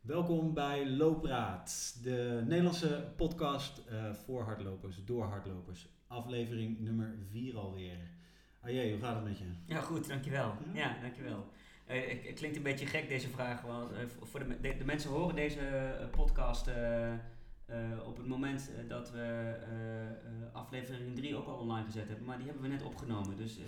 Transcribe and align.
Welkom 0.00 0.54
bij 0.54 0.86
Loopraad, 0.88 1.98
de 2.02 2.42
Nederlandse 2.46 3.12
podcast 3.16 3.82
eh, 3.88 4.12
voor 4.12 4.42
hardlopers, 4.42 5.04
door 5.04 5.24
hardlopers. 5.24 5.88
Aflevering 6.06 6.78
nummer 6.78 7.14
4 7.30 7.56
alweer. 7.56 7.98
Ajé, 8.60 8.90
hoe 8.90 9.00
gaat 9.00 9.14
het 9.14 9.24
met 9.24 9.38
je? 9.38 9.44
Ja, 9.66 9.80
goed, 9.80 10.08
dankjewel. 10.08 10.54
Ja? 10.72 10.80
Ja, 10.80 10.96
dankjewel. 11.00 11.46
Eh, 11.86 12.26
het 12.26 12.34
klinkt 12.34 12.56
een 12.56 12.62
beetje 12.62 12.86
gek 12.86 13.08
deze 13.08 13.28
vraag, 13.28 13.62
want 13.62 13.92
eh, 13.92 13.98
voor 14.22 14.40
de, 14.40 14.60
de, 14.60 14.76
de 14.76 14.84
mensen 14.84 15.10
horen 15.10 15.34
deze 15.34 15.60
podcast 16.10 16.70
eh, 17.70 18.06
op 18.08 18.16
het 18.16 18.26
moment 18.26 18.70
eh, 18.76 18.88
dat 18.88 19.10
we 19.10 19.54
eh, 19.62 20.54
aflevering 20.54 21.16
3 21.16 21.36
ook 21.36 21.46
al 21.46 21.54
online 21.54 21.84
gezet 21.84 22.08
hebben, 22.08 22.26
maar 22.26 22.36
die 22.36 22.46
hebben 22.46 22.62
we 22.62 22.68
net 22.68 22.82
opgenomen. 22.82 23.36
Dus, 23.36 23.58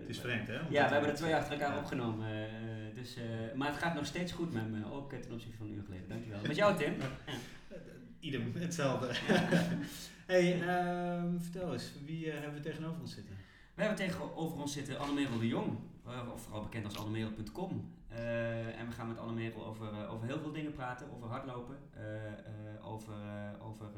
Het 0.00 0.08
is 0.08 0.20
vreemd, 0.20 0.46
hè? 0.46 0.54
Ja, 0.54 0.86
we 0.86 0.92
hebben 0.92 1.10
er 1.10 1.16
twee 1.16 1.34
achter 1.34 1.52
elkaar 1.52 1.72
Ja. 1.72 1.78
opgenomen. 1.78 2.48
dus, 2.94 3.16
maar 3.54 3.68
het 3.68 3.76
gaat 3.76 3.94
nog 3.94 4.06
steeds 4.06 4.32
goed 4.32 4.52
met 4.52 4.70
me, 4.70 4.92
ook 4.92 5.10
ten 5.10 5.32
opzichte 5.32 5.56
van 5.56 5.66
een 5.66 5.72
uur 5.72 5.82
geleden. 5.84 6.08
Dankjewel. 6.08 6.40
Met 6.46 6.56
jou, 6.56 6.76
Tim? 6.76 6.94
Ieder 8.20 8.40
hetzelfde. 8.54 9.08
hey, 10.32 10.60
ehm, 10.62 11.38
vertel 11.38 11.72
eens, 11.72 11.92
wie 12.04 12.30
hebben 12.30 12.54
we 12.54 12.60
tegenover 12.60 13.00
ons 13.00 13.14
zitten? 13.14 13.34
We 13.74 13.82
hebben 13.82 14.06
tegenover 14.06 14.60
ons 14.60 14.72
zitten 14.72 14.98
Annemerel 14.98 15.38
de 15.38 15.46
Jong, 15.46 15.78
of 16.34 16.42
vooral 16.42 16.62
bekend 16.62 16.84
als 16.84 16.98
annemerel.com. 16.98 17.97
Eh, 18.08 18.78
en 18.78 18.86
we 18.86 18.92
gaan 18.92 19.08
met 19.08 19.18
Annemerel 19.18 19.66
over, 19.66 19.92
eh, 19.92 20.12
over 20.12 20.26
heel 20.26 20.38
veel 20.38 20.52
dingen 20.52 20.72
praten, 20.72 21.12
over 21.12 21.28
hardlopen, 21.28 21.76
eh, 21.92 22.86
over, 22.86 23.14
over, 23.60 23.90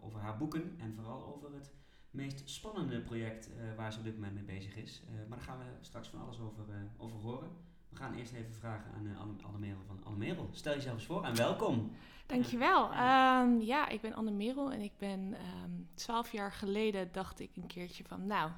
over 0.00 0.20
haar 0.20 0.36
boeken 0.36 0.76
en 0.78 0.94
vooral 0.94 1.34
over 1.34 1.54
het 1.54 1.72
meest 2.10 2.42
spannende 2.44 3.00
project 3.00 3.50
waar 3.76 3.92
ze 3.92 3.98
op 3.98 4.04
dit 4.04 4.14
moment 4.14 4.34
mee 4.34 4.44
bezig 4.44 4.76
is. 4.76 5.02
Maar 5.28 5.38
daar 5.38 5.46
gaan 5.46 5.58
we 5.58 5.64
straks 5.80 6.08
van 6.08 6.20
alles 6.20 6.40
over, 6.40 6.64
over 6.96 7.18
horen. 7.18 7.50
We 7.88 7.96
gaan 7.96 8.14
eerst 8.14 8.32
even 8.32 8.54
vragen 8.54 8.92
aan 8.92 9.06
uh, 9.06 9.20
Anne, 9.20 9.32
Annemerel 9.42 9.84
van 9.86 10.00
Annemerel. 10.04 10.48
Stel 10.52 10.74
jezelf 10.74 10.94
eens 10.94 11.06
voor 11.06 11.24
en 11.24 11.36
welkom. 11.36 11.90
Dankjewel. 12.26 12.92
Ehm 12.92 13.60
ja, 13.60 13.88
ik 13.88 14.00
ben 14.00 14.14
Anne 14.14 14.30
Merel 14.30 14.72
en 14.72 14.80
ik 14.80 14.92
ben 14.98 15.34
ehm, 15.34 15.70
twaalf 15.94 16.32
jaar 16.32 16.52
geleden 16.52 17.08
dacht 17.12 17.40
ik 17.40 17.50
een 17.56 17.66
keertje 17.66 18.04
van, 18.04 18.26
nou, 18.26 18.50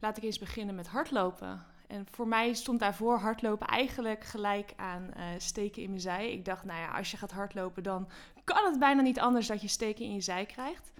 laat 0.00 0.16
ik 0.16 0.22
eens 0.22 0.38
beginnen 0.38 0.74
met 0.74 0.88
hardlopen. 0.88 1.64
En 1.86 2.06
voor 2.10 2.28
mij 2.28 2.54
stond 2.54 2.80
daarvoor 2.80 3.18
hardlopen 3.18 3.66
eigenlijk 3.66 4.24
gelijk 4.24 4.72
aan 4.76 5.12
eh, 5.12 5.24
steken 5.38 5.82
in 5.82 5.88
mijn 5.88 6.00
zij. 6.00 6.32
Ik 6.32 6.44
dacht, 6.44 6.64
nou 6.64 6.80
ja, 6.80 6.96
als 6.96 7.10
je 7.10 7.16
gaat 7.16 7.30
hardlopen, 7.30 7.82
dan 7.82 8.08
kan 8.44 8.64
het 8.64 8.78
bijna 8.78 9.00
niet 9.00 9.20
anders 9.20 9.46
dat 9.46 9.60
je 9.60 9.68
steken 9.68 10.04
in 10.04 10.14
je 10.14 10.20
zij 10.20 10.46
krijgt. 10.46 10.92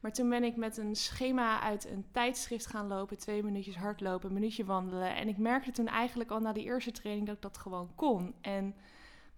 Maar 0.00 0.12
toen 0.12 0.28
ben 0.28 0.44
ik 0.44 0.56
met 0.56 0.76
een 0.76 0.96
schema 0.96 1.60
uit 1.60 1.86
een 1.86 2.06
tijdschrift 2.12 2.66
gaan 2.66 2.86
lopen, 2.86 3.18
twee 3.18 3.42
minuutjes 3.42 3.76
hardlopen, 3.76 4.28
een 4.28 4.34
minuutje 4.34 4.64
wandelen. 4.64 5.16
En 5.16 5.28
ik 5.28 5.38
merkte 5.38 5.70
toen 5.70 5.88
eigenlijk 5.88 6.30
al 6.30 6.40
na 6.40 6.52
die 6.52 6.64
eerste 6.64 6.90
training 6.90 7.26
dat 7.26 7.36
ik 7.36 7.42
dat 7.42 7.58
gewoon 7.58 7.90
kon. 7.94 8.34
En 8.40 8.74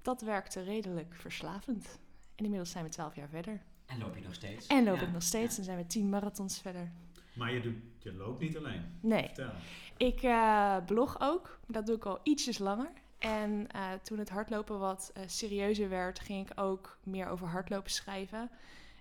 dat 0.03 0.21
werkte 0.21 0.63
redelijk 0.63 1.15
verslavend. 1.15 1.99
En 2.35 2.45
inmiddels 2.45 2.71
zijn 2.71 2.85
we 2.85 2.91
twaalf 2.91 3.15
jaar 3.15 3.29
verder. 3.29 3.63
En 3.87 3.99
loop 3.99 4.17
je 4.17 4.23
nog 4.23 4.35
steeds? 4.35 4.67
En 4.67 4.85
loop 4.85 4.97
Ja. 4.97 5.03
ik 5.03 5.13
nog 5.13 5.23
steeds 5.23 5.59
en 5.59 5.65
zijn 5.65 5.77
we 5.77 5.87
tien 5.87 6.09
marathons 6.09 6.61
verder. 6.61 6.93
Maar 7.39 7.53
je, 7.53 7.61
doet, 7.61 7.77
je 7.99 8.13
loopt 8.13 8.41
niet 8.41 8.57
alleen. 8.57 8.83
Nee, 9.01 9.25
Vertel. 9.25 9.51
ik 9.97 10.23
eh, 10.23 10.77
blog 10.87 11.17
ook. 11.21 11.59
Dat 11.67 11.87
doe 11.87 11.97
ik 11.97 12.05
al 12.05 12.21
ietsjes 12.23 12.59
langer. 12.59 12.91
En 13.19 13.67
eh, 13.71 13.93
toen 14.03 14.19
het 14.19 14.29
hardlopen 14.31 14.79
wat 14.79 15.11
eh, 15.15 15.23
serieuzer 15.27 15.89
werd, 15.89 16.21
ging 16.21 16.51
ik 16.51 16.61
ook 16.61 16.99
meer 17.03 17.29
over 17.29 17.47
hardlopen 17.47 17.91
schrijven. 17.91 18.51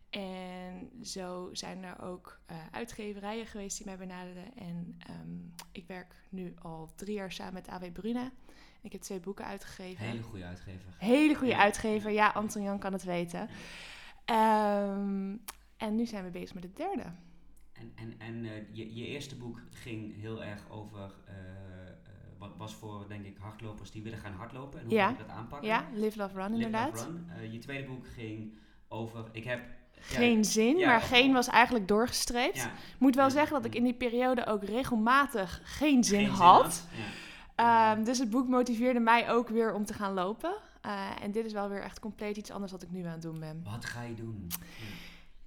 En 0.09 0.89
zo 1.03 1.49
zijn 1.51 1.83
er 1.83 2.01
ook 2.01 2.39
eh, 2.45 2.57
uitgeverijen 2.71 3.45
geweest 3.45 3.77
die 3.77 3.85
mij 3.85 3.97
benaderden. 3.97 4.55
En 4.57 4.95
ehm, 4.99 5.67
ik 5.71 5.87
werk 5.87 6.15
nu 6.29 6.53
al 6.61 6.89
drie 6.95 7.13
jaar 7.15 7.31
samen 7.31 7.53
met 7.53 7.67
AW 7.67 7.91
Bruna. 7.93 8.31
Ik 8.81 8.91
heb 8.91 9.01
twee 9.01 9.19
boeken 9.19 9.45
uitgegeven. 9.45 10.05
Hele 10.05 10.21
goede 10.23 10.45
uitgever. 10.45 10.93
Hele 10.97 11.35
goede 11.35 11.53
Ja. 11.53 11.59
uitgever. 11.59 12.11
Ja, 12.11 12.27
Anton 12.29 12.61
Jan 12.63 12.79
kan 12.79 12.93
het 12.93 13.03
weten. 13.03 13.49
Ehm, 14.25 15.35
en 15.77 15.95
nu 15.95 16.05
zijn 16.05 16.23
we 16.23 16.29
bezig 16.29 16.53
met 16.53 16.63
het 16.63 16.75
derde. 16.77 17.03
En, 17.79 17.91
en, 17.95 18.13
en 18.17 18.45
eh, 18.45 18.51
je, 18.71 18.95
je 18.95 19.05
eerste 19.05 19.35
boek 19.35 19.59
ging 19.71 20.21
heel 20.21 20.43
erg 20.43 20.61
over, 20.69 21.13
eh, 21.25 21.35
eh, 21.35 21.93
wat 22.37 22.51
was 22.57 22.73
voor 22.75 23.05
denk 23.07 23.25
ik 23.25 23.37
hardlopers 23.37 23.91
die 23.91 24.01
willen 24.03 24.19
gaan 24.19 24.33
hardlopen 24.33 24.79
en 24.79 24.85
hoe 24.85 24.95
Ja. 24.95 25.09
moet 25.09 25.17
je 25.17 25.23
dat 25.25 25.35
aanpakken. 25.35 25.67
Ja, 25.67 25.85
Live, 25.93 26.17
Love, 26.17 26.33
Run 26.33 26.43
Live, 26.43 26.53
inderdaad. 26.55 26.93
Love, 26.93 27.09
Run. 27.39 27.51
Je 27.51 27.59
tweede 27.59 27.87
boek 27.87 28.07
ging 28.07 28.57
over, 28.87 29.25
ik 29.31 29.43
heb... 29.43 29.61
Geen 29.99 30.45
zin, 30.45 30.77
ja, 30.77 30.87
maar 30.87 31.01
geen 31.01 31.33
was 31.33 31.47
eigenlijk 31.47 31.87
doorgestreept. 31.87 32.55
Ja, 32.55 32.65
Ik 32.65 32.99
moet 32.99 33.15
wel 33.15 33.29
zeggen 33.29 33.55
dat 33.55 33.65
ik 33.65 33.75
in 33.75 33.83
die 33.83 33.93
periode 33.93 34.45
ook 34.45 34.63
regelmatig 34.63 35.61
geen 35.63 36.03
zin 36.03 36.19
geen 36.19 36.29
had. 36.29 36.87
Ehm, 37.55 38.03
dus 38.03 38.19
het 38.19 38.29
boek 38.29 38.47
motiveerde 38.47 38.99
mij 38.99 39.29
ook 39.31 39.49
weer 39.49 39.73
om 39.73 39.85
te 39.85 39.93
gaan 39.93 40.13
lopen. 40.13 40.55
En 41.21 41.31
dit 41.31 41.45
is 41.45 41.53
wel 41.53 41.69
weer 41.69 41.81
echt 41.81 41.99
compleet 41.99 42.37
iets 42.37 42.51
anders 42.51 42.71
wat 42.71 42.81
ik 42.81 42.91
nu 42.91 43.05
aan 43.05 43.11
het 43.11 43.21
doen 43.21 43.39
ben. 43.39 43.61
Wat 43.63 43.85
ga 43.85 44.01
je 44.01 44.15
doen? 44.15 44.47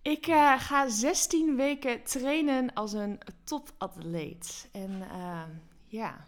Ik 0.03 0.27
eh, 0.27 0.61
ga 0.61 0.89
16 0.89 1.57
weken 1.57 2.03
trainen 2.03 2.75
als 2.75 2.93
een 2.93 3.21
topatleet. 3.45 4.69
En 4.73 5.03
ehm, 5.11 5.51
ja, 5.87 6.27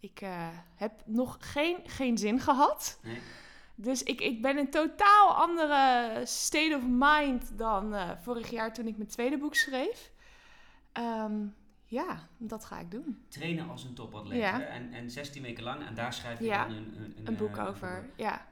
ik 0.00 0.20
eh, 0.20 0.48
heb 0.74 0.92
nog 1.04 1.36
geen, 1.40 1.76
geen 1.86 2.18
zin 2.18 2.40
gehad. 2.40 2.98
Nee? 3.02 3.18
Dus 3.74 4.02
ik, 4.02 4.20
ik 4.20 4.42
ben 4.42 4.58
in 4.58 4.70
totaal 4.70 5.34
andere 5.34 6.20
state 6.24 6.76
of 6.76 6.82
mind 6.88 7.58
dan 7.58 7.94
eh, 7.94 8.10
vorig 8.20 8.50
jaar 8.50 8.74
toen 8.74 8.86
ik 8.86 8.96
mijn 8.96 9.08
tweede 9.08 9.38
boek 9.38 9.54
schreef. 9.54 10.12
Ehm, 10.92 11.46
ja, 11.84 12.28
dat 12.38 12.64
ga 12.64 12.78
ik 12.78 12.90
doen. 12.90 13.24
Trainen 13.28 13.68
als 13.68 13.84
een 13.84 13.94
topatleet. 13.94 14.38
Ja. 14.40 14.60
En, 14.60 14.92
en 14.92 15.10
16 15.10 15.42
weken 15.42 15.64
lang, 15.64 15.86
en 15.86 15.94
daar 15.94 16.12
schrijf 16.12 16.38
je 16.38 16.44
Ja, 16.44 16.66
dan 16.66 16.76
een, 16.76 17.14
een, 17.16 17.26
Een 17.26 17.36
boek 17.36 17.58
over, 17.58 18.10
ja. 18.16 18.46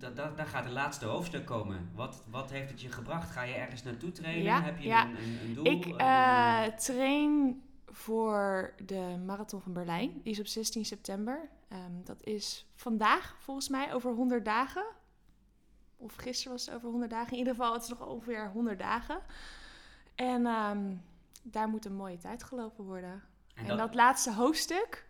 Da- 0.00 0.10
da- 0.10 0.30
daar 0.36 0.46
gaat 0.46 0.64
het 0.64 0.72
laatste 0.72 1.06
hoofdstuk 1.06 1.46
komen. 1.46 1.90
Wat, 1.94 2.22
wat 2.30 2.50
heeft 2.50 2.70
het 2.70 2.80
je 2.80 2.92
gebracht? 2.92 3.30
Ga 3.30 3.42
je 3.42 3.54
ergens 3.54 3.82
naartoe 3.82 4.12
trainen? 4.12 4.42
Ja, 4.42 4.62
Heb 4.62 4.78
je 4.78 4.86
ja. 4.88 5.04
een, 5.04 5.16
een, 5.16 5.38
een 5.44 5.54
doel? 5.54 5.66
Ik 5.66 5.86
eh, 5.86 6.64
train 6.64 7.62
voor 7.86 8.74
de 8.84 9.16
Marathon 9.26 9.60
van 9.60 9.72
Berlijn. 9.72 10.20
Die 10.22 10.32
is 10.32 10.40
op 10.40 10.46
16 10.46 10.84
september. 10.84 11.48
Ehm, 11.68 12.02
dat 12.04 12.22
is 12.22 12.66
vandaag, 12.74 13.36
volgens 13.38 13.68
mij, 13.68 13.94
over 13.94 14.12
100 14.12 14.44
dagen. 14.44 14.84
Of 15.96 16.14
gisteren 16.16 16.52
was 16.52 16.66
het 16.66 16.74
over 16.74 16.88
100 16.88 17.10
dagen. 17.10 17.32
In 17.32 17.38
ieder 17.38 17.54
geval, 17.54 17.72
het 17.72 17.82
is 17.82 17.88
nog 17.88 18.06
ongeveer 18.06 18.50
100 18.50 18.78
dagen. 18.78 19.20
En 20.14 20.46
ehm, 20.46 20.94
daar 21.42 21.68
moet 21.68 21.84
een 21.84 21.94
mooie 21.96 22.16
tijd 22.18 22.42
gelopen 22.42 22.84
worden. 22.84 23.22
En, 23.54 23.76
dat, 23.76 23.94
laatste 23.94 24.32
hoofdstuk, 24.32 25.06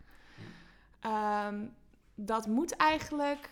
ehm, 1.00 1.67
dat 2.15 2.47
moet 2.47 2.77
eigenlijk 2.77 3.50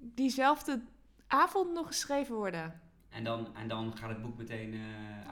diezelfde 0.00 0.80
avond 1.26 1.72
nog 1.72 1.86
geschreven 1.86 2.34
worden. 2.34 2.80
En 3.08 3.24
dan, 3.24 3.56
en 3.56 3.68
dan 3.68 3.96
gaat 3.96 4.08
het 4.08 4.22
boek 4.22 4.36
meteen 4.36 4.72
eh 4.72 4.80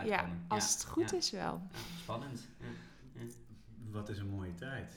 Ja, 0.06 0.16
uitkomen. 0.16 0.44
als 0.48 0.72
het 0.72 0.84
goed 0.84 1.10
ja. 1.10 1.16
is 1.16 1.30
wel. 1.30 1.60
Ja, 1.72 1.78
spannend. 2.00 2.48
Ja. 2.60 2.66
Wat 3.90 4.08
is 4.08 4.18
een 4.18 4.28
mooie 4.30 4.54
tijd. 4.54 4.96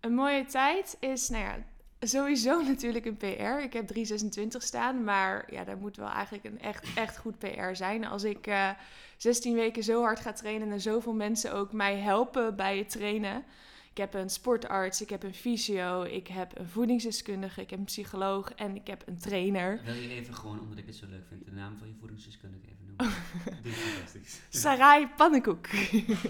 Een 0.00 0.14
mooie 0.14 0.44
tijd 0.44 0.96
is, 1.00 1.28
nou 1.28 1.42
ja, 1.44 1.56
sowieso 2.00 2.62
natuurlijk 2.72 3.04
een 3.04 3.16
PR. 3.16 3.62
Ik 3.62 3.72
heb 3.72 3.86
326 3.86 4.62
staan, 4.62 5.04
maar 5.04 5.52
ja, 5.52 5.64
daar 5.64 5.76
moet 5.78 5.96
wel 5.96 6.08
eigenlijk 6.08 6.44
een 6.44 6.60
echt, 6.60 6.86
echt 6.94 7.18
goed 7.18 7.38
PR 7.38 7.72
zijn. 7.74 8.04
Als 8.04 8.24
ik 8.24 8.46
eh 8.46 8.70
16 9.16 9.54
weken 9.54 9.82
zo 9.82 10.02
hard 10.02 10.20
ga 10.20 10.32
trainen 10.32 10.70
en 10.70 10.80
zoveel 10.80 11.12
mensen 11.14 11.52
ook 11.52 11.72
mij 11.72 11.96
helpen 11.96 12.56
bij 12.56 12.78
het 12.78 12.90
trainen. 12.90 13.44
Ik 13.90 13.96
heb 13.96 14.14
een 14.14 14.30
sportarts, 14.30 15.00
ik 15.00 15.10
heb 15.10 15.22
een 15.22 15.34
fysio, 15.34 16.02
ik 16.02 16.26
heb 16.28 16.58
een 16.58 16.68
voedingsdeskundige, 16.68 17.60
ik 17.60 17.70
heb 17.70 17.78
een 17.78 17.84
psycholoog 17.84 18.52
en 18.52 18.76
ik 18.76 18.86
heb 18.86 19.02
een 19.06 19.18
trainer. 19.18 19.80
Wil 19.84 19.94
je 19.94 20.08
even 20.08 20.34
gewoon, 20.34 20.60
omdat 20.60 20.78
ik 20.78 20.86
het 20.86 20.96
zo 20.96 21.06
leuk 21.08 21.26
vind, 21.28 21.44
de 21.44 21.50
naam 21.52 21.78
van 21.78 21.88
je 21.88 21.94
voedingsdeskundige 21.98 22.64
even 22.64 22.86
noemen? 22.86 23.16
Dit 23.62 23.72
is 23.72 23.78
fantastisch. 23.78 24.40
Sarai 24.48 25.08
Pannenkoek. 25.16 25.66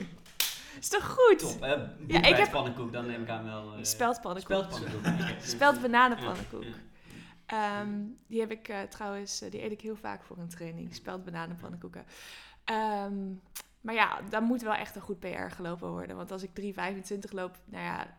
is 0.81 0.89
toch 0.89 1.09
goed? 1.19 1.39
Top, 1.39 1.61
hè? 1.61 1.67
Ja, 1.75 1.95
Ja, 2.07 2.23
ik 2.25 2.37
heb- 2.37 2.51
pannenkoek, 2.51 2.93
dan 2.93 3.07
neem 3.07 3.23
ik 3.23 3.29
aan 3.29 3.45
wel... 3.45 3.75
eh 3.75 3.79
Speldpannenkoek. 3.85 4.53
Speldpannenkoek. 4.55 5.07
oké. 5.07 5.37
Speld 5.55 5.81
bananenpannenkoek. 5.81 6.63
Ja, 6.65 6.71
Ehm, 7.47 7.89
die 8.27 8.41
heb 8.41 8.51
ik 8.51 8.69
eh, 8.69 8.83
trouwens, 8.83 9.41
eh, 9.41 9.51
die 9.51 9.65
eet 9.65 9.73
ik 9.73 9.81
heel 9.81 9.97
vaak 9.97 10.23
voor 10.25 10.39
een 10.39 10.49
training. 10.49 10.95
Speld 10.95 11.25
bananenpannenkoeken. 11.25 12.05
Ehm, 12.65 13.15
maar 13.81 13.95
ja, 13.95 14.21
dan 14.29 14.45
moet 14.45 14.63
wel 14.63 14.75
echt 14.75 14.97
een 14.97 15.03
goed 15.03 15.21
PR 15.21 15.51
gelopen 15.51 15.89
worden. 15.91 16.17
Want 16.17 16.31
als 16.31 16.43
ik 16.43 16.51
3,25 16.61 17.19
loop, 17.31 17.59
nou 17.65 17.85
ja. 17.85 18.19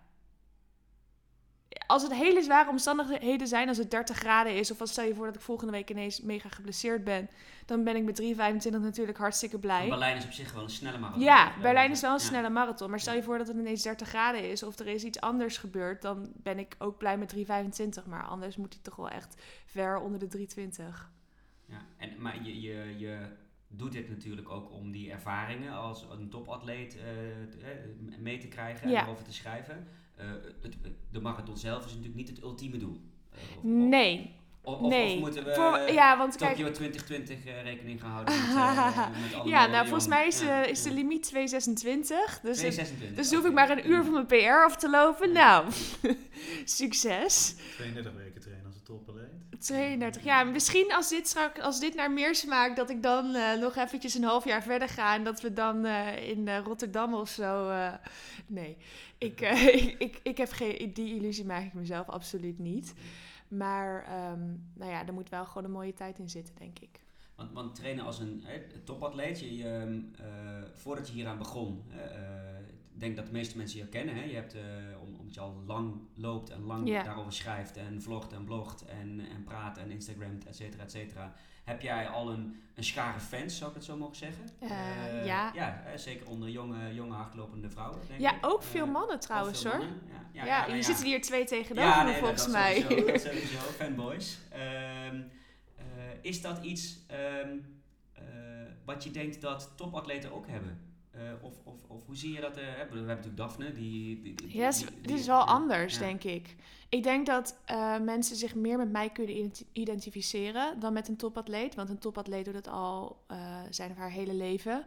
Als 1.87 2.03
het 2.03 2.13
hele 2.13 2.41
zware 2.41 2.69
omstandigheden 2.69 3.47
zijn, 3.47 3.67
als 3.67 3.77
het 3.77 3.91
30 3.91 4.17
graden 4.17 4.55
is, 4.55 4.71
of 4.71 4.79
als 4.81 4.91
stel 4.91 5.05
je 5.05 5.15
voor 5.15 5.25
dat 5.25 5.35
ik 5.35 5.41
volgende 5.41 5.71
week 5.71 5.89
ineens 5.89 6.21
mega 6.21 6.49
geblesseerd 6.49 7.03
ben, 7.03 7.29
dan 7.65 7.83
ben 7.83 7.95
ik 7.95 8.03
met 8.03 8.21
3,25 8.21 8.71
natuurlijk 8.81 9.17
hartstikke 9.17 9.59
blij. 9.59 9.87
Berlijn 9.89 10.17
is 10.17 10.25
op 10.25 10.31
zich 10.31 10.53
wel 10.53 10.63
een 10.63 10.69
snelle 10.69 10.97
marathon. 10.97 11.23
Ja, 11.23 11.53
Berlijn 11.61 11.91
is 11.91 12.01
wel 12.01 12.13
een 12.13 12.19
Ja. 12.19 12.25
snelle 12.25 12.49
marathon. 12.49 12.89
Maar 12.89 12.99
stel 12.99 13.13
je 13.15 13.23
voor 13.23 13.37
dat 13.37 13.47
het 13.47 13.57
ineens 13.57 13.81
30 13.83 14.07
graden 14.07 14.49
is 14.49 14.63
of 14.63 14.79
er 14.79 14.87
is 14.87 15.03
iets 15.03 15.19
anders 15.19 15.57
gebeurd, 15.57 16.01
dan 16.01 16.31
ben 16.35 16.59
ik 16.59 16.75
ook 16.77 16.97
blij 16.97 17.17
met 17.17 17.29
3,25. 17.29 18.05
Maar 18.05 18.23
anders 18.23 18.57
moet 18.57 18.73
hij 18.73 18.83
toch 18.83 18.95
wel 18.95 19.09
echt 19.09 19.41
ver 19.65 19.99
onder 19.99 20.19
de 20.19 20.27
3,20. 20.27 21.09
Ja, 21.65 21.81
en, 21.97 22.21
maar 22.21 22.43
je, 22.43 22.61
je, 22.61 22.95
je 22.97 23.25
doet 23.71 23.91
dit 23.91 24.09
natuurlijk 24.09 24.49
ook 24.49 24.71
om 24.71 24.91
die 24.91 25.11
ervaringen 25.11 25.73
als 25.73 26.05
een 26.11 26.29
topatleet 26.29 26.97
eh, 26.97 27.31
eh, 27.71 27.77
mee 28.19 28.37
te 28.37 28.47
krijgen 28.47 28.83
en 28.83 28.89
Ja. 28.91 29.03
erover 29.03 29.23
te 29.25 29.33
schrijven. 29.33 29.87
Eh, 30.15 30.25
het, 30.61 30.75
de 31.11 31.21
marathon 31.21 31.57
zelf 31.57 31.79
is 31.85 31.89
natuurlijk 31.89 32.15
niet 32.15 32.29
het 32.29 32.41
ultieme 32.41 32.77
doel. 32.77 33.01
Of- 33.55 33.63
Nee, 33.63 34.35
Of, 34.61 34.79
of, 34.79 34.89
nee. 34.89 35.13
of 35.13 35.19
moeten 35.19 35.43
we 35.43 35.53
Voor- 35.53 35.91
ja, 35.93 36.17
want 36.17 36.35
kijk, 36.35 36.55
Tokyo 36.55 36.71
2020 36.71 37.45
eh, 37.45 37.63
rekening 37.63 38.01
gaan 38.01 38.11
houden 38.11 38.33
met, 38.35 38.45
met 39.23 39.33
alle 39.39 39.49
ja, 39.49 39.65
nou 39.67 39.83
volgens 39.83 40.07
mij 40.07 40.27
is, 40.27 40.41
Ja, 40.41 40.63
is 40.63 40.81
de 40.83 40.93
limiet 40.93 41.23
226. 41.23 42.17
Dus, 42.17 42.61
het- 42.61 42.71
226, 42.73 43.15
dus 43.15 43.33
hoef 43.33 43.45
ik 43.45 43.53
maar 43.53 43.69
een 43.69 43.89
uur 43.89 44.03
van 44.03 44.13
mijn 44.13 44.25
PR 44.25 44.63
af 44.65 44.75
te 44.77 44.89
lopen. 44.89 45.31
Nou, 45.31 45.65
succes. 46.65 47.55
32 47.75 48.13
weken 48.13 48.41
trainen 48.41 48.70
als 48.91 48.99
een 48.99 49.05
topatleet. 49.05 49.61
32. 49.61 50.23
Ja, 50.23 50.43
misschien 50.43 50.93
als 50.93 51.09
dit, 51.09 51.27
straks, 51.27 51.59
als 51.59 51.79
dit 51.79 51.95
naar 51.95 52.11
meer 52.11 52.35
smaakt, 52.35 52.75
dat 52.75 52.89
ik 52.89 53.03
dan 53.03 53.35
eh, 53.35 53.59
nog 53.59 53.75
eventjes 53.75 54.13
een 54.13 54.23
half 54.23 54.45
jaar 54.45 54.63
verder 54.63 54.89
ga. 54.89 55.15
En 55.15 55.23
dat 55.23 55.41
we 55.41 55.53
dan 55.53 55.85
eh, 55.85 56.29
in 56.29 56.47
eh, 56.47 56.59
Rotterdam 56.63 57.13
of 57.13 57.29
zo... 57.29 57.69
eh, 57.69 57.93
nee, 58.47 58.77
ik, 59.17 59.41
eh, 59.51 59.67
ik, 59.75 59.95
ik, 60.07 60.19
ik 60.23 60.37
heb 60.37 60.51
geen... 60.51 60.93
Die 60.93 61.15
illusie 61.15 61.45
maak 61.45 61.65
ik 61.65 61.73
mezelf 61.73 62.09
absoluut 62.09 62.59
niet. 62.59 62.93
Maar 63.47 64.03
ehm, 64.05 64.45
nou 64.73 64.91
ja, 64.91 65.07
er 65.07 65.13
moet 65.13 65.29
wel 65.29 65.45
gewoon 65.45 65.63
een 65.63 65.71
mooie 65.71 65.93
tijd 65.93 66.19
in 66.19 66.29
zitten, 66.29 66.55
denk 66.57 66.79
ik. 66.79 66.99
Want, 67.35 67.53
want 67.53 67.75
trainen 67.75 68.05
als 68.05 68.19
een 68.19 68.41
hè, 68.45 68.61
topatleet, 68.83 69.39
je, 69.39 69.57
je, 69.57 69.63
ehm, 69.69 69.99
eh, 70.27 70.63
voordat 70.73 71.07
je 71.07 71.13
hieraan 71.13 71.37
begon, 71.37 71.83
eh, 71.89 71.97
denk 73.01 73.15
dat 73.15 73.25
de 73.25 73.31
meeste 73.31 73.57
mensen 73.57 73.79
je 73.79 73.87
kennen. 73.87 74.15
Hè? 74.15 74.23
Je 74.23 74.35
hebt, 74.35 74.53
eh, 74.53 74.61
om, 75.01 75.15
omdat 75.19 75.33
je 75.33 75.39
al 75.39 75.63
lang 75.67 75.93
loopt 76.15 76.49
en 76.49 76.61
lang 76.63 77.03
daarover 77.03 77.33
schrijft 77.33 77.77
en 77.77 78.01
vlogt 78.01 78.31
en 78.33 78.43
blogt 78.43 78.85
en, 78.85 79.19
en 79.35 79.43
praat 79.43 79.77
en 79.77 79.91
Instagramt, 79.91 80.45
et 80.45 80.55
cetera, 80.55 80.83
et 80.83 80.91
cetera. 80.91 81.33
Heb 81.63 81.81
jij 81.81 82.07
al 82.07 82.31
een, 82.31 82.55
een 82.75 82.83
schare 82.83 83.19
fans, 83.19 83.57
zou 83.57 83.69
ik 83.69 83.75
het 83.75 83.85
zo 83.85 83.97
mogen 83.97 84.15
zeggen? 84.15 84.45
Eh, 84.59 84.69
Eh, 84.71 85.25
ja. 85.25 85.51
Ja, 85.55 85.83
zeker 85.97 86.27
onder 86.27 86.49
jonge, 86.49 86.93
jonge 86.93 87.13
hardlopende 87.15 87.69
vrouwen, 87.69 87.99
denk 88.07 88.19
Ja, 88.19 88.35
ik. 88.35 88.45
ook 88.45 88.63
veel 88.63 88.85
mannen 88.87 89.19
trouwens 89.19 89.61
veel 89.61 89.71
hoor. 89.71 89.79
mannen, 89.79 90.01
Ja, 90.07 90.19
ja, 90.31 90.45
Ja, 90.45 90.57
ja, 90.57 90.61
jullie 90.65 90.81
ja. 90.81 90.85
zitten 90.87 91.05
hier 91.05 91.21
twee 91.21 91.45
tegenover 91.45 92.03
nee, 92.05 92.17
volgens 92.17 92.43
dat, 92.43 92.51
mij. 92.51 92.81
Sowieso, 92.81 93.05
dat 93.11 93.21
sowieso, 93.21 93.57
fanboys. 93.59 94.39
Ehm, 94.49 95.21
eh, 95.75 95.83
is 96.21 96.41
dat 96.41 96.63
iets 96.63 96.99
ehm, 97.07 97.57
eh, 98.13 98.23
wat 98.85 99.03
je 99.03 99.11
denkt 99.11 99.41
dat 99.41 99.71
topatleten 99.75 100.31
ook 100.33 100.47
hebben? 100.47 100.79
Eh, 101.11 101.21
of, 101.41 101.53
of, 101.63 101.75
of 101.87 102.05
hoe 102.05 102.15
zie 102.15 102.33
je 102.33 102.41
dat? 102.41 102.51
eh, 102.57 102.63
we 102.63 102.77
hebben 102.77 103.05
natuurlijk 103.05 103.37
Daphne, 103.37 103.71
die... 103.73 104.21
die, 104.21 104.33
die 104.35 104.57
Ja, 104.57 104.65
het 104.65 104.75
is- 104.75 104.85
die- 105.01 105.25
wel 105.25 105.37
ja, 105.37 105.43
anders, 105.43 105.93
ja. 105.93 105.99
denk 105.99 106.23
ik. 106.23 106.55
Ik 106.89 107.03
denk 107.03 107.25
dat 107.25 107.57
eh, 107.65 107.99
mensen 107.99 108.35
zich 108.35 108.55
meer 108.55 108.77
met 108.77 108.91
mij 108.91 109.09
kunnen 109.09 109.35
identi- 109.37 109.65
identificeren 109.71 110.79
dan 110.79 110.93
met 110.93 111.07
een 111.07 111.15
topatleet. 111.17 111.75
Want 111.75 111.89
een 111.89 111.97
topatleet 111.97 112.45
doet 112.45 112.53
het 112.53 112.67
al 112.67 113.23
zijn 113.69 113.91
of 113.91 113.97
haar 113.97 114.09
hele 114.11 114.33
leven. 114.33 114.85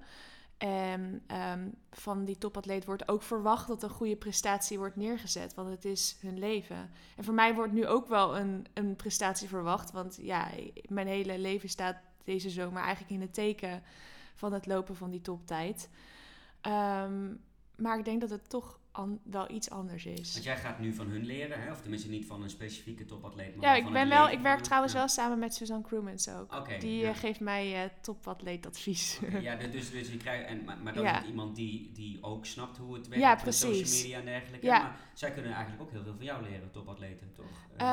En 0.58 1.22
ehm, 1.26 1.68
van 1.90 2.24
die 2.24 2.38
topatleet 2.38 2.84
wordt 2.84 3.08
ook 3.08 3.22
verwacht 3.22 3.66
dat 3.68 3.82
een 3.82 3.88
goede 3.90 4.16
prestatie 4.16 4.78
wordt 4.78 4.96
neergezet. 4.96 5.54
Want 5.54 5.68
het 5.68 5.84
is 5.84 6.16
hun 6.20 6.38
leven. 6.38 6.90
En 7.16 7.24
voor 7.24 7.34
mij 7.34 7.54
wordt 7.54 7.72
nu 7.72 7.86
ook 7.86 8.08
wel 8.08 8.38
een, 8.38 8.66
een 8.74 8.96
prestatie 8.96 9.48
verwacht. 9.48 9.90
Want 9.90 10.18
ja, 10.22 10.48
mijn 10.88 11.06
hele 11.06 11.38
leven 11.38 11.68
staat 11.68 11.96
deze 12.24 12.50
zomer 12.50 12.82
eigenlijk 12.82 13.12
in 13.12 13.20
het 13.20 13.34
teken 13.34 13.82
van 14.34 14.52
het 14.52 14.66
lopen 14.66 14.96
van 14.96 15.10
die 15.10 15.20
toptijd. 15.20 15.88
Ehm, 16.64 17.32
maar 17.76 17.98
ik 17.98 18.04
denk 18.04 18.20
dat 18.20 18.30
het 18.30 18.48
toch 18.48 18.78
wel 19.22 19.50
iets 19.50 19.70
anders 19.70 20.06
is. 20.06 20.32
Want 20.32 20.44
jij 20.44 20.56
gaat 20.56 20.78
nu 20.78 20.92
van 20.94 21.06
hun 21.06 21.24
leren, 21.24 21.62
hè? 21.62 21.70
of 21.70 21.80
tenminste 21.80 22.08
niet 22.08 22.26
van 22.26 22.42
een 22.42 22.50
specifieke 22.50 23.04
topatleet, 23.04 23.56
maar 23.56 23.64
Ja, 23.64 23.74
ik, 23.86 23.92
ben 23.92 24.08
wel, 24.08 24.28
ik 24.28 24.40
werk 24.40 24.60
trouwens 24.60 24.92
Ja. 24.92 24.98
wel 24.98 25.08
samen 25.08 25.38
met 25.38 25.54
Suzanne 25.54 25.82
Crewmans 25.84 26.28
ook. 26.28 26.54
Oké, 26.54 26.78
Die 26.78 27.00
ja. 27.00 27.08
eh, 27.10 27.16
geeft 27.16 27.40
mij 27.40 27.82
eh 27.84 27.90
topatleetadvies. 28.00 29.20
Ja, 29.40 29.56
dus, 29.56 29.90
dus 29.90 30.08
je 30.10 30.16
krijgt, 30.16 30.46
en, 30.46 30.64
maar, 30.64 30.78
maar 30.82 30.94
dan 30.94 31.02
Ja. 31.04 31.20
is 31.22 31.26
iemand 31.28 31.56
die, 31.56 31.92
die 31.92 32.18
ook 32.22 32.46
snapt 32.46 32.76
hoe 32.76 32.94
het 32.94 33.08
werkt 33.08 33.22
Ja, 33.24 33.38
met 33.44 33.54
social 33.54 33.90
media 34.02 34.18
en 34.18 34.24
dergelijke. 34.24 34.66
Ja. 34.66 34.78
Maar 34.82 34.96
zij 35.14 35.30
kunnen 35.32 35.52
eigenlijk 35.52 35.82
ook 35.82 35.90
heel 35.90 36.02
veel 36.02 36.14
van 36.16 36.24
jou 36.24 36.42
leren, 36.42 36.70
topatleten, 36.70 37.32
toch? 37.32 37.46
Eh, 37.76 37.84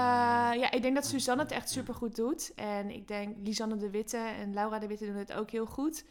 ja, 0.62 0.72
ik 0.72 0.82
denk 0.82 0.96
dat. 0.96 1.06
Suzanne 1.06 1.44
het 1.44 1.52
echt 1.52 1.68
Ja. 1.68 1.74
super 1.80 1.94
goed 1.94 2.16
doet. 2.16 2.52
En 2.56 2.90
ik 2.90 3.08
denk 3.08 3.36
Lisanne 3.44 3.78
de 3.78 3.90
Witte 3.90 4.18
en 4.18 4.54
Laura 4.54 4.80
de 4.80 4.88
Witte 4.88 5.06
doen 5.06 5.16
het 5.16 5.34
ook 5.34 5.50
heel 5.52 5.66
goed. 5.66 6.06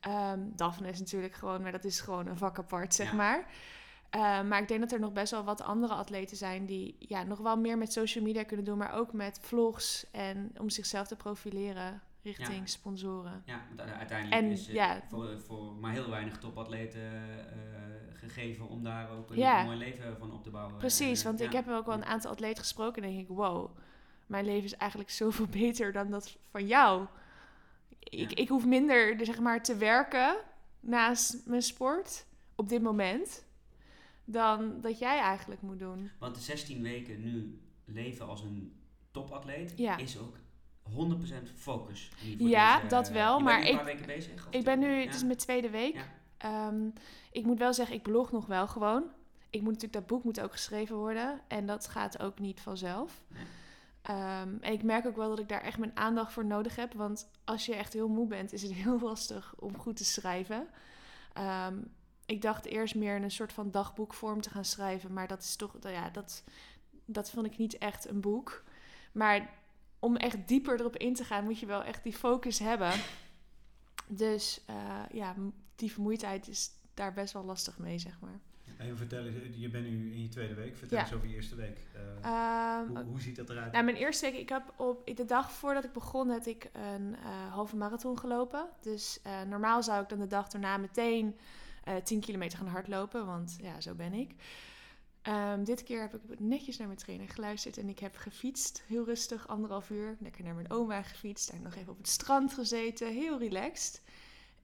Ehm 0.00 0.40
Daphne 0.56 0.88
is 0.88 0.98
natuurlijk 0.98 1.34
gewoon, 1.34 1.62
maar 1.62 1.72
dat 1.72 1.84
is 1.84 2.00
gewoon 2.00 2.26
een 2.26 2.36
vak 2.36 2.58
apart, 2.58 2.94
zeg 2.94 3.10
Ja. 3.10 3.16
maar. 3.16 3.46
Eh, 4.10 4.42
maar 4.42 4.60
ik 4.62 4.68
denk 4.68 4.80
dat 4.80 4.92
er 4.92 5.00
nog 5.00 5.12
best 5.12 5.30
wel 5.30 5.44
wat 5.44 5.62
andere 5.62 5.94
atleten 5.94 6.36
zijn 6.36 6.66
die 6.66 6.96
ja, 6.98 7.22
nog 7.22 7.38
wel 7.38 7.56
meer 7.56 7.78
met 7.78 7.92
social 7.92 8.24
media 8.24 8.42
kunnen 8.44 8.64
doen, 8.66 8.78
maar 8.78 8.92
ook 8.92 9.12
met 9.12 9.38
vlogs 9.42 10.06
en 10.12 10.50
om 10.60 10.70
zichzelf 10.70 11.06
te 11.06 11.16
profileren 11.16 12.02
richting 12.22 12.58
Ja. 12.58 12.66
sponsoren. 12.66 13.42
Ja, 13.46 13.60
want 13.76 13.90
uiteindelijk 13.90 14.42
En, 14.42 14.50
is 14.50 14.66
het 14.66 14.76
ja. 14.76 15.00
voor, 15.08 15.38
voor 15.46 15.72
maar 15.74 15.92
heel 15.92 16.10
weinig 16.10 16.38
topatleten 16.38 17.00
eh, 17.02 17.58
gegeven 18.14 18.68
om 18.68 18.82
daar 18.82 19.10
ook 19.10 19.30
een 19.30 19.36
Ja. 19.38 19.64
mooi 19.64 19.76
leven 19.76 20.18
van 20.18 20.32
op 20.32 20.42
te 20.42 20.50
bouwen. 20.50 20.76
Precies, 20.76 21.18
Eh, 21.20 21.24
want 21.26 21.40
ik 21.40 21.52
heb 21.52 21.68
ook 21.68 21.86
wel 21.86 21.94
een 21.94 22.04
aantal 22.04 22.30
atleten 22.30 22.62
gesproken 22.62 23.02
en 23.02 23.08
denk 23.08 23.20
ik, 23.28 23.36
wow, 23.36 23.76
mijn 24.26 24.44
leven 24.44 24.64
is 24.64 24.74
eigenlijk 24.76 25.10
zoveel 25.22 25.46
beter 25.46 25.92
dan 25.92 26.10
dat 26.10 26.36
van 26.50 26.66
jou. 26.66 27.06
Ik, 28.10 28.32
ik 28.32 28.48
hoef 28.48 28.64
minder 28.66 29.24
zeg 29.24 29.38
maar, 29.40 29.62
te 29.62 29.76
werken 29.76 30.36
naast 30.80 31.36
mijn 31.46 31.62
sport 31.62 32.26
op 32.54 32.68
dit 32.68 32.82
moment 32.82 33.44
dan 34.24 34.80
dat 34.80 34.98
jij 34.98 35.18
eigenlijk 35.18 35.62
moet 35.62 35.78
doen. 35.78 36.10
Want 36.18 36.34
de 36.34 36.40
16 36.40 36.82
weken 36.82 37.20
nu 37.20 37.60
leven 37.84 38.26
als 38.28 38.42
een 38.42 38.80
topatleet 39.10 39.72
Ja. 39.76 39.96
is 39.96 40.18
ook 40.18 40.36
100% 40.82 41.52
focus. 41.54 42.10
Ja, 42.38 42.76
deze- 42.76 42.86
dat 42.88 43.08
wel, 43.08 43.36
je 43.38 43.44
maar 43.44 43.62
ik- 43.66 43.76
paar 43.76 43.84
weken 43.84 44.06
bezig? 44.06 44.46
Ik 44.50 44.64
ben 44.64 44.78
nu, 44.78 44.88
ja? 44.94 45.04
het 45.06 45.14
is 45.14 45.24
mijn 45.24 45.36
tweede 45.38 45.70
week. 45.70 45.94
Ja. 45.94 46.04
Ehm, 46.36 46.88
ik 47.32 47.44
moet 47.44 47.58
wel 47.58 47.74
zeggen, 47.74 47.96
ik 47.96 48.02
blog 48.02 48.32
nog 48.32 48.46
wel 48.46 48.66
gewoon. 48.66 49.04
Ik 49.50 49.60
moet 49.60 49.72
natuurlijk, 49.72 49.92
dat 49.92 50.06
boek 50.06 50.24
moet 50.24 50.40
ook 50.40 50.52
geschreven 50.52 50.96
worden. 50.96 51.40
En 51.48 51.66
dat 51.66 51.88
gaat 51.88 52.20
ook 52.22 52.38
niet 52.38 52.60
vanzelf. 52.60 53.22
Nee. 53.28 53.42
Ehm, 54.08 54.56
en 54.60 54.72
ik 54.72 54.82
merk 54.82 55.06
ook 55.06 55.16
wel 55.16 55.28
dat 55.28 55.38
ik 55.38 55.48
daar 55.48 55.60
echt 55.60 55.78
mijn 55.78 55.96
aandacht 55.96 56.32
voor 56.32 56.44
nodig 56.44 56.76
heb. 56.76 56.92
Want 56.92 57.30
als 57.44 57.66
je 57.66 57.74
echt 57.74 57.92
heel 57.92 58.08
moe 58.08 58.26
bent, 58.26 58.52
is 58.52 58.62
het 58.62 58.72
heel 58.72 59.00
lastig 59.08 59.54
om 59.58 59.78
goed 59.78 59.96
te 59.96 60.04
schrijven. 60.04 60.68
Ehm, 61.32 61.78
ik 62.26 62.42
dacht 62.42 62.64
eerst 62.64 62.94
meer 62.94 63.16
in 63.16 63.22
een 63.22 63.30
soort 63.30 63.52
van 63.52 63.70
dagboekvorm 63.70 64.40
te 64.40 64.50
gaan 64.50 64.64
schrijven. 64.64 65.12
Maar 65.12 65.28
dat 65.28 65.42
is 65.42 65.56
toch, 65.56 65.76
ja, 65.80 66.10
dat, 66.10 66.44
dat 67.04 67.30
vond 67.30 67.46
ik 67.46 67.58
niet 67.58 67.78
echt 67.78 68.08
een 68.08 68.20
boek. 68.20 68.64
Maar 69.12 69.50
om 69.98 70.16
echt 70.16 70.48
dieper 70.48 70.80
erop 70.80 70.96
in 70.96 71.14
te 71.14 71.24
gaan, 71.24 71.44
moet 71.44 71.58
je 71.58 71.66
wel 71.66 71.82
echt 71.82 72.02
die 72.02 72.16
focus 72.16 72.58
hebben. 72.58 72.92
Dus 74.06 74.64
eh, 74.66 75.02
ja, 75.12 75.34
die 75.76 75.92
vermoeidheid 75.92 76.48
is 76.48 76.70
daar 76.94 77.12
best 77.12 77.32
wel 77.32 77.44
lastig 77.44 77.78
mee, 77.78 77.98
zeg 77.98 78.20
maar. 78.20 78.40
Even 78.78 78.96
vertellen, 78.96 79.58
je 79.60 79.68
bent 79.68 79.86
nu 79.88 80.12
in 80.12 80.22
je 80.22 80.28
tweede 80.28 80.54
week. 80.54 80.76
Vertel 80.76 80.98
Ja. 80.98 81.04
eens 81.04 81.12
over 81.12 81.28
je 81.28 81.34
eerste 81.34 81.54
week. 81.54 81.78
Eh, 81.94 82.00
Ehm, 82.30 82.86
hoe, 82.86 83.02
hoe 83.04 83.20
ziet 83.20 83.36
dat 83.36 83.50
eruit? 83.50 83.72
nou, 83.72 83.84
mijn 83.84 83.96
eerste 83.96 84.30
week, 84.30 84.40
ik 84.40 84.48
heb 84.48 84.72
op 84.76 85.16
de 85.16 85.24
dag 85.24 85.52
voordat 85.52 85.84
ik 85.84 85.92
begon, 85.92 86.30
had 86.30 86.46
ik 86.46 86.70
een 86.72 87.16
eh, 87.16 87.52
halve 87.52 87.76
marathon 87.76 88.18
gelopen. 88.18 88.68
Dus 88.80 89.18
eh, 89.22 89.42
normaal 89.42 89.82
zou 89.82 90.02
ik 90.02 90.08
dan 90.08 90.18
de 90.18 90.26
dag 90.26 90.48
daarna 90.48 90.76
meteen 90.76 91.36
eh 91.84 91.96
10 91.96 92.20
kilometer 92.20 92.58
gaan 92.58 92.66
hardlopen, 92.66 93.26
want 93.26 93.56
ja, 93.62 93.80
zo 93.80 93.94
ben 93.94 94.12
ik. 94.12 94.34
Ehm, 95.22 95.64
dit 95.64 95.82
keer 95.82 96.00
heb 96.00 96.14
ik 96.14 96.40
netjes 96.40 96.76
naar 96.76 96.86
mijn 96.86 96.98
trainer 96.98 97.28
geluisterd 97.28 97.76
en 97.78 97.88
ik 97.88 97.98
heb 97.98 98.16
gefietst, 98.16 98.82
heel 98.86 99.04
rustig, 99.04 99.48
anderhalf 99.48 99.90
uur. 99.90 100.16
Lekker 100.20 100.44
naar 100.44 100.54
mijn 100.54 100.70
oma 100.70 101.02
gefietst, 101.02 101.50
daar 101.50 101.60
nog 101.60 101.74
even 101.74 101.92
op 101.92 101.98
het 101.98 102.08
strand 102.08 102.52
gezeten, 102.52 103.12
heel 103.12 103.38
relaxed. 103.38 104.02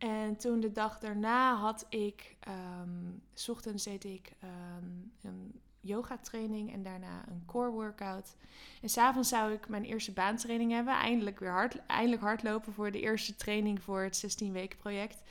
En 0.05 0.37
toen 0.37 0.61
de 0.61 0.73
dag 0.73 0.99
daarna 0.99 1.57
had 1.57 1.87
ik, 1.89 2.37
ehm, 2.41 3.13
s 3.35 3.49
ochtends 3.49 3.85
deed 3.85 4.05
ik 4.05 4.33
ehm, 4.41 4.85
een 5.23 5.61
yoga 5.81 6.19
training 6.19 6.73
en 6.73 6.83
daarna 6.83 7.25
een 7.29 7.43
core 7.47 7.71
workout. 7.71 8.37
En 8.83 8.89
s'avonds 8.89 9.29
zou 9.29 9.53
ik 9.53 9.69
mijn 9.69 9.85
eerste 9.85 10.13
baantraining 10.13 10.73
hebben. 10.73 10.95
Eindelijk 10.95 11.39
weer 11.39 11.51
hard, 11.51 11.87
eindelijk 11.87 12.23
hardlopen 12.23 12.73
voor 12.73 12.91
de 12.91 13.01
eerste 13.01 13.37
training 13.37 13.83
voor 13.83 14.03
het 14.03 14.17
16 14.17 14.53
weken 14.53 14.79
project. 14.79 15.23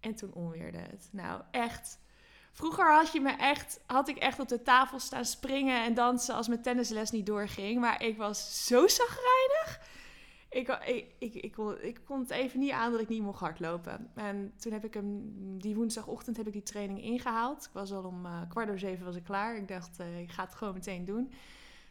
En 0.00 0.14
toen 0.14 0.32
onweerde 0.32 0.78
het. 0.78 1.08
Nou, 1.10 1.42
echt. 1.50 1.98
Vroeger 2.52 2.92
had, 2.92 3.12
je 3.12 3.20
me 3.20 3.30
echt, 3.30 3.80
had 3.86 4.08
ik 4.08 4.16
echt 4.16 4.40
op 4.40 4.48
de 4.48 4.62
tafel 4.62 4.98
staan 4.98 5.24
springen 5.24 5.84
en 5.84 5.94
dansen 5.94 6.34
als 6.34 6.48
mijn 6.48 6.62
tennisles 6.62 7.10
niet 7.10 7.26
doorging. 7.26 7.80
Maar 7.80 8.02
ik 8.02 8.16
was 8.16 8.66
zo 8.66 8.88
zagrijnig. 8.88 9.80
Ik, 10.50 10.68
ik, 10.68 11.14
ik, 11.18 11.34
ik, 11.34 11.52
kon, 11.52 11.80
ik 11.80 12.00
kon 12.04 12.20
het 12.20 12.30
even 12.30 12.60
niet 12.60 12.70
aan 12.70 12.92
dat 12.92 13.00
ik 13.00 13.08
niet 13.08 13.22
mocht 13.22 13.40
hardlopen. 13.40 14.10
En 14.14 14.52
toen 14.56 14.72
heb 14.72 14.84
ik 14.84 14.94
hem, 14.94 15.32
die 15.58 15.74
woensdagochtend 15.74 16.36
heb 16.36 16.46
ik 16.46 16.52
die 16.52 16.62
training 16.62 17.02
ingehaald. 17.02 17.64
Ik 17.64 17.72
was 17.72 17.92
al 17.92 18.04
om 18.04 18.26
eh, 18.26 18.40
kwart 18.48 18.66
over 18.66 18.78
zeven 18.78 19.04
was 19.04 19.16
ik 19.16 19.24
klaar. 19.24 19.56
Ik 19.56 19.68
dacht, 19.68 19.98
eh, 19.98 20.20
ik 20.20 20.30
ga 20.30 20.44
het 20.44 20.54
gewoon 20.54 20.74
meteen 20.74 21.04
doen. 21.04 21.32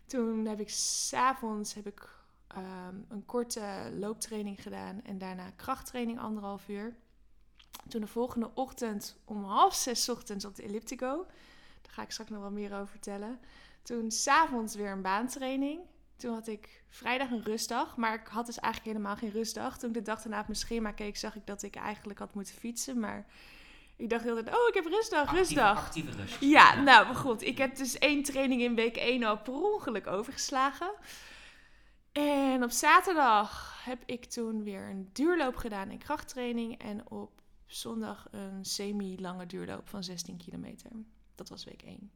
Toen 0.05 0.45
heb 0.45 0.59
ik 0.59 0.69
s'avonds 0.69 1.73
heb 1.73 1.87
ik, 1.87 2.09
ehm, 2.47 2.95
een 3.07 3.25
korte 3.25 3.91
looptraining 3.93 4.61
gedaan. 4.61 5.01
En 5.03 5.17
daarna 5.17 5.51
krachttraining 5.55 6.19
anderhalf 6.19 6.67
uur. 6.67 6.95
Toen 7.87 8.01
de 8.01 8.07
volgende 8.07 8.51
ochtend 8.53 9.17
om 9.25 9.43
half 9.43 9.75
zes 9.75 10.09
ochtends 10.09 10.45
op 10.45 10.55
de 10.55 10.63
elliptico. 10.63 11.25
Daar 11.81 11.91
ga 11.91 12.01
ik 12.01 12.11
straks 12.11 12.29
nog 12.29 12.41
wel 12.41 12.51
meer 12.51 12.73
over 12.73 12.87
vertellen. 12.87 13.39
Toen 13.81 14.11
s'avonds 14.11 14.75
weer 14.75 14.91
een 14.91 15.01
baantraining. 15.01 15.79
Toen 16.17 16.33
had 16.33 16.47
ik 16.47 16.83
vrijdag 16.89 17.29
een 17.31 17.43
rustdag, 17.43 17.97
maar 17.97 18.13
ik 18.13 18.27
had 18.27 18.45
dus 18.45 18.59
eigenlijk 18.59 18.93
helemaal 18.95 19.17
geen 19.17 19.31
rustdag. 19.31 19.77
Toen 19.77 19.89
ik 19.89 19.95
de 19.95 20.01
dag 20.01 20.21
daarna 20.21 20.39
op 20.39 20.47
mijn 20.47 20.59
schema 20.59 20.91
keek, 20.91 21.17
zag 21.17 21.35
ik 21.35 21.45
dat 21.45 21.63
ik 21.63 21.75
eigenlijk 21.75 22.19
had 22.19 22.33
moeten 22.33 22.55
fietsen. 22.55 22.99
Maar 22.99 23.25
ik 23.95 24.09
dacht 24.09 24.23
heel 24.23 24.33
tijd, 24.43 24.47
oh, 24.55 24.67
ik 24.67 24.73
heb 24.73 24.85
rustdag, 24.85 25.19
Actieve- 25.21 25.39
rustdag. 25.43 25.77
Actieve 25.85 26.11
rust. 26.11 26.39
Ja, 26.39 26.81
nou 26.81 27.05
maar 27.05 27.15
goed. 27.15 27.41
Ik 27.41 27.57
heb 27.57 27.75
dus 27.75 27.97
één 27.97 28.23
training 28.23 28.61
in 28.61 28.75
week 28.75 28.95
1 28.97 29.23
al 29.23 29.37
per 29.37 29.53
ongeluk 29.53 30.07
overgeslagen. 30.07 30.91
En 32.11 32.63
op 32.63 32.71
zaterdag 32.71 33.81
heb 33.85 34.03
ik 34.05 34.25
toen 34.25 34.63
weer 34.63 34.89
een 34.89 35.09
duurloop 35.13 35.55
gedaan 35.55 35.89
en 35.89 35.97
krachttraining. 35.97 36.77
En 36.81 37.09
op 37.11 37.41
zondag 37.65 38.27
een 38.31 38.65
semi-lange 38.65 39.45
duurloop 39.45 39.87
van 39.89 40.03
16 40.03 40.37
kilometer. 40.37 40.91
Dat 41.35 41.49
was 41.49 41.63
week 41.63 41.81
1. 41.81 42.11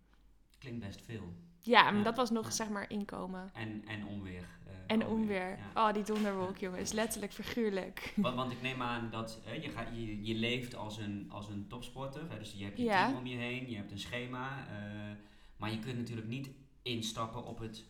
Klinkt 0.57 0.79
best 0.85 1.01
veel. 1.05 1.33
Ja, 1.61 1.83
maar 1.83 1.95
Ja, 1.97 2.03
dat 2.03 2.15
was 2.15 2.29
nog 2.29 2.53
zeg 2.53 2.69
maar 2.69 2.89
inkomen. 2.89 3.49
En, 3.53 3.83
en 3.87 4.05
onweer. 4.05 4.45
eh, 4.67 4.73
En 4.87 5.05
onweer. 5.07 5.57
Ja. 5.73 5.87
Oh, 5.87 5.93
die 5.93 6.03
donderwolk, 6.03 6.57
jongens. 6.57 6.91
Letterlijk, 6.91 7.33
figuurlijk. 7.33 8.13
Want, 8.15 8.35
want 8.35 8.51
ik 8.51 8.61
neem 8.61 8.81
aan 8.81 9.09
dat 9.11 9.39
hè, 9.43 9.53
je, 9.53 9.69
gaat, 9.69 9.87
je, 9.93 10.23
je 10.23 10.35
leeft 10.35 10.75
als 10.75 10.97
een, 10.97 11.27
als 11.31 11.49
een 11.49 11.67
topsporter. 11.67 12.21
Hè, 12.29 12.37
dus 12.39 12.53
je 12.57 12.63
hebt 12.63 12.77
je 12.77 12.83
Ja. 12.83 13.05
team 13.05 13.17
om 13.17 13.25
je 13.25 13.37
heen, 13.37 13.69
je 13.69 13.75
hebt 13.75 13.91
een 13.91 13.99
schema. 13.99 14.67
eh, 14.67 15.15
maar 15.55 15.71
je 15.71 15.79
kunt 15.79 15.97
natuurlijk 15.97 16.27
niet 16.27 16.49
instappen 16.81 17.43
op 17.45 17.59
het 17.59 17.85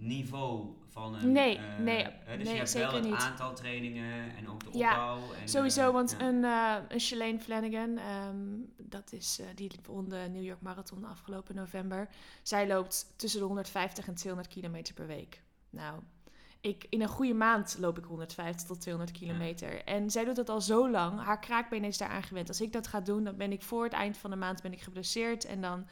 niveau 0.00 0.74
van 0.88 1.14
een... 1.14 1.32
Nee, 1.32 1.56
eh, 1.58 1.78
nee, 1.78 2.02
hè, 2.04 2.36
dus 2.36 2.44
nee, 2.44 2.52
je 2.52 2.58
hebt 2.58 2.70
zeker 2.70 2.90
wel 2.90 3.00
het 3.00 3.10
niet. 3.10 3.14
aantal 3.20 3.54
trainingen 3.54 4.36
en 4.36 4.48
ook 4.48 4.72
de 4.72 4.78
Ja, 4.78 4.90
opbouw. 5.14 5.32
En, 5.34 5.48
Sowieso, 5.48 5.86
eh, 5.86 5.92
want 5.92 6.16
ja. 6.18 6.26
een, 6.28 6.44
eh 6.44 6.74
een 6.88 7.00
Shalane 7.00 7.38
Flanagan, 7.38 7.96
ehm, 7.98 8.36
dat 8.78 9.12
is, 9.12 9.40
die 9.54 9.70
won 9.86 10.08
de 10.08 10.26
New 10.30 10.42
York 10.42 10.60
Marathon 10.60 11.04
afgelopen 11.04 11.54
november. 11.54 12.08
Zij 12.42 12.66
loopt 12.66 13.12
tussen 13.16 13.40
de 13.40 13.46
150 13.46 14.06
en 14.06 14.14
200 14.14 14.54
kilometer 14.54 14.94
per 14.94 15.06
week. 15.06 15.42
Nou, 15.70 16.00
ik, 16.60 16.86
in 16.88 17.02
een 17.02 17.08
goede 17.08 17.34
maand 17.34 17.76
loop 17.78 17.98
ik 17.98 18.04
150 18.04 18.66
tot 18.66 18.80
200 18.80 19.18
kilometer. 19.18 19.84
En 19.84 20.10
zij 20.10 20.24
doet 20.24 20.36
dat 20.36 20.48
al 20.48 20.60
zo 20.60 20.90
lang. 20.90 21.20
Haar 21.20 21.38
kraakbeen 21.40 21.84
is 21.84 21.98
daaraan 21.98 22.22
gewend. 22.22 22.48
Als 22.48 22.60
ik 22.60 22.72
dat 22.72 22.86
ga 22.86 23.00
doen, 23.00 23.24
dan 23.24 23.36
ben 23.36 23.52
ik 23.52 23.62
voor 23.62 23.84
het 23.84 23.92
eind 23.92 24.16
van 24.16 24.30
de 24.30 24.36
maand 24.36 24.62
ben 24.62 24.72
ik 24.72 24.80
geblesseerd. 24.80 25.44
En 25.44 25.60
dan 25.60 25.86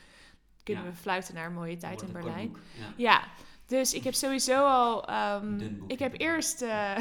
kunnen 0.62 0.85
Ja. 0.85 0.91
we 0.91 0.97
fluiten 0.97 1.35
naar 1.35 1.47
een 1.47 1.53
mooie 1.55 1.77
tijd 1.77 2.00
Wordt 2.00 2.07
in 2.17 2.23
Berlijn. 2.23 2.57
Ja. 2.79 2.93
Ja, 2.97 3.23
dus 3.69 3.95
ik 3.95 4.05
heb 4.05 4.15
sowieso 4.15 4.65
al. 4.65 5.07
ehm, 5.07 5.61
ik 5.87 5.99
heb 5.99 6.21
eerst 6.21 6.63
eh, 6.63 6.99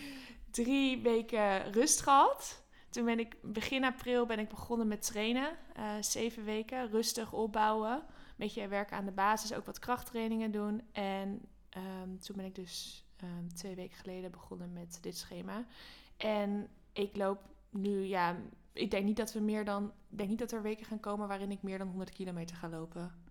drie 0.50 1.02
weken 1.02 1.72
rust 1.72 2.00
gehad. 2.00 2.62
Toen 2.90 3.04
ben 3.04 3.18
ik 3.18 3.36
begin 3.42 3.84
april 3.84 4.26
ben 4.26 4.38
ik 4.38 4.48
begonnen 4.48 4.88
met 4.88 5.02
trainen. 5.02 5.56
Eh, 5.74 5.90
zeven 6.00 6.44
weken 6.44 6.90
rustig 6.90 7.32
opbouwen. 7.32 7.92
Een 7.92 8.34
beetje 8.36 8.68
werken 8.68 8.96
aan 8.96 9.04
de 9.04 9.12
basis, 9.12 9.54
ook 9.54 9.66
wat 9.66 9.78
krachttrainingen 9.78 10.50
doen. 10.50 10.82
En 10.92 11.40
ehm, 11.68 12.16
toen 12.16 12.36
ben 12.36 12.44
ik 12.44 12.54
dus 12.54 13.04
ehm, 13.16 13.48
twee 13.54 13.74
weken 13.74 13.96
geleden 13.96 14.30
begonnen 14.30 14.72
met 14.72 14.98
dit 15.02 15.16
schema. 15.16 15.66
En 16.16 16.68
ik 16.92 17.16
loop 17.16 17.40
nu, 17.70 18.02
ja, 18.04 18.36
ik 18.72 18.90
denk 18.90 19.04
niet 19.04 19.16
dat 19.16 19.32
we 19.32 19.40
meer 19.40 19.64
dan, 19.64 19.92
ik 20.10 20.18
denk 20.18 20.28
niet 20.28 20.38
dat 20.38 20.52
er 20.52 20.62
weken 20.62 20.86
gaan 20.86 21.00
komen 21.00 21.28
waarin 21.28 21.50
ik 21.50 21.62
meer 21.62 21.78
dan 21.78 21.88
100 21.88 22.10
kilometer 22.10 22.56
ga 22.56 22.68
lopen. 22.68 23.27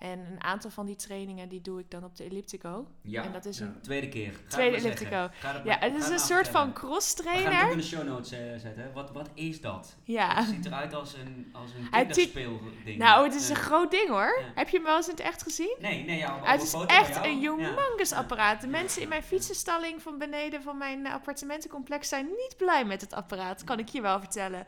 En 0.00 0.18
een 0.18 0.42
aantal 0.42 0.70
van 0.70 0.86
die 0.86 0.96
trainingen 0.96 1.48
die 1.48 1.60
doe 1.60 1.80
ik 1.80 1.90
dan 1.90 2.04
op 2.04 2.16
de 2.16 2.24
elliptico. 2.24 2.86
Ja, 3.02 3.22
En 3.24 3.32
dat 3.32 3.44
is 3.44 3.58
Ja. 3.58 3.64
een 3.64 3.80
tweede 3.80 4.08
keer. 4.08 4.32
Ga 4.32 4.40
tweede 4.48 4.76
elliptico. 4.76 5.28
Ja, 5.64 5.76
het 5.78 5.94
is 5.94 6.08
een 6.08 6.18
soort 6.18 6.48
van 6.48 6.72
cross 6.72 7.14
We 7.16 7.22
gaan 7.22 7.32
het 7.32 7.42
trainer. 7.42 7.64
ook 7.66 7.70
in 7.72 7.78
de 7.78 7.84
show 7.84 8.06
notes 8.06 8.30
eh, 8.32 8.38
zetten. 8.56 8.92
Wat, 8.92 9.10
wat 9.12 9.28
is 9.34 9.60
dat? 9.60 9.96
Ja. 10.04 10.34
Het 10.36 10.46
ziet 10.48 10.66
eruit 10.66 10.94
als 10.94 11.14
een, 11.14 11.50
als 11.52 11.70
een 11.72 11.90
kinderspeelding. 11.90 12.96
Nou, 12.98 13.24
het 13.24 13.34
is 13.34 13.48
een 13.48 13.56
groot 13.56 13.90
ding 13.90 14.08
hoor. 14.08 14.36
Ja. 14.40 14.52
Heb 14.54 14.68
je 14.68 14.76
hem 14.76 14.86
wel 14.86 14.96
eens 14.96 15.08
in 15.08 15.14
het 15.14 15.22
echt 15.24 15.42
gezien? 15.42 15.76
Nee, 15.80 16.04
nee, 16.04 16.18
ja. 16.18 16.40
het 16.42 16.62
is 16.62 16.72
echt 16.86 17.24
een 17.24 17.38
humongous 17.38 18.12
apparaat. 18.12 18.60
De 18.60 18.66
mensen 18.66 19.02
in 19.02 19.08
mijn 19.08 19.22
fietsenstalling 19.22 20.02
van 20.02 20.18
beneden 20.18 20.62
van 20.62 20.78
mijn 20.78 21.06
appartementencomplex 21.06 22.08
zijn 22.08 22.26
niet 22.26 22.54
blij 22.56 22.84
met 22.84 23.00
het 23.00 23.12
apparaat. 23.12 23.64
Kan 23.64 23.78
ik 23.78 23.88
je 23.88 24.00
wel 24.00 24.18
vertellen. 24.18 24.66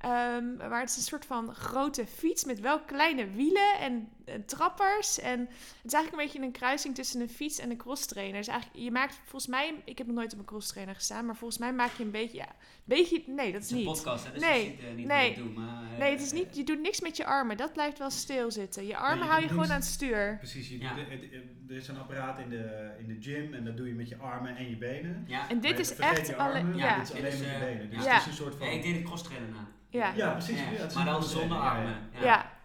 Ehm, 0.00 0.56
maar 0.56 0.80
het 0.80 0.90
is 0.90 0.96
een 0.96 1.02
soort 1.02 1.24
van 1.24 1.54
grote 1.54 2.06
fiets 2.06 2.44
met 2.44 2.60
wel 2.60 2.80
kleine 2.80 3.30
wielen 3.30 3.78
en, 3.80 4.08
en 4.17 4.17
trappers. 4.46 5.20
En 5.20 5.40
het 5.40 5.84
is 5.84 5.92
eigenlijk 5.92 6.12
een 6.12 6.18
beetje 6.30 6.46
een 6.46 6.52
kruising 6.52 6.94
tussen 6.94 7.20
een 7.20 7.28
fiets 7.28 7.58
en 7.58 7.70
een 7.70 7.76
crosstrainer. 7.76 8.36
Dus 8.38 8.46
eigenlijk, 8.46 8.84
je 8.84 8.90
maakt 8.90 9.14
volgens 9.22 9.46
mij, 9.46 9.74
ik 9.84 9.98
heb 9.98 10.06
nog 10.06 10.16
nooit 10.16 10.32
op 10.32 10.38
een 10.38 10.44
crosstrainer 10.44 10.94
gestaan, 10.94 11.26
maar 11.26 11.36
volgens 11.36 11.60
mij 11.60 11.72
maak 11.72 11.90
je 11.96 12.04
een 12.04 12.10
beetje, 12.10 12.36
ja, 12.36 12.48
beetje, 12.84 13.22
nee, 13.26 13.52
dat 13.52 13.54
Het 13.54 13.62
is 13.62 13.66
is 13.66 13.70
een 13.70 13.76
niet. 13.76 13.86
podcast, 13.86 14.24
hè, 14.24 14.32
dus 14.32 14.40
Nee, 14.42 14.64
je 14.64 14.70
ziet 14.70 14.80
eh, 14.80 14.94
niet 14.94 15.06
nee. 15.06 15.28
wat 15.28 15.38
ik 15.38 15.44
doe. 15.54 15.64
Maar, 15.64 15.82
eh, 15.92 15.98
Nee, 15.98 16.10
het 16.10 16.20
is 16.20 16.32
eh, 16.32 16.38
niet, 16.38 16.56
je 16.56 16.64
doet 16.64 16.80
niks 16.80 17.00
met 17.00 17.16
je 17.16 17.24
armen. 17.24 17.56
Dat 17.56 17.72
blijft 17.72 17.98
wel 17.98 18.10
stilzitten. 18.10 18.86
Je 18.86 18.96
armen 18.96 19.24
je 19.24 19.30
hou 19.30 19.42
je 19.42 19.48
gewoon 19.48 19.64
aan 19.70 19.70
het 19.80 19.84
stuur. 19.84 20.36
Precies, 20.38 20.68
je, 20.68 20.78
Ja. 20.80 20.94
het- 20.96 21.08
het- 21.10 21.22
er 21.68 21.76
is 21.76 21.88
een 21.88 21.98
apparaat 21.98 22.38
in 22.38 22.48
de, 22.48 22.90
in 22.98 23.06
de 23.06 23.16
gym 23.20 23.54
en 23.54 23.64
dat 23.64 23.76
doe 23.76 23.86
je 23.88 23.94
met 23.94 24.08
je 24.08 24.16
armen 24.16 24.56
en 24.56 24.70
je 24.70 24.76
benen. 24.76 25.24
Ja. 25.26 25.48
En 25.48 25.60
dit 25.60 25.70
Maar 25.70 25.80
is 25.80 25.94
echt 25.96 26.26
je 26.26 26.36
alle, 26.36 26.52
armen, 26.58 26.76
ja, 26.76 26.96
Dit 26.98 27.04
is 27.04 27.10
alleen 27.10 27.24
Dit 27.24 27.32
is, 27.32 27.38
met 27.40 27.48
je 27.48 27.54
eh, 27.54 27.60
benen. 27.60 27.90
Dus 27.90 28.04
ja. 28.04 28.12
het 28.12 28.20
is 28.20 28.26
een 28.26 28.32
soort 28.32 28.54
van... 28.54 28.66
Ja, 28.66 28.72
ik 28.72 28.82
deed 28.82 28.96
een 28.96 29.02
crosstrainer 29.04 29.48
na. 29.48 29.68
ja, 29.88 30.12
Ja, 30.16 30.30
precies. 30.32 30.58
Ja, 30.58 30.64
ja, 30.70 30.70
het 30.76 30.90
is 30.90 30.94
maar 30.96 31.04
dan 31.04 31.22
zonder 31.22 31.56
ja, 31.58 31.64
ja. 31.64 31.70
armen. 31.70 31.96
Ja. 32.20 32.57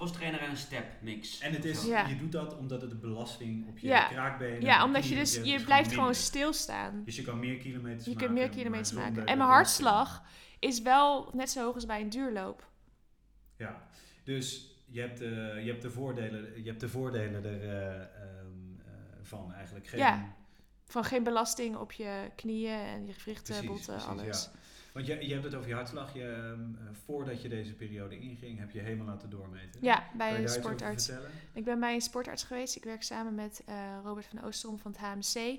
Crosstrainer 0.00 0.40
en 0.40 0.50
een 0.50 0.56
step 0.56 0.84
mix. 1.02 1.38
En 1.40 1.52
het 1.52 1.64
is, 1.64 1.84
Ja. 1.84 2.06
je 2.06 2.16
doet 2.16 2.32
dat 2.32 2.56
omdat 2.58 2.80
het 2.80 2.90
de 2.90 2.96
belasting 2.96 3.68
op 3.68 3.78
je 3.78 3.86
Ja. 3.86 4.08
kraakbenen... 4.08 4.60
Ja, 4.60 4.84
omdat 4.84 5.08
je 5.08 5.14
dus, 5.14 5.34
je 5.42 5.64
blijft 5.64 5.92
gewoon 5.92 6.14
stilstaan. 6.14 7.02
Dus 7.04 7.16
je 7.16 7.22
kan 7.22 7.38
meer 7.38 7.56
kilometers 7.56 8.04
Je 8.04 8.10
maken. 8.12 8.26
kunt 8.26 8.38
meer 8.38 8.48
kilometers 8.48 8.92
maken. 8.92 9.26
En 9.26 9.38
mijn 9.38 9.50
hartslag 9.50 10.22
is 10.58 10.82
wel 10.82 11.30
net 11.32 11.50
zo 11.50 11.64
hoog 11.64 11.74
als 11.74 11.86
bij 11.86 12.00
een 12.00 12.08
duurloop. 12.10 12.68
Ja, 13.56 13.82
dus 14.24 14.74
je 14.86 15.00
hebt, 15.00 15.20
eh, 15.20 15.28
je 15.64 15.70
hebt 15.70 15.82
de 15.82 15.90
voordelen, 15.90 16.62
je 16.62 16.68
hebt 16.68 16.80
de 16.80 16.88
voordelen 16.88 17.44
er, 17.44 17.62
eh, 17.62 17.94
ehm, 17.94 18.06
eh, 18.78 18.92
van 19.22 19.52
eigenlijk. 19.52 19.86
Geen, 19.86 19.98
Ja, 20.00 20.38
Van 20.86 21.04
geen 21.04 21.22
belasting 21.22 21.76
op 21.76 21.92
je 21.92 22.30
knieën 22.36 22.78
en 22.80 23.06
je 23.06 23.12
gewrichten, 23.12 23.44
Precies, 23.54 23.68
botten, 23.70 23.94
precies, 23.94 24.08
alles. 24.10 24.44
ja. 24.44 24.50
Want 24.92 25.06
je, 25.06 25.26
je 25.26 25.32
hebt 25.32 25.44
het 25.44 25.54
over 25.54 25.68
je 25.68 25.74
hartslag. 25.74 26.14
Je, 26.14 26.24
ehm, 26.24 26.60
eh, 26.60 26.94
voordat 27.04 27.42
je 27.42 27.48
deze 27.48 27.74
periode 27.74 28.18
inging, 28.18 28.58
heb 28.58 28.70
je 28.70 28.80
helemaal 28.80 29.06
laten 29.06 29.30
doormeten. 29.30 29.80
Ja, 29.82 30.04
bij 30.14 30.38
een 30.42 30.48
sportarts. 30.48 31.10
Ik 31.52 31.64
ben 31.64 31.80
bij 31.80 31.94
een 31.94 32.00
sportarts 32.00 32.42
geweest. 32.42 32.76
Ik 32.76 32.84
werk 32.84 33.02
samen 33.02 33.34
met 33.34 33.62
eh, 33.66 33.74
Robert 34.04 34.26
van 34.26 34.42
Oosterom 34.42 34.78
van 34.78 34.90
het 34.90 35.00
HMC. 35.00 35.58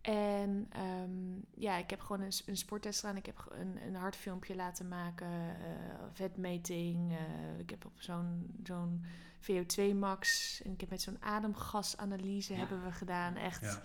En 0.00 0.66
ehm, 0.70 1.40
ja, 1.54 1.76
ik 1.76 1.90
heb 1.90 2.00
gewoon 2.00 2.20
een, 2.22 2.32
een 2.46 2.56
sporttest 2.56 3.00
gedaan. 3.00 3.16
Ik 3.16 3.26
heb 3.26 3.44
een, 3.50 3.78
een 3.86 3.94
hartfilmpje 3.94 4.54
laten 4.54 4.88
maken, 4.88 5.26
eh, 5.26 6.04
vetmeting. 6.12 7.12
ik 7.58 7.70
heb 7.70 7.84
op 7.84 7.92
zo'n 7.98 8.60
zo'n 8.64 9.04
VO2 9.40 9.94
max. 9.94 10.60
En 10.64 10.72
ik 10.72 10.80
heb 10.80 10.90
met 10.90 11.02
zo'n 11.02 11.22
ademgasanalyse 11.22 12.52
Ja. 12.52 12.58
hebben 12.58 12.84
we 12.84 12.92
gedaan. 12.92 13.36
Echt, 13.36 13.62
ja. 13.62 13.82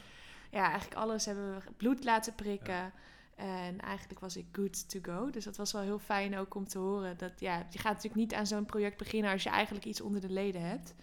Ja. 0.51 0.63
eigenlijk 0.69 0.95
alles 0.95 1.25
hebben 1.25 1.55
we 1.55 1.61
bloed 1.77 2.03
laten 2.03 2.35
prikken. 2.35 2.93
En 3.35 3.79
eigenlijk 3.79 4.19
was 4.19 4.37
ik 4.37 4.45
good 4.51 4.89
to 4.89 4.99
go. 5.01 5.29
Dus 5.29 5.43
dat 5.43 5.57
was 5.57 5.71
wel 5.71 5.81
heel 5.81 5.99
fijn 5.99 6.37
ook 6.37 6.55
om 6.55 6.67
te 6.67 6.77
horen. 6.77 7.17
Dat, 7.17 7.39
ja, 7.39 7.65
je 7.69 7.79
gaat 7.79 7.93
natuurlijk 7.93 8.15
niet 8.21 8.33
aan 8.33 8.47
zo'n 8.47 8.65
project 8.65 8.97
beginnen 8.97 9.31
als 9.31 9.43
je 9.43 9.49
eigenlijk 9.49 9.85
iets 9.85 10.01
onder 10.01 10.21
de 10.21 10.29
leden 10.29 10.61
hebt. 10.61 10.95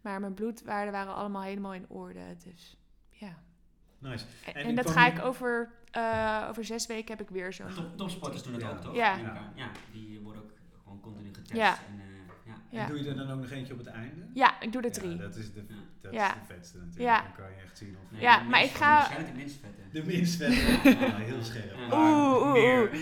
Maar 0.00 0.20
mijn 0.20 0.34
bloedwaarden 0.34 0.92
waren 0.92 1.14
allemaal 1.14 1.42
helemaal 1.42 1.74
in 1.74 1.88
orde. 1.88 2.36
Dus 2.44 2.76
ja. 3.10 3.38
Nice. 3.98 4.24
En, 4.44 4.54
En 4.54 4.62
en 4.62 4.70
ik 4.70 4.76
dat 4.76 4.90
ga 4.90 5.06
ik 5.06 5.24
over, 5.24 5.72
eh, 5.90 6.46
over 6.48 6.64
zes 6.64 6.86
weken 6.86 7.16
heb 7.16 7.26
ik 7.26 7.34
weer 7.34 7.52
zo'n... 7.52 7.74
Top, 7.74 7.96
topsporters 7.96 8.42
doen 8.42 8.52
het 8.52 8.62
Ja. 8.62 8.70
ook, 8.70 8.80
toch? 8.80 8.94
Ja. 8.94 9.18
Ja. 9.54 9.70
Die 9.92 10.20
worden 10.20 10.42
ook 10.42 10.50
gewoon 10.82 11.00
continu 11.00 11.34
getest. 11.34 11.52
Ja. 11.52 11.78
En, 11.88 12.00
eh. 12.00 12.06
En 12.78 12.88
doe 12.88 13.02
je 13.02 13.08
er 13.08 13.16
dan 13.16 13.30
ook 13.30 13.40
nog 13.40 13.50
eentje 13.50 13.72
op 13.72 13.78
het 13.78 13.88
einde? 13.88 14.22
Ja, 14.34 14.60
ik 14.60 14.72
doe 14.72 14.82
er 14.82 14.88
Ja, 14.88 14.94
drie. 14.94 15.16
dat 15.16 15.36
is 15.36 15.52
de, 15.52 15.64
dat 16.00 16.12
Ja. 16.12 16.26
is 16.34 16.40
de 16.48 16.54
vetste 16.54 16.76
natuurlijk. 16.78 17.02
Ja. 17.16 17.22
Dan 17.22 17.32
kan 17.36 17.44
je 17.56 17.62
echt 17.64 17.78
zien 17.78 17.96
of... 18.04 18.10
Nee, 18.10 18.20
Ja, 18.20 18.42
maar 18.42 18.62
ik 18.64 18.70
ga- 18.70 18.94
Waarschijnlijk 18.94 19.32
de 19.32 19.38
minst 19.38 19.60
vette. 19.60 19.82
De 19.92 20.04
minst 20.04 20.36
vette. 20.36 20.90
Ja, 21.06 21.16
heel 21.32 21.42
scherp. 21.42 21.76
Oeh, 21.92 22.42
oeh, 22.42 22.52
meer 22.52 22.80
oeh. 22.92 23.00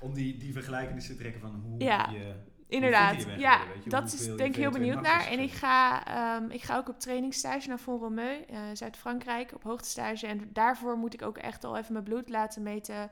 om 0.00 0.14
die, 0.14 0.36
die 0.36 0.52
vergelijkingen 0.52 1.02
te 1.02 1.16
trekken 1.16 1.40
van 1.40 1.62
hoe 1.68 1.80
Ja. 1.80 2.08
je... 2.12 2.34
Inderdaad, 2.68 3.26
ja, 3.38 3.60
dat 3.84 4.12
is 4.12 4.26
denk 4.26 4.40
ik 4.40 4.56
heel 4.56 4.70
VO2 4.70 4.72
benieuwd 4.72 5.00
naar. 5.00 5.26
En 5.26 5.38
ik 5.38 5.50
ga, 5.52 6.06
ehm, 6.06 6.50
ik 6.50 6.62
ga 6.62 6.76
ook 6.76 6.88
op 6.88 7.00
trainingsstage 7.00 7.68
naar 7.68 7.78
Font-Romeu, 7.78 8.40
eh, 8.48 8.58
Zuid-Frankrijk, 8.72 9.54
op 9.54 9.62
hoogtestage. 9.62 10.26
En 10.26 10.50
daarvoor 10.52 10.96
moet 10.96 11.14
ik 11.14 11.22
ook 11.22 11.38
echt 11.38 11.64
al 11.64 11.76
even 11.76 11.92
mijn 11.92 12.04
bloed 12.04 12.28
laten 12.28 12.62
meten 12.62 13.10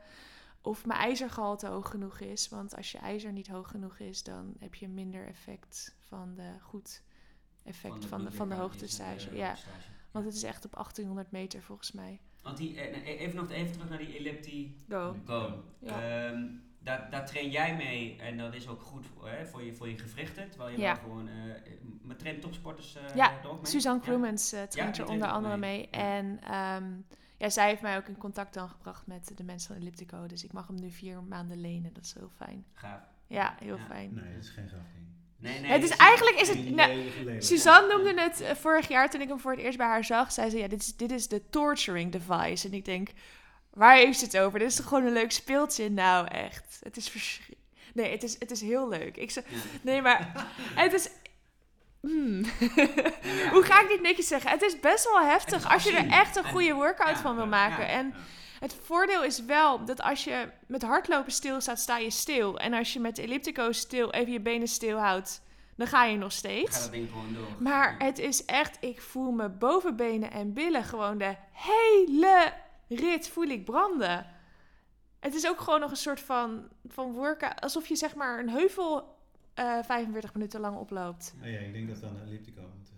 of 0.62 0.86
mijn 0.86 1.00
ijzergehalte 1.00 1.66
hoog 1.66 1.90
genoeg 1.90 2.20
is. 2.20 2.48
Want 2.48 2.76
als 2.76 2.92
je 2.92 2.98
ijzer 2.98 3.32
niet 3.32 3.48
hoog 3.48 3.70
genoeg 3.70 3.98
is, 3.98 4.22
dan 4.22 4.54
heb 4.58 4.74
je 4.74 4.88
minder 4.88 5.26
effect 5.26 5.94
van 5.98 6.34
de 6.34 6.50
goed 6.60 7.02
effect 7.64 8.04
van, 8.04 8.24
de, 8.24 8.30
van 8.32 8.48
de 8.48 8.54
hoogtestage. 8.54 9.36
Ja, 9.36 9.54
want 10.10 10.24
het 10.24 10.34
is 10.34 10.42
echt 10.42 10.64
op 10.64 10.72
1800 10.72 11.30
meter 11.30 11.62
volgens 11.62 11.92
mij. 11.92 12.20
Want 12.42 12.56
die, 12.56 12.80
eh, 12.80 13.20
even 13.20 13.36
nog 13.36 13.50
even 13.50 13.72
terug 13.72 13.88
naar 13.88 13.98
die 13.98 14.16
ellipti 14.18 14.76
Go. 14.88 15.16
go. 15.26 15.64
Ja. 15.78 16.28
Ehm, 16.30 16.46
daar, 16.78 17.10
daar 17.10 17.26
train 17.26 17.50
jij 17.50 17.76
mee 17.76 18.16
en 18.20 18.36
dat 18.36 18.54
is 18.54 18.68
ook 18.68 18.82
goed 18.82 19.06
voor, 19.06 19.28
hè, 19.28 19.46
voor, 19.46 19.62
je, 19.62 19.74
voor 19.74 19.88
je 19.88 19.98
gewrichten. 19.98 20.50
Terwijl 20.50 20.70
je 20.70 20.78
Ja. 20.78 20.92
wel 20.94 21.02
gewoon... 21.02 21.28
eh 21.28 21.72
maar 22.02 22.16
trainen 22.16 22.42
topsporters 22.42 22.94
eh 22.96 23.14
Ja, 23.14 23.40
er 23.42 23.48
ook 23.48 23.62
mee? 23.62 23.70
Suzanne 23.70 23.98
Ja? 23.98 24.04
Kroemens 24.06 24.52
eh, 24.52 24.62
traint 24.62 24.98
er 24.98 25.06
onder 25.06 25.28
andere 25.28 25.56
mee. 25.56 25.88
En 25.90 26.40
ehm, 26.42 26.92
ja, 27.42 27.48
zij 27.50 27.68
heeft 27.68 27.82
mij 27.82 27.96
ook 27.96 28.06
in 28.08 28.16
contact 28.16 28.54
dan 28.54 28.68
gebracht 28.68 29.06
met 29.06 29.32
de 29.36 29.42
mensen 29.44 29.68
van 29.68 29.76
Elliptico. 29.82 30.26
Dus 30.26 30.44
ik 30.44 30.52
mag 30.52 30.66
hem 30.66 30.80
nu 30.80 30.90
vier 30.90 31.22
maanden 31.22 31.60
lenen. 31.60 31.92
Dat 31.92 32.04
is 32.04 32.14
heel 32.14 32.30
fijn. 32.36 32.64
Gaaf. 32.72 33.00
Ja, 33.26 33.54
heel 33.58 33.76
Ja. 33.76 33.84
fijn. 33.84 34.14
Nee, 34.14 34.34
dat 34.34 34.42
is 34.42 34.48
geen 34.50 34.68
grap. 34.68 34.80
ding. 34.94 35.06
Nee, 35.36 35.60
nee. 35.60 35.70
het 35.70 35.82
is 35.82 35.96
eigenlijk 35.96 36.36
is 36.40 36.48
het. 36.48 36.70
Nou. 36.70 37.10
Suzanne 37.42 37.94
noemde 37.94 38.20
het 38.20 38.40
eh, 38.40 38.54
vorig 38.54 38.88
jaar 38.88 39.10
toen 39.10 39.20
ik 39.20 39.28
hem 39.28 39.40
voor 39.40 39.50
het 39.50 39.60
eerst 39.60 39.78
bij 39.78 39.86
haar 39.86 40.04
zag. 40.04 40.32
Zei 40.32 40.50
ze: 40.50 40.56
Ja, 40.58 40.68
dit 40.68 40.80
is, 40.80 40.96
dit 40.96 41.10
is 41.10 41.28
de 41.28 41.48
torturing 41.50 42.12
device. 42.12 42.66
En 42.68 42.74
ik 42.74 42.84
denk: 42.84 43.08
Waar 43.70 43.96
heeft 43.96 44.18
ze 44.18 44.24
het 44.24 44.38
over? 44.38 44.58
Dit 44.58 44.68
is 44.68 44.76
toch 44.76 44.88
gewoon 44.88 45.04
een 45.06 45.12
leuk 45.12 45.32
speeltje? 45.32 45.90
Nou, 45.90 46.26
echt. 46.28 46.80
Het 46.82 46.96
is 46.96 47.08
verschrikkelijk. 47.08 47.60
Nee, 47.94 48.10
het 48.10 48.22
is, 48.22 48.36
het 48.38 48.50
is 48.50 48.60
heel 48.60 48.88
leuk. 48.88 49.16
Ik 49.16 49.30
Ja. 49.30 49.42
nee, 49.82 50.02
maar 50.02 50.46
het 50.74 50.92
is. 50.92 51.08
Hmm. 52.02 52.42
ja. 52.76 53.50
Hoe 53.52 53.62
ga 53.62 53.80
ik 53.82 53.88
dit 53.88 54.00
netjes 54.00 54.26
zeggen? 54.28 54.50
Het 54.50 54.62
is 54.62 54.80
best 54.80 55.04
wel 55.04 55.20
heftig 55.20 55.72
als 55.72 55.82
je 55.84 55.96
er 55.96 56.08
echt 56.10 56.36
een 56.36 56.44
En- 56.44 56.50
goede 56.50 56.72
workout 56.74 57.16
van 57.18 57.36
wil 57.36 57.46
maken. 57.46 57.88
En 57.88 58.14
het 58.60 58.76
voordeel 58.82 59.24
is 59.24 59.44
wel 59.44 59.84
dat 59.84 60.02
als 60.02 60.24
je 60.24 60.48
met 60.66 60.82
hardlopen 60.82 61.32
stilstaat, 61.32 61.78
sta 61.78 61.96
je 61.98 62.10
stil. 62.10 62.58
En 62.58 62.72
als 62.74 62.92
je 62.92 63.00
met 63.00 63.18
elliptico 63.18 63.72
stil 63.72 64.10
even 64.10 64.32
je 64.32 64.40
benen 64.40 64.68
stil 64.68 64.98
houdt, 64.98 65.42
dan 65.76 65.86
ga 65.86 66.04
je 66.04 66.16
nog 66.16 66.30
Ga 66.32 66.36
steeds. 66.38 66.82
dat 66.82 66.92
ding 66.92 67.08
gewoon 67.10 67.34
door. 67.34 67.46
Maar 67.62 67.94
het 67.98 68.18
is 68.18 68.44
echt, 68.44 68.76
ik 68.80 69.00
voel 69.00 69.30
mijn 69.30 69.58
bovenbenen 69.58 70.30
en 70.30 70.52
billen 70.52 70.84
gewoon 70.84 71.18
de 71.18 71.36
hele 71.52 72.52
rit 72.88 73.28
voel 73.28 73.44
ik 73.44 73.64
branden. 73.64 74.26
Het 75.20 75.34
is 75.34 75.48
ook 75.48 75.60
gewoon 75.60 75.80
nog 75.80 75.90
een 75.90 75.96
soort 75.96 76.20
van, 76.20 76.68
van 76.88 77.12
workout, 77.12 77.60
alsof 77.60 77.86
je 77.86 77.96
zeg 77.96 78.14
maar 78.14 78.38
een 78.38 78.50
heuvel 78.50 79.20
eh 79.54 79.78
45 79.82 80.34
minuten 80.34 80.60
lang 80.60 80.76
oploopt. 80.76 81.34
Oh 81.42 81.48
ja, 81.50 81.58
ik 81.58 81.72
denk 81.72 81.88
dat 81.88 81.98
we 82.00 82.06
aan 82.06 82.14
de 82.14 82.22
elliptico 82.22 82.60
moeten. 82.76 82.92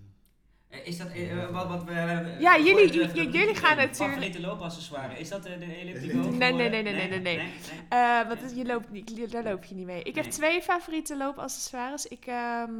Eh, 0.68 0.87
Is 0.87 0.99
dat 0.99 1.08
eh, 1.11 1.42
eh, 1.42 1.50
wat, 1.50 1.66
wat 1.68 1.84
we... 1.84 1.90
eh, 1.92 2.40
Ja, 2.40 2.58
jullie- 2.58 2.90
de- 2.90 3.06
de- 3.06 3.12
de- 3.12 3.23
jullie 3.30 3.54
de- 3.54 3.61
gaan 3.61 3.76
de- 3.76 3.82
natuurlijk- 3.82 3.96
Favoriete 3.96 4.40
loopaccessoire. 4.40 5.18
Is 5.18 5.28
dat 5.28 5.44
eh, 5.46 5.58
de 5.58 5.64
elliptico? 5.64 6.16
Nee, 6.16 6.52
nee, 6.52 6.66
eh, 6.66 6.70
nee, 6.70 6.82
nee, 6.82 6.92
nee, 7.08 7.08
nee, 7.08 7.20
nee. 7.37 7.52
Eh, 7.88 8.28
want 8.28 8.56
je 8.56 8.64
loopt 8.64 8.90
niet, 8.90 9.30
daar 9.32 9.42
loop 9.44 9.64
je 9.64 9.75
niet 9.75 9.87
mee. 9.87 10.02
Ik 10.02 10.14
heb 10.14 10.25
twee 10.25 10.62
favoriete 10.62 11.16
loopaccessoires. 11.16 12.06
Ik 12.06 12.26
ehm, 12.26 12.73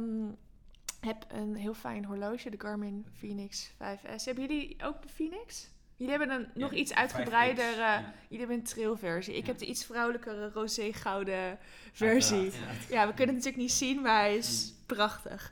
heb 0.99 1.25
een 1.27 1.55
heel 1.55 1.73
fijn 1.73 2.05
horloge, 2.05 2.49
de 2.49 2.59
Garmin 2.59 3.05
Phoenix 3.17 3.71
5S. 3.73 4.25
Hebben 4.25 4.47
jullie 4.47 4.75
ook 4.83 5.01
de 5.01 5.09
Phoenix? 5.09 5.69
Jullie 5.95 6.17
hebben 6.17 6.35
een 6.35 6.47
nog 6.53 6.71
Ja, 6.71 6.77
iets 6.77 6.91
5X, 6.91 6.95
uitgebreider... 6.97 7.69
eh, 7.71 7.77
ja. 7.77 8.13
Jullie 8.27 8.37
hebben 8.39 8.57
een 8.57 8.63
trailversie. 8.63 9.33
Ik 9.35 9.41
Ja. 9.41 9.47
heb 9.47 9.57
de 9.57 9.65
iets 9.65 9.85
vrouwelijkere 9.85 10.49
roze-gouden 10.51 11.57
versie. 11.93 12.51
Ja, 12.89 13.07
we 13.07 13.13
kunnen 13.13 13.35
het 13.35 13.43
natuurlijk 13.45 13.55
niet 13.57 13.71
zien, 13.71 14.01
maar 14.01 14.19
hij 14.19 14.35
is 14.37 14.73
Mm. 14.79 14.85
prachtig. 14.85 15.51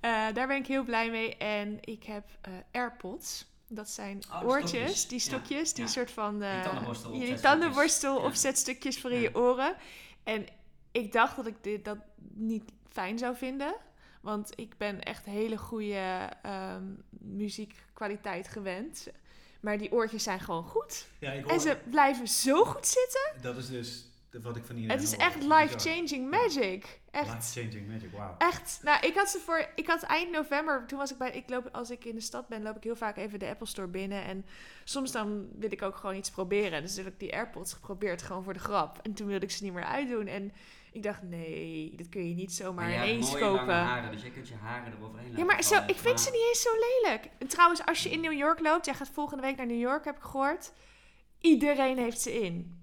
Eh, 0.00 0.10
daar 0.34 0.46
ben 0.46 0.56
ik 0.56 0.66
heel 0.66 0.84
blij 0.84 1.10
mee. 1.10 1.36
En 1.36 1.78
ik 1.80 2.04
heb 2.04 2.24
eh, 2.40 2.52
AirPods. 2.72 3.46
Dat 3.68 3.90
zijn 3.90 4.22
Oh, 4.30 4.42
oortjes, 4.44 4.70
stokjes. 4.70 5.08
die 5.08 5.18
stokjes, 5.18 5.72
die 5.74 5.86
soort 5.86 6.10
van... 6.10 6.40
Die 6.40 6.48
tandenborstel 6.62 7.10
opzetstukjes. 7.10 7.40
tandenborstel 7.40 8.16
opzetstukjes 8.18 9.00
voor 9.00 9.10
in 9.12 9.20
je 9.20 9.34
oren. 9.34 9.76
En 10.24 10.46
ik 10.92 11.12
dacht 11.12 11.36
dat 11.36 11.46
ik 11.46 11.56
dit, 11.62 11.84
dat 11.84 11.98
niet 12.34 12.62
fijn 12.88 13.18
zou 13.18 13.36
vinden. 13.36 13.74
Want 14.20 14.50
ik 14.54 14.76
ben 14.76 15.00
echt 15.02 15.24
hele 15.24 15.56
goede 15.56 16.28
ehm, 16.42 16.84
muziekkwaliteit 17.20 18.48
gewend. 18.48 19.06
Maar 19.60 19.78
die 19.78 19.92
oortjes 19.92 20.22
zijn 20.22 20.40
gewoon 20.40 20.64
goed. 20.64 21.06
Ja, 21.18 21.32
ik 21.32 21.46
En 21.46 21.60
ze 21.60 21.78
blijven 21.90 22.28
zo 22.28 22.64
goed 22.64 22.86
zitten. 22.86 23.42
dat 23.42 23.56
is 23.56 23.68
dus 23.68 24.04
wat 24.42 24.56
ik 24.56 24.64
van 24.64 24.76
iedereen 24.76 24.96
Het 24.98 25.06
is 25.06 25.14
hoor. 25.14 25.24
echt 25.24 25.42
life-changing 25.42 26.30
magic. 26.30 27.00
Echt. 27.10 27.34
Life-changing 27.34 27.88
magic, 27.88 28.12
wauw. 28.12 28.34
Echt. 28.38 28.78
Nou, 28.82 29.06
ik 29.06 29.14
had 29.14 29.28
ze 29.28 29.38
voor. 29.38 29.68
Ik 29.74 29.86
had 29.86 30.02
eind 30.02 30.30
november. 30.30 30.84
Toen 30.86 30.98
was 30.98 31.10
ik 31.10 31.18
bij. 31.18 31.30
Ik 31.30 31.48
loop, 31.48 31.68
als 31.72 31.90
ik 31.90 32.04
in 32.04 32.14
de 32.14 32.20
stad 32.20 32.48
ben, 32.48 32.62
loop 32.62 32.76
ik 32.76 32.84
heel 32.84 32.96
vaak 32.96 33.16
even 33.16 33.38
de 33.38 33.48
Apple 33.48 33.66
Store 33.66 33.88
binnen. 33.88 34.24
En 34.24 34.46
soms 34.84 35.12
dan 35.12 35.48
wil 35.58 35.72
ik 35.72 35.82
ook 35.82 35.96
gewoon 35.96 36.16
iets 36.16 36.30
proberen. 36.30 36.82
Dus 36.82 36.96
heb 36.96 37.06
ik 37.06 37.18
die 37.18 37.34
AirPods 37.34 37.72
geprobeerd, 37.72 38.22
gewoon 38.22 38.42
voor 38.44 38.52
de 38.52 38.58
grap. 38.58 38.98
En 39.02 39.12
toen 39.12 39.26
wilde 39.26 39.44
ik 39.44 39.50
ze 39.50 39.64
niet 39.64 39.72
meer 39.72 39.84
uitdoen. 39.84 40.26
En 40.26 40.52
ik 40.96 41.02
dacht, 41.02 41.22
nee, 41.22 41.92
dat 41.96 42.08
kun 42.08 42.28
je 42.28 42.34
niet 42.34 42.52
zomaar 42.52 42.88
jij 42.88 42.96
hebt 42.98 43.08
ineens 43.10 43.30
mooie 43.30 43.44
lange 43.44 43.58
kopen. 43.58 43.74
haren, 43.74 44.12
dus 44.12 44.22
je 44.22 44.30
kunt 44.30 44.48
je 44.48 44.54
haren 44.54 44.92
eroverheen 44.92 45.28
laten 45.28 45.38
Ja, 45.38 45.44
maar 45.44 45.62
zo, 45.62 45.74
vallen. 45.74 45.88
ik 45.88 45.94
vind 45.96 46.14
Maar- 46.14 46.22
ze 46.24 46.30
niet 46.30 46.46
eens 46.48 46.62
zo 46.62 46.70
lelijk. 47.02 47.28
En 47.38 47.46
trouwens, 47.48 47.84
als 47.86 48.02
je 48.02 48.10
in 48.10 48.20
New 48.20 48.32
York 48.32 48.60
loopt, 48.60 48.84
jij 48.84 48.94
gaat 48.94 49.10
volgende 49.12 49.42
week 49.42 49.56
naar 49.56 49.66
New 49.66 49.80
York, 49.80 50.04
heb 50.04 50.16
ik 50.16 50.22
gehoord. 50.22 50.72
Iedereen 51.40 51.98
heeft 51.98 52.20
ze 52.20 52.40
in. 52.44 52.74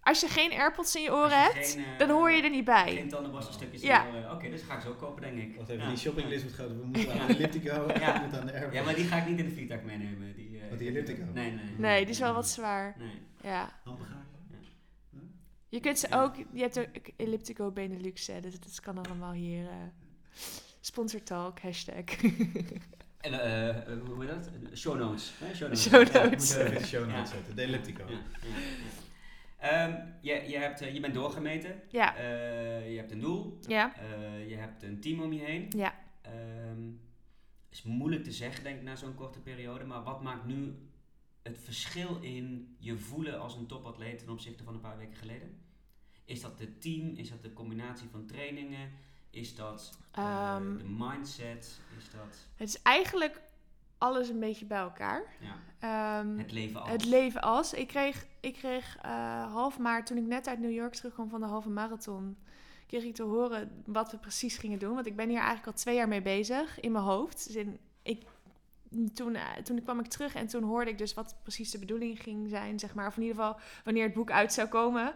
Als 0.00 0.20
je 0.20 0.28
geen 0.28 0.52
AirPods 0.52 0.96
in 0.96 1.02
je 1.02 1.12
oren 1.12 1.28
je 1.28 1.34
hebt, 1.34 1.70
geen, 1.70 1.84
eh, 1.84 1.98
dan 1.98 2.10
hoor 2.10 2.30
je 2.30 2.42
er 2.42 2.50
niet 2.50 2.64
bij. 2.64 2.94
Geen 2.94 3.08
tandenborstelstukjes 3.08 3.82
Ja. 3.82 4.04
in 4.06 4.12
je 4.12 4.18
oren. 4.18 4.32
Oké, 4.32 4.50
dus 4.50 4.62
ga 4.62 4.74
ik 4.74 4.80
zo 4.80 4.92
kopen, 4.92 5.22
denk 5.22 5.38
ik. 5.38 5.56
Wacht 5.56 5.68
even, 5.68 5.82
Ja. 5.82 5.88
die 5.88 5.98
shoppinglist 5.98 6.44
moet 6.44 6.52
gaan. 6.52 6.68
We 6.68 6.84
moeten 6.84 7.14
Ja. 7.14 7.20
aan 7.20 7.26
de 7.26 7.34
elliptico 7.34 7.86
Ja. 7.98 8.20
moeten 8.20 8.40
aan 8.40 8.46
de 8.46 8.52
airport. 8.52 8.74
Ja, 8.74 8.82
maar 8.82 8.94
die 8.94 9.04
ga 9.04 9.16
ik 9.16 9.26
niet 9.28 9.38
in 9.38 9.44
de 9.44 9.50
vliegtuig 9.50 9.82
meenemen. 9.82 10.34
Die, 10.36 10.60
eh, 10.60 10.68
Wat, 10.70 10.78
die 10.78 10.88
elliptico? 10.88 11.22
Nee, 11.34 11.50
nee. 11.50 11.64
Nee, 11.78 12.00
die 12.00 12.10
is 12.14 12.18
wel 12.18 12.34
wat 12.34 12.48
zwaar. 12.48 12.94
Nee. 12.98 13.10
Ja. 13.42 13.80
Je 15.68 15.80
kunt 15.80 15.98
ze 15.98 16.06
ook, 16.10 16.34
je 16.52 16.60
hebt 16.60 16.78
ook 16.78 16.86
Elliptico 17.16 17.70
Benelux, 17.70 18.26
hè, 18.26 18.40
dus 18.40 18.60
dat 18.60 18.80
kan 18.80 18.98
allemaal 18.98 19.32
hier. 19.32 19.66
eh 19.68 19.74
sponsor 20.80 21.22
talk, 21.22 21.60
hashtag. 21.60 22.04
En, 23.20 23.32
eh, 23.32 23.98
hoe 24.06 24.24
heet 24.24 24.28
dat? 24.34 24.78
Show 24.78 24.98
notes. 24.98 25.32
hè? 25.38 25.54
Show 25.54 25.68
notes. 25.68 25.82
Show 25.82 26.06
Ja, 26.12 26.22
notes. 26.22 26.54
we 26.54 26.58
moeten 26.58 26.72
even 26.72 26.82
de 26.82 26.86
show 26.88 27.10
Ja. 27.10 27.16
notes 27.16 27.30
zetten. 27.30 27.56
De 27.56 27.62
elliptico. 27.62 28.04
Ja. 28.08 28.18
Ehm, 29.58 29.94
je, 30.20 30.34
je, 30.48 30.58
hebt, 30.58 30.78
je 30.78 31.00
bent 31.00 31.14
doorgemeten. 31.14 31.80
ja, 31.88 32.14
je 32.78 32.96
hebt 32.96 33.10
een 33.10 33.20
doel. 33.20 33.58
ja, 33.66 33.92
je 34.48 34.54
hebt 34.56 34.82
een 34.82 35.00
team 35.00 35.20
om 35.22 35.32
je 35.32 35.40
heen. 35.44 35.66
ja. 35.76 35.94
Ehm, 36.22 36.90
is 37.70 37.82
moeilijk 37.82 38.24
te 38.24 38.32
zeggen, 38.32 38.64
denk 38.64 38.76
ik, 38.76 38.82
na 38.82 38.96
zo'n 38.96 39.14
korte 39.14 39.40
periode. 39.40 39.84
Maar 39.84 40.02
wat 40.02 40.22
maakt 40.22 40.44
nu 40.46 40.74
het 41.46 41.58
verschil 41.58 42.18
in 42.20 42.76
je 42.78 42.98
voelen 42.98 43.40
als 43.40 43.54
een 43.56 43.66
topatleet 43.66 44.18
ten 44.18 44.28
opzichte 44.28 44.64
van 44.64 44.74
een 44.74 44.80
paar 44.80 44.96
weken 44.98 45.16
geleden? 45.16 45.60
Is 46.24 46.40
dat 46.40 46.58
het 46.58 46.80
team? 46.82 47.14
Is 47.16 47.28
dat 47.30 47.42
de 47.42 47.52
combinatie 47.52 48.08
van 48.08 48.26
trainingen? 48.26 48.90
Is 49.30 49.54
dat 49.54 49.98
eh, 50.10 50.24
Ehm. 50.24 50.76
de 50.78 50.84
mindset? 50.84 51.80
Is 51.98 52.10
dat 52.10 52.46
Het 52.56 52.68
is 52.68 52.82
eigenlijk 52.82 53.40
alles 53.98 54.28
een 54.28 54.40
beetje 54.40 54.64
bij 54.64 54.78
elkaar. 54.78 55.22
ja, 55.40 55.56
Ehm, 55.78 56.38
het 56.38 56.52
leven 56.52 56.80
als? 56.80 56.90
Het 56.90 57.04
leven 57.04 57.40
als. 57.42 57.72
Ik 57.72 57.86
kreeg, 57.88 58.26
ik 58.40 58.54
kreeg 58.54 58.96
eh, 59.02 59.52
half 59.52 59.78
maart, 59.78 60.06
toen 60.06 60.16
ik 60.16 60.24
net 60.26 60.46
uit 60.48 60.58
New 60.58 60.72
York 60.72 60.94
terugkwam 60.94 61.28
van 61.28 61.40
de 61.40 61.46
halve 61.46 61.68
marathon, 61.68 62.36
kreeg 62.86 63.04
ik 63.04 63.14
te 63.14 63.22
horen 63.22 63.82
wat 63.86 64.10
we 64.10 64.18
precies 64.18 64.58
gingen 64.58 64.78
doen. 64.78 64.94
Want 64.94 65.06
ik 65.06 65.16
ben 65.16 65.28
hier 65.28 65.38
eigenlijk 65.38 65.66
al 65.66 65.72
twee 65.82 65.94
jaar 65.94 66.08
mee 66.08 66.22
bezig 66.22 66.80
in 66.80 66.92
mijn 66.92 67.04
hoofd. 67.04 67.46
Dus 67.46 67.54
in, 67.56 67.78
ik, 68.02 68.22
toen, 69.14 69.34
eh, 69.34 69.42
toen 69.64 69.82
kwam 69.82 70.00
ik 70.00 70.06
terug 70.06 70.34
en 70.34 70.46
toen 70.46 70.62
hoorde 70.62 70.90
ik 70.90 70.98
dus 70.98 71.14
wat 71.14 71.36
precies 71.42 71.70
de 71.70 71.78
bedoeling 71.78 72.22
ging 72.22 72.48
zijn, 72.48 72.78
zeg 72.78 72.94
maar. 72.94 73.06
Of 73.06 73.16
in 73.16 73.22
ieder 73.22 73.36
geval 73.36 73.60
wanneer 73.84 74.04
het 74.04 74.14
boek 74.14 74.30
uit 74.30 74.52
zou 74.52 74.68
komen. 74.68 75.14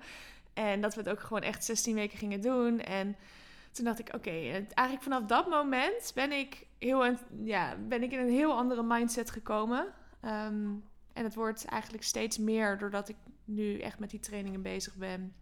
En 0.55 0.81
dat 0.81 0.95
we 0.95 1.01
het 1.01 1.11
ook 1.11 1.21
gewoon 1.21 1.43
echt 1.43 1.65
16 1.65 1.95
weken 1.95 2.19
gingen 2.19 2.41
doen. 2.41 2.81
En 2.81 3.17
toen 3.73 3.85
dacht 3.85 3.99
ik, 3.99 4.15
oké, 4.15 4.31
en 4.31 4.73
eigenlijk 4.73 5.03
vanaf 5.03 5.25
dat 5.25 5.49
moment 5.49 6.13
ben 6.15 6.33
ik, 6.33 6.67
heel, 6.79 7.17
ja, 7.43 7.77
ben 7.89 8.03
ik 8.03 8.13
in 8.13 8.19
een 8.19 8.33
heel 8.33 8.53
andere 8.53 8.83
mindset 8.83 9.31
gekomen. 9.31 9.87
Ehm, 10.21 10.69
en 11.13 11.25
het 11.25 11.35
wordt 11.35 11.65
eigenlijk 11.65 12.05
steeds 12.05 12.39
meer 12.39 12.79
doordat 12.79 13.09
ik 13.09 13.17
nu 13.45 13.79
echt 13.79 13.99
met 13.99 14.11
die 14.11 14.21
trainingen 14.21 14.63
bezig 14.63 14.95
ben. 14.95 15.35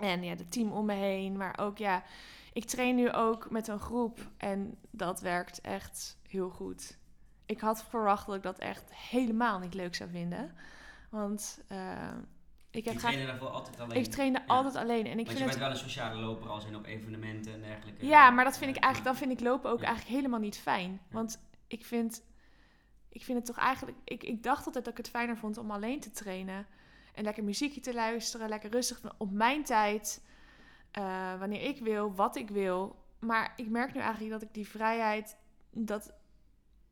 En 0.00 0.22
ja, 0.22 0.30
het 0.30 0.52
team 0.52 0.72
om 0.72 0.86
me 0.86 0.92
heen. 0.92 1.36
Maar 1.36 1.58
ook 1.58 1.78
ja, 1.78 2.02
ik 2.52 2.64
train 2.64 2.96
nu 2.96 3.12
ook 3.12 3.50
met 3.50 3.68
een 3.68 3.80
groep. 3.80 4.18
En 4.36 4.78
dat 4.90 5.20
werkt 5.20 5.60
echt 5.60 6.18
heel 6.28 6.50
goed. 6.50 6.98
Ik 7.46 7.60
had 7.60 7.84
verwacht 7.84 8.26
dat 8.26 8.34
ik 8.34 8.42
dat 8.42 8.58
echt 8.58 8.94
helemaal 8.94 9.58
niet 9.58 9.74
leuk 9.74 9.94
zou 9.94 10.10
vinden. 10.10 10.54
Want 11.10 11.60
eh, 11.68 12.12
ik 12.70 12.84
heb 12.84 12.96
graag... 12.96 13.10
trainde 13.12 13.30
daarvoor 13.30 13.48
altijd 13.48 13.80
alleen. 13.80 13.96
Ik 13.96 14.06
trainde 14.06 14.38
Ja. 14.38 14.44
altijd 14.54 14.76
alleen. 14.76 15.06
En 15.06 15.18
ik 15.18 15.26
Want 15.26 15.26
vind 15.26 15.38
je 15.38 15.44
het 15.44 15.46
bent 15.58 15.58
wel 15.60 15.70
een 15.70 15.90
sociale 15.90 16.20
loper 16.20 16.48
als 16.50 16.64
in 16.64 16.76
op 16.76 16.86
evenementen 16.86 17.52
en 17.52 17.60
dergelijke. 17.60 18.06
ja, 18.06 18.30
maar 18.30 18.44
dat 18.44 18.58
vind 18.58 18.76
ik 18.76 18.82
eigenlijk, 18.82 19.14
dan 19.14 19.28
vind 19.28 19.40
ik 19.40 19.46
lopen 19.46 19.70
ook 19.70 19.80
Ja. 19.80 19.86
eigenlijk 19.86 20.16
helemaal 20.16 20.40
niet 20.40 20.58
fijn. 20.58 21.00
Want 21.10 21.40
ik 21.66 21.84
vind, 21.84 22.22
ik 23.08 23.24
vind 23.24 23.38
het 23.38 23.46
toch 23.46 23.58
eigenlijk, 23.58 23.96
ik, 24.04 24.24
ik 24.24 24.42
dacht 24.42 24.66
altijd 24.66 24.84
dat 24.84 24.92
ik 24.98 25.04
het 25.04 25.10
fijner 25.10 25.36
vond 25.36 25.58
om 25.58 25.70
alleen 25.70 26.00
te 26.00 26.10
trainen. 26.10 26.66
En 27.14 27.24
lekker 27.24 27.44
muziekje 27.44 27.80
te 27.80 27.94
luisteren, 27.94 28.48
lekker 28.48 28.70
rustig 28.70 29.00
op 29.18 29.30
mijn 29.30 29.64
tijd. 29.64 30.24
eh, 30.90 31.38
wanneer 31.38 31.62
ik 31.62 31.78
wil, 31.80 32.14
wat 32.14 32.36
ik 32.36 32.50
wil. 32.50 33.04
Maar 33.18 33.52
ik 33.56 33.68
merk 33.68 33.94
nu 33.94 34.00
eigenlijk 34.00 34.30
dat 34.30 34.42
ik 34.42 34.54
die 34.54 34.68
vrijheid, 34.68 35.36
dat 35.70 36.12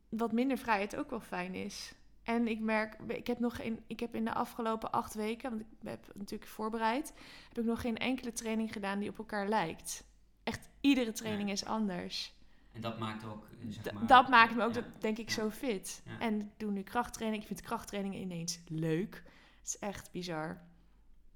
wat 0.09 0.31
minder 0.31 0.57
vrijheid 0.57 0.95
ook 0.95 1.09
wel 1.09 1.19
fijn 1.19 1.55
is. 1.55 1.93
En 2.23 2.47
ik 2.47 2.59
merk, 2.59 2.97
ik 3.07 3.27
heb 3.27 3.39
nog 3.39 3.55
geen, 3.55 3.83
ik 3.87 3.99
heb 3.99 4.15
in 4.15 4.25
de 4.25 4.33
afgelopen 4.33 4.91
acht 4.91 5.13
weken, 5.13 5.49
want 5.49 5.61
ik 5.61 5.67
heb 5.83 6.11
natuurlijk 6.15 6.49
voorbereid, 6.49 7.13
heb 7.47 7.57
ik 7.57 7.65
nog 7.65 7.81
geen 7.81 7.97
enkele 7.97 8.31
training 8.31 8.73
gedaan 8.73 8.99
die 8.99 9.09
op 9.09 9.17
elkaar 9.17 9.47
lijkt. 9.49 10.03
Echt 10.43 10.69
iedere 10.81 11.11
training 11.11 11.51
is 11.51 11.65
anders. 11.65 12.33
En 12.71 12.81
dat 12.81 12.99
maakt 12.99 13.25
ook, 13.25 13.45
eh, 13.45 13.71
zeg 13.83 13.93
maar... 13.93 14.07
dat 14.07 14.29
maakt 14.29 14.55
me 14.55 14.63
ook, 14.63 14.73
ja. 14.73 14.81
dat, 14.81 15.01
denk 15.01 15.17
ik, 15.17 15.29
Ja. 15.29 15.35
zo 15.35 15.49
fit. 15.49 16.03
En 16.19 16.39
ik 16.41 16.47
doe 16.57 16.71
nu 16.71 16.81
krachttraining. 16.81 17.41
Ik 17.41 17.47
vind 17.47 17.61
krachttraining 17.61 18.15
ineens 18.15 18.59
leuk. 18.67 19.23
Het 19.59 19.67
is 19.67 19.79
echt 19.79 20.11
bizar. 20.11 20.61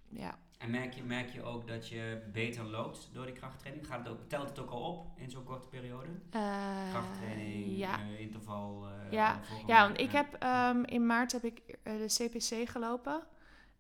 Ja. 0.10 0.40
En 0.60 0.70
merk 0.72 0.94
je, 0.94 1.04
merk 1.04 1.30
je 1.30 1.44
ook 1.44 1.68
dat 1.68 1.88
je 1.88 2.22
beter 2.32 2.64
loopt 2.64 3.10
door 3.14 3.26
die 3.26 3.34
krachttraining? 3.36 3.88
Gaat 3.88 4.00
het 4.00 4.08
ook, 4.08 4.20
telt 4.28 4.50
het 4.50 4.60
ook 4.60 4.70
al 4.70 4.82
op 4.82 5.08
in 5.16 5.30
zo'n 5.32 5.44
korte 5.44 5.68
periode? 5.68 6.08
Eh, 6.30 6.90
Krachttraining, 6.90 7.78
Ja. 7.78 8.00
eh, 8.00 8.20
interval... 8.20 8.86
eh, 8.88 9.12
Ja. 9.12 9.40
Ja, 9.68 9.82
want 9.88 10.00
ik 10.00 10.12
heb 10.12 10.34
ehm, 10.34 10.84
in 10.84 11.06
maart 11.06 11.32
heb 11.32 11.44
ik 11.44 11.78
de 11.84 12.06
CPC 12.08 12.70
gelopen. 12.70 13.24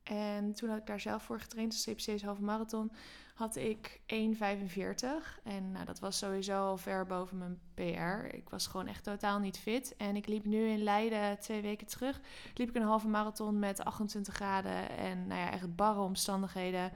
En 0.04 0.54
toen 0.54 0.70
had 0.70 0.78
ik 0.78 0.86
daar 0.86 1.00
zelf 1.00 1.24
voor 1.24 1.39
getraind. 1.39 1.84
De 1.86 1.92
CPC 1.92 2.08
is 2.08 2.24
halve 2.24 2.42
marathon. 2.42 2.92
Had 3.39 3.56
ik 3.56 3.99
1,45. 3.99 5.41
En 5.43 5.71
nou, 5.71 5.86
dat 5.86 5.99
was 5.99 6.17
sowieso 6.17 6.65
al 6.65 6.78
ver 6.78 7.06
boven 7.06 7.38
mijn 7.38 7.60
PR. 7.73 8.36
Ik 8.36 8.49
was 8.49 8.67
gewoon 8.67 8.88
echt 8.88 9.04
totaal 9.04 9.39
niet 9.39 9.58
fit. 9.58 9.95
En 9.97 10.15
ik 10.15 10.28
liep 10.28 10.45
nu 10.45 10.67
in 10.67 10.84
Leiden 10.84 11.39
twee 11.39 11.62
weken 11.62 11.88
terug. 11.88 12.19
Liep 12.54 12.69
ik 12.69 12.75
een 12.75 12.82
halve 12.82 13.08
marathon 13.08 13.60
met 13.60 13.84
28 13.84 14.34
graden. 14.34 14.89
En 14.89 15.28
nou 15.28 15.39
ja, 15.39 15.52
echt 15.52 15.75
barre 15.75 15.99
omstandigheden. 15.99 16.91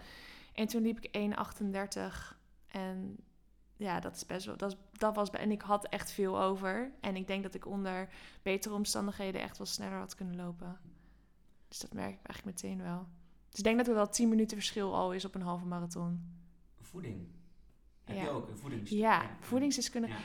En 0.53 0.67
toen 0.67 0.81
liep 0.81 0.99
ik 0.99 1.33
1,38. 2.31 2.37
En 2.67 3.17
ja, 3.75 3.99
dat 3.99 4.15
is 4.15 4.25
best 4.25 4.45
wel. 4.45 4.57
Dat, 4.57 4.77
dat 4.91 5.15
was. 5.15 5.29
En 5.29 5.51
ik 5.51 5.61
had 5.61 5.87
echt 5.87 6.11
veel 6.11 6.41
over. 6.41 6.91
En 7.01 7.15
ik 7.15 7.27
denk 7.27 7.43
dat 7.43 7.53
ik 7.53 7.65
onder 7.65 8.09
betere 8.41 8.75
omstandigheden 8.75 9.41
echt 9.41 9.57
wel 9.57 9.67
sneller 9.67 9.97
had 9.97 10.15
kunnen 10.15 10.35
lopen. 10.35 10.79
Dus 11.67 11.79
dat 11.79 11.93
merk 11.93 12.13
ik 12.13 12.25
eigenlijk 12.25 12.61
meteen 12.61 12.81
wel. 12.81 13.07
Dus 13.53 13.61
ik 13.61 13.63
denk 13.63 13.77
dat 13.77 13.87
er 13.87 13.93
wel 13.93 14.09
10 14.09 14.29
minuten 14.29 14.57
verschil 14.57 14.95
al 14.95 15.13
is 15.13 15.25
op 15.25 15.35
een 15.35 15.41
halve 15.41 15.65
marathon. 15.65 16.31
Voeding. 16.81 17.27
Heb 18.03 18.15
Ja. 18.15 18.21
je 18.23 18.29
ook 18.29 18.47
een 18.49 18.57
voedings... 18.57 18.89
Ja, 18.89 19.29
voedingsdeskunde. 19.39 20.07
Ja. 20.07 20.15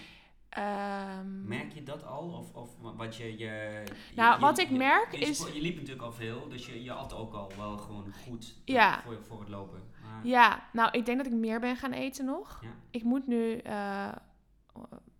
Ehm, 0.48 1.46
Merk 1.48 1.72
je 1.72 1.82
dat 1.82 2.04
al? 2.04 2.28
Of, 2.28 2.54
of 2.54 2.76
wa- 2.80 2.94
wat 2.94 3.16
je... 3.16 3.38
je 3.38 3.82
Nou, 4.16 4.34
je- 4.34 4.40
wat 4.40 4.58
ik 4.58 4.70
merk 4.70 5.12
je, 5.12 5.18
is- 5.18 5.46
Je 5.52 5.60
liep 5.60 5.74
natuurlijk 5.74 6.02
al 6.02 6.12
veel, 6.12 6.48
dus 6.48 6.66
je, 6.66 6.82
je 6.82 6.92
at 6.92 7.12
ook 7.14 7.32
al 7.32 7.52
wel 7.56 7.76
gewoon 7.78 8.12
goed 8.24 8.56
Ja. 8.64 9.02
voor, 9.02 9.24
voor 9.24 9.40
het 9.40 9.48
lopen. 9.48 9.82
Maar, 10.02 10.26
Ja, 10.26 10.68
nou, 10.72 10.90
ik 10.98 11.06
denk 11.06 11.18
dat 11.18 11.26
ik 11.26 11.32
meer 11.38 11.60
ben 11.60 11.76
gaan 11.76 11.92
eten 11.92 12.24
nog. 12.24 12.62
Ik 12.90 13.02
moet 13.02 13.26
nu 13.26 13.56
eh, 13.56 14.12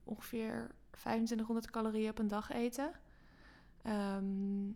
ongeveer 0.05 0.71
2500 0.91 1.71
calorieën 1.71 2.11
op 2.11 2.19
een 2.19 2.29
dag 2.29 2.51
eten. 2.51 2.91
Ehm, 3.83 4.67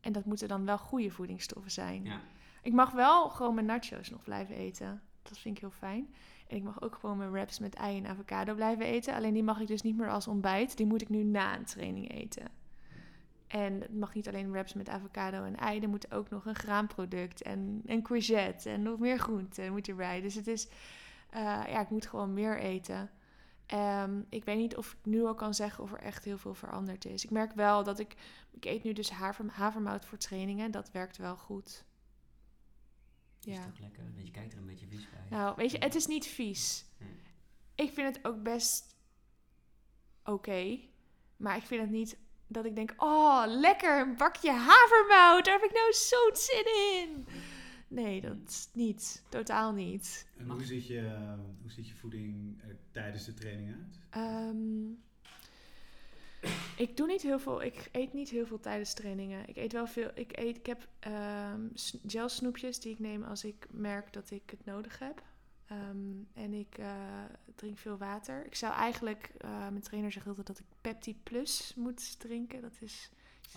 en 0.00 0.12
dat 0.12 0.24
moeten 0.24 0.48
dan 0.48 0.64
wel 0.64 0.78
goede 0.78 1.10
voedingsstoffen 1.10 1.70
zijn. 1.70 2.04
Ja. 2.04 2.20
Ik 2.62 2.72
mag 2.72 2.90
wel 2.90 3.28
gewoon 3.28 3.54
mijn 3.54 3.66
nachos 3.66 4.10
nog 4.10 4.22
blijven 4.22 4.54
eten. 4.54 5.02
Dat 5.22 5.38
vind 5.38 5.54
ik 5.54 5.60
heel 5.60 5.70
fijn. 5.70 6.14
En 6.48 6.56
ik 6.56 6.62
mag 6.62 6.82
ook 6.82 6.94
gewoon 6.94 7.16
mijn 7.16 7.30
wraps 7.30 7.58
met 7.58 7.74
ei 7.74 7.96
en 7.96 8.06
avocado 8.06 8.54
blijven 8.54 8.84
eten. 8.84 9.14
Alleen 9.14 9.34
die 9.34 9.42
mag 9.42 9.60
ik 9.60 9.66
dus 9.66 9.82
niet 9.82 9.96
meer 9.96 10.10
als 10.10 10.28
ontbijt. 10.28 10.76
Die 10.76 10.86
moet 10.86 11.02
ik 11.02 11.08
nu 11.08 11.22
na 11.22 11.56
een 11.56 11.64
training 11.64 12.12
eten. 12.12 12.44
En 13.46 13.80
het 13.80 13.94
mag 13.94 14.14
niet 14.14 14.28
alleen 14.28 14.50
wraps 14.50 14.74
met 14.74 14.88
avocado 14.88 15.44
en 15.44 15.56
ei. 15.56 15.80
Er 15.80 15.88
moet 15.88 16.12
ook 16.12 16.30
nog 16.30 16.46
een 16.46 16.54
graanproduct 16.54 17.42
en 17.42 17.82
een 17.86 18.02
courgette 18.02 18.70
en 18.70 18.82
nog 18.82 18.98
meer 18.98 19.18
groenten 19.18 19.72
moet 19.72 19.88
erbij. 19.88 20.20
Dus 20.20 20.34
het 20.34 20.46
is, 20.46 20.68
eh, 21.30 21.40
ja, 21.42 21.80
ik 21.80 21.90
moet 21.90 22.06
gewoon 22.06 22.34
meer 22.34 22.58
eten. 22.58 23.10
Ehm, 23.66 24.20
ik 24.28 24.44
weet 24.44 24.56
niet 24.56 24.76
of 24.76 24.92
ik 24.92 24.98
nu 25.02 25.24
al 25.24 25.34
kan 25.34 25.54
zeggen 25.54 25.84
of 25.84 25.92
er 25.92 26.00
echt 26.00 26.24
heel 26.24 26.38
veel 26.38 26.54
veranderd 26.54 27.04
is. 27.04 27.24
Ik 27.24 27.30
merk 27.30 27.52
wel 27.52 27.84
dat 27.84 27.98
ik, 27.98 28.16
ik 28.50 28.64
eet 28.64 28.82
nu 28.82 28.92
dus 28.92 29.10
haver, 29.10 29.44
havermout 29.50 30.04
voor 30.04 30.18
trainingen. 30.18 30.70
Dat 30.70 30.90
werkt 30.90 31.16
wel 31.16 31.36
goed. 31.36 31.84
Is 33.44 33.54
Ja. 33.54 33.64
toch 33.64 33.78
lekker? 33.80 34.02
Want 34.14 34.26
je 34.26 34.32
kijkt 34.32 34.52
er 34.52 34.58
een 34.58 34.66
beetje 34.66 34.86
vies 34.86 35.10
bij. 35.10 35.38
Nou, 35.38 35.54
weet 35.56 35.70
je, 35.70 35.78
het 35.78 35.94
is 35.94 36.06
niet 36.06 36.26
vies. 36.26 36.84
Nee. 36.98 37.08
Ik 37.74 37.92
vind 37.92 38.16
het 38.16 38.24
ook 38.26 38.42
best 38.42 38.96
oké. 40.24 40.78
maar 41.36 41.56
ik 41.56 41.62
vind 41.62 41.80
het 41.80 41.90
niet 41.90 42.18
dat 42.46 42.64
ik 42.64 42.74
denk... 42.76 42.94
Oh, 42.96 43.42
lekker, 43.46 44.00
een 44.00 44.16
bakje 44.16 44.50
havermout. 44.50 45.44
Daar 45.44 45.60
heb 45.60 45.70
ik 45.70 45.72
nou 45.72 45.92
zo'n 45.92 46.30
zin 46.36 46.64
in. 47.00 47.26
Nee, 47.88 48.20
dat 48.20 48.36
is 48.48 48.68
niet. 48.72 49.24
Totaal 49.28 49.72
niet. 49.72 50.28
En 50.38 50.50
hoe 50.50 50.64
ziet 50.64 50.86
je, 50.86 50.98
eh, 51.00 51.34
hoe 51.60 51.70
ziet 51.70 51.88
je 51.88 51.94
voeding 51.94 52.62
er 52.62 52.76
tijdens 52.90 53.24
de 53.24 53.34
training 53.34 53.74
uit? 53.74 53.98
Ehm, 54.10 54.92
ik 56.76 56.96
doe 56.96 57.06
niet 57.06 57.22
heel 57.22 57.38
veel. 57.38 57.62
Ik 57.62 57.88
eet 57.92 58.12
niet 58.12 58.28
heel 58.30 58.46
veel 58.46 58.60
tijdens 58.60 58.94
trainingen. 58.94 59.48
Ik 59.48 59.56
eet 59.56 59.72
wel 59.72 59.86
veel. 59.86 60.10
Ik, 60.14 60.38
eet, 60.38 60.56
ik 60.56 60.66
heb 60.66 60.88
ehm 60.98 61.60
s- 61.74 61.96
gelsnoepjes 62.06 62.80
die 62.80 62.92
ik 62.92 62.98
neem 62.98 63.22
als 63.24 63.44
ik 63.44 63.66
merk 63.70 64.12
dat 64.12 64.30
ik 64.30 64.50
het 64.50 64.64
nodig 64.64 64.98
heb. 64.98 65.22
Ehm, 65.66 66.22
en 66.34 66.52
ik 66.54 66.78
eh, 66.78 66.94
drink 67.54 67.78
veel 67.78 67.96
water. 67.96 68.46
Ik 68.46 68.54
zou 68.54 68.72
eigenlijk, 68.74 69.30
eh, 69.38 69.50
mijn 69.58 69.80
trainer 69.82 70.12
zegt 70.12 70.26
altijd 70.26 70.46
dat 70.46 70.58
ik 70.58 70.64
Pepti 70.80 71.16
Plus 71.22 71.72
moet 71.76 72.20
drinken. 72.20 72.60
Dat 72.62 72.76
is 72.80 73.10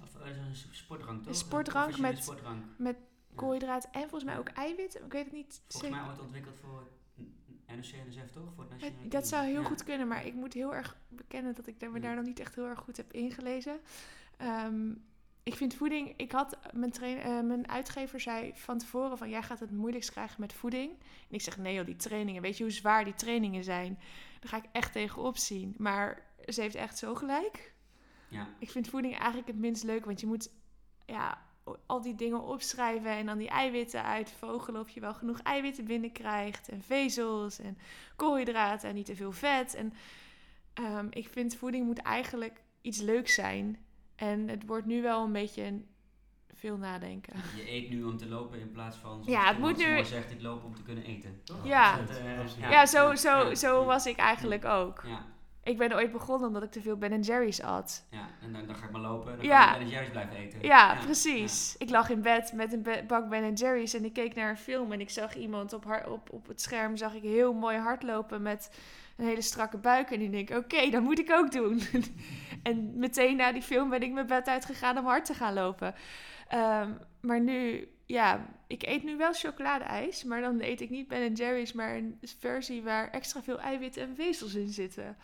Of, 0.03 0.21
eh, 0.21 0.27
een 0.37 0.55
sportdrank 0.71 1.19
toch? 1.19 1.27
Een 1.27 1.35
sportdrank 1.35 1.97
met- 1.97 2.23
sportdrank. 2.23 2.63
met 2.77 2.95
koolhydraten 3.35 3.91
en 3.91 4.01
volgens 4.01 4.23
mij 4.23 4.37
ook 4.37 4.47
eiwitten. 4.49 5.05
Ik 5.05 5.11
weet 5.11 5.23
het 5.23 5.33
niet 5.33 5.61
Volgens 5.67 5.91
mij 5.91 6.07
ooit 6.09 6.19
ontwikkeld 6.19 6.55
voor 6.61 6.87
NOC 7.75 8.07
NSF 8.07 8.31
toch? 8.31 8.53
Voor 8.55 8.65
het 8.69 8.93
dat 9.03 9.11
team. 9.11 9.23
zou 9.25 9.45
heel 9.45 9.61
Ja. 9.61 9.67
goed 9.67 9.83
kunnen, 9.83 10.07
maar 10.07 10.25
ik 10.25 10.33
moet 10.33 10.53
heel 10.53 10.75
erg 10.75 10.97
bekennen 11.07 11.55
dat 11.55 11.67
ik 11.67 11.79
daar, 11.79 11.91
me 11.91 11.99
daar 11.99 12.15
nog 12.15 12.25
niet 12.25 12.39
echt 12.39 12.55
heel 12.55 12.67
erg 12.67 12.79
goed 12.79 12.97
heb 12.97 13.13
ingelezen. 13.13 13.79
Ehm, 14.37 14.91
ik 15.43 15.55
vind 15.55 15.73
voeding. 15.73 16.13
Ik 16.17 16.31
had 16.31 16.57
mijn, 16.73 16.91
train, 16.91 17.17
eh, 17.17 17.41
mijn 17.41 17.69
uitgever 17.69 18.19
zei 18.19 18.51
van 18.55 18.77
tevoren 18.77 19.17
van 19.17 19.29
jij 19.29 19.43
gaat 19.43 19.59
het 19.59 19.71
moeilijkst 19.71 20.11
krijgen 20.11 20.41
met 20.41 20.53
voeding. 20.53 20.91
En 20.99 21.35
ik 21.35 21.41
zeg 21.41 21.57
nee 21.57 21.73
joh, 21.73 21.85
die 21.85 21.95
trainingen. 21.95 22.41
Weet 22.41 22.57
je 22.57 22.63
hoe 22.63 22.71
zwaar 22.71 23.03
die 23.03 23.13
trainingen 23.13 23.63
zijn? 23.63 23.99
Daar 24.39 24.49
ga 24.49 24.57
ik 24.57 24.69
echt 24.71 24.91
tegenop 24.91 25.37
zien. 25.37 25.75
Maar 25.77 26.25
ze 26.47 26.61
heeft 26.61 26.75
echt 26.75 26.97
zo 26.97 27.15
gelijk. 27.15 27.73
Ja. 28.27 28.47
Ik 28.59 28.71
vind 28.71 28.87
voeding 28.87 29.17
eigenlijk 29.17 29.47
het 29.47 29.57
minst 29.59 29.83
leuk, 29.83 30.05
want 30.05 30.19
je 30.19 30.27
moet 30.27 30.49
ja, 31.05 31.41
al 31.85 32.01
die 32.01 32.15
dingen 32.15 32.41
opschrijven 32.43 33.11
en 33.11 33.25
dan 33.25 33.37
die 33.37 33.49
eiwitten 33.49 34.03
uitvogelen 34.03 34.81
of 34.81 34.89
je 34.89 34.99
wel 34.99 35.13
genoeg 35.13 35.39
eiwitten 35.39 35.85
binnenkrijgt 35.85 36.69
en 36.69 36.81
vezels 36.81 37.59
en 37.59 37.77
koolhydraten 38.15 38.89
en 38.89 38.95
niet 38.95 39.05
te 39.05 39.15
veel 39.15 39.31
vet. 39.31 39.75
En 39.75 39.93
ehm, 40.73 41.07
ik 41.09 41.27
vind 41.29 41.55
voeding 41.55 41.85
moet 41.85 41.99
eigenlijk 42.01 42.61
iets 42.81 43.01
leuks 43.01 43.33
zijn. 43.33 43.85
En 44.15 44.47
het 44.47 44.65
wordt 44.65 44.85
nu 44.85 45.01
wel 45.01 45.23
een 45.23 45.31
beetje 45.31 45.63
een- 45.63 45.87
veel 46.55 46.77
nadenken. 46.77 47.33
Je 47.55 47.71
eet 47.71 47.89
nu 47.89 48.03
om 48.03 48.17
te 48.17 48.27
lopen 48.27 48.59
in 48.59 48.71
plaats 48.71 48.97
van... 48.97 49.21
Ja, 49.25 49.47
het 49.47 49.57
moet 49.59 49.77
nu- 49.77 50.03
zegt, 50.05 50.31
ik 50.31 50.41
loop 50.41 50.63
om 50.63 50.75
te 50.75 50.81
kunnen 50.83 51.03
eten. 51.03 51.41
Ja. 51.63 51.97
Dat, 51.97 52.09
eh. 52.17 52.69
Ja, 52.71 52.85
zo, 52.85 53.15
zo, 53.15 53.37
ja, 53.49 53.55
zo 53.55 53.79
ja. 53.79 53.85
was 53.85 54.05
ik 54.05 54.17
eigenlijk 54.17 54.65
ook. 54.65 55.03
Ja, 55.07 55.25
Ik 55.63 55.77
ben 55.77 55.93
ooit 55.93 56.11
begonnen 56.11 56.47
omdat 56.47 56.63
ik 56.63 56.71
te 56.71 56.81
veel 56.81 56.97
Ben 56.97 57.21
Jerry's 57.21 57.59
at. 57.61 58.05
ja. 58.09 58.27
en 58.41 58.53
dan, 58.53 58.65
dan 58.65 58.75
ga 58.75 58.85
ik 58.85 58.91
maar 58.91 59.01
lopen 59.01 59.31
en 59.31 59.37
dan 59.37 59.45
Ja. 59.47 59.67
ga 59.67 59.75
ik 59.75 59.85
de 59.85 59.91
juist 59.91 60.11
blijven 60.11 60.35
eten. 60.35 60.61
Ja, 60.61 60.95
precies. 61.03 61.75
Ik 61.77 61.89
lag 61.89 62.09
in 62.09 62.21
bed 62.21 62.53
met 62.53 62.73
een 62.73 62.81
be- 62.81 63.03
bak 63.07 63.29
Ben 63.29 63.53
Jerry's 63.53 63.93
en 63.93 64.05
ik 64.05 64.13
keek 64.13 64.35
naar 64.35 64.49
een 64.49 64.57
film 64.57 64.91
en 64.91 64.99
ik 65.01 65.09
zag 65.09 65.35
iemand 65.35 65.73
op, 65.73 66.03
op, 66.07 66.29
op 66.31 66.47
het 66.47 66.61
scherm 66.61 66.97
zag 66.97 67.13
ik 67.13 67.21
heel 67.21 67.53
mooi 67.53 67.77
hardlopen 67.77 68.41
met 68.41 68.71
een 69.17 69.25
hele 69.25 69.41
strakke 69.41 69.77
buik 69.77 70.11
en 70.11 70.21
ik 70.21 70.31
denk, 70.31 70.49
oké, 70.63 70.89
dat 70.89 71.01
moet 71.01 71.19
ik 71.19 71.31
ook 71.31 71.51
doen. 71.51 71.81
en 72.63 72.97
meteen 72.99 73.35
na 73.35 73.51
die 73.51 73.61
film 73.61 73.89
ben 73.89 74.01
ik 74.03 74.11
mijn 74.11 74.27
bed 74.27 74.47
uitgegaan 74.47 74.97
om 74.97 75.05
hard 75.05 75.25
te 75.25 75.33
gaan 75.33 75.53
lopen. 75.53 75.95
Ehm, 76.47 76.91
maar 77.21 77.39
nu, 77.41 77.87
ja, 78.05 78.45
ik 78.67 78.83
eet 78.83 79.03
nu 79.03 79.17
wel 79.17 79.33
chocoladeijs, 79.33 80.23
maar 80.23 80.41
dan 80.41 80.61
eet 80.61 80.81
ik 80.81 80.89
niet 80.89 81.07
Ben 81.07 81.33
Jerry's, 81.33 81.73
maar 81.73 81.95
een 81.95 82.19
versie 82.39 82.81
waar 82.81 83.09
extra 83.11 83.43
veel 83.43 83.59
eiwitten 83.59 84.01
en 84.01 84.15
vezels 84.15 84.53
in 84.55 84.69
zitten. 84.69 85.17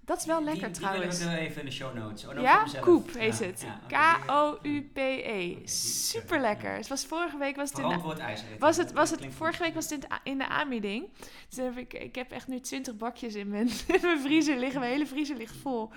Dat 0.00 0.18
is 0.18 0.24
wel 0.26 0.36
Die- 0.36 0.44
lekker 0.46 0.66
die, 0.68 0.76
trouwens. 0.76 1.16
Die 1.18 1.24
willen 1.26 1.40
we 1.42 1.46
even 1.48 1.60
in 1.60 1.66
de 1.66 1.72
show 1.74 1.94
notes. 1.94 2.26
Oh, 2.26 2.40
Ja. 2.40 2.64
Koep 2.80 3.12
heet 3.14 3.38
Ja, 3.38 3.44
het. 3.46 3.60
ja, 3.60 3.80
oké, 3.84 4.24
K-O-U-P-E. 4.26 5.54
die- 5.54 5.68
Super 5.68 6.40
lekker. 6.40 6.72
Het 6.74 6.88
was 6.88 7.06
vorige 7.06 7.38
week 7.38 7.56
was 7.56 7.68
het 7.68 7.78
in 7.78 7.84
de, 7.84 7.88
Verantwoord 7.88 8.18
ijs 8.18 8.44
was 8.58 8.76
het, 8.76 8.92
was 8.92 9.10
het, 9.10 9.26
vorige 9.28 9.62
week 9.62 9.74
was 9.74 9.84
het 9.84 9.92
in 9.92 10.00
de, 10.00 10.12
a- 10.12 10.20
in 10.24 10.38
de 10.38 10.46
aanbieding. 10.48 11.08
Dus 11.48 11.56
heb 11.64 11.76
ik, 11.78 11.92
ik 11.94 12.14
heb 12.14 12.30
echt 12.30 12.48
nu 12.48 12.60
20 12.60 12.96
bakjes 12.96 13.34
in 13.34 13.48
mijn, 13.48 13.68
in 13.94 13.98
mijn 14.02 14.20
vriezer 14.20 14.58
liggen. 14.58 14.80
Mijn 14.80 14.92
hele 14.92 15.06
vriezer 15.06 15.36
ligt 15.36 15.56
vol. 15.56 15.90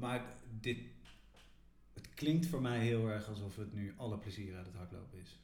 Maar 0.00 0.22
dit, 0.60 0.78
klinkt 2.22 2.46
voor 2.46 2.60
mij 2.62 2.78
heel 2.78 3.08
erg 3.08 3.28
alsof 3.28 3.56
het 3.56 3.72
nu 3.72 3.94
alle 3.96 4.18
plezier 4.18 4.56
uit 4.56 4.66
het 4.66 4.74
hardlopen 4.74 5.18
is. 5.18 5.40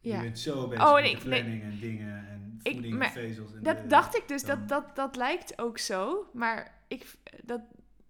Je 0.00 0.08
Ja. 0.08 0.20
bent 0.20 0.38
zo 0.38 0.68
bezig 0.68 0.84
Oh, 0.84 0.94
met 0.94 1.04
en 1.04 1.10
de 1.10 1.16
ik- 1.16 1.24
nee. 1.24 1.40
planning 1.40 1.62
en 1.62 1.78
dingen 1.80 2.28
en 2.28 2.60
Ik- 2.62 2.72
voeding, 2.72 2.98
maar 2.98 3.10
vezels. 3.12 3.50
En 3.52 3.56
de- 3.58 3.62
Dat 3.64 3.90
dacht 3.90 4.16
ik 4.16 4.28
dus. 4.28 4.42
dan- 4.44 4.58
Dat, 4.58 4.68
dat, 4.68 4.96
dat 4.96 5.16
lijkt 5.16 5.58
ook 5.58 5.78
zo. 5.78 6.30
Maar 6.32 6.74
ik, 6.88 7.14
dat, 7.44 7.60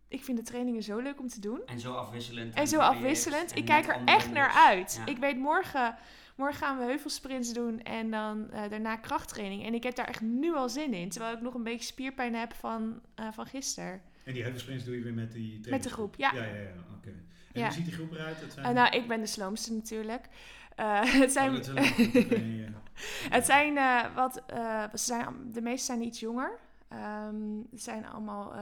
ik 0.09 0.25
vind 0.25 0.39
de 0.39 0.45
trainingen 0.45 0.83
zo 0.83 0.99
leuk 0.99 1.21
om 1.21 1.29
te 1.29 1.41
doen. 1.41 1.61
En 1.67 1.81
zo 1.81 1.93
afwisselend. 1.93 2.55
En 2.55 2.69
zo 2.69 2.79
afwisselend. 2.79 3.51
en 3.53 3.57
Ik 3.57 3.65
kijk 3.65 3.87
er 3.89 4.01
echt 4.05 4.31
naar 4.33 4.51
uit. 4.51 4.95
Ja. 4.99 5.07
Ik 5.13 5.19
weet 5.19 5.37
morgen, 5.39 5.95
morgen 6.37 6.59
gaan 6.59 6.79
we 6.79 6.85
heuvelsprints 6.85 7.53
doen 7.53 7.83
en 7.83 8.11
dan 8.11 8.51
eh, 8.51 8.71
daarna 8.71 8.97
krachttraining. 8.97 9.65
En 9.65 9.75
ik 9.75 9.83
heb 9.83 9.95
daar 9.95 10.09
echt 10.09 10.21
nu 10.21 10.55
al 10.55 10.69
zin 10.69 10.95
in. 10.95 11.09
Terwijl 11.09 11.35
ik 11.37 11.43
nog 11.43 11.55
een 11.55 11.63
beetje 11.63 11.87
spierpijn 11.87 12.35
heb 12.35 12.53
van, 12.55 13.01
eh, 13.15 13.29
van 13.33 13.47
gisteren. 13.47 14.01
En 14.25 14.33
die 14.33 14.43
heuvelsprints 14.43 14.85
doe 14.85 14.97
je 14.97 15.03
weer 15.03 15.15
met 15.15 15.33
die 15.33 15.61
Met 15.71 15.83
de 15.83 15.91
groep, 15.91 16.15
ja. 16.17 16.33
Ja, 16.35 16.45
ja, 16.45 16.55
ja. 16.55 16.73
Oké. 16.97 17.13
En 17.57 17.63
Ja. 17.63 17.67
hoe 17.69 17.77
ziet 17.77 17.85
die 17.85 17.95
groep 17.95 18.13
eruit? 18.13 18.41
Dat 18.41 18.53
zijn, 18.53 18.67
Eh, 18.67 18.73
nou, 18.73 18.97
ik 18.97 19.09
ben 19.09 19.21
de 19.21 19.27
sloomste 19.27 19.73
natuurlijk. 19.73 20.29
Eh, 20.75 21.01
het 21.23 21.33
zijn, 21.33 21.55
Oh, 21.55 21.75
het 23.37 23.47
zijn 23.47 23.77
eh, 23.77 24.15
wat, 24.15 24.43
eh, 24.47 24.83
ze 24.91 24.99
zijn, 25.05 25.53
de 25.53 25.61
meeste 25.63 25.85
zijn 25.87 26.03
iets 26.03 26.21
jonger. 26.21 26.59
Ehm, 26.89 27.59
het 27.71 27.83
zijn 27.83 28.07
allemaal 28.07 28.55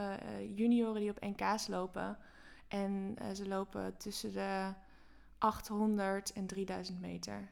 junioren 0.55 1.01
die 1.01 1.09
op 1.09 1.21
NK's 1.21 1.67
lopen. 1.67 2.17
En 2.67 3.17
ze 3.33 3.47
lopen 3.47 3.97
tussen 3.97 4.33
de 4.33 4.73
800 5.37 6.33
en 6.33 6.45
3000 6.47 7.01
meter. 7.01 7.49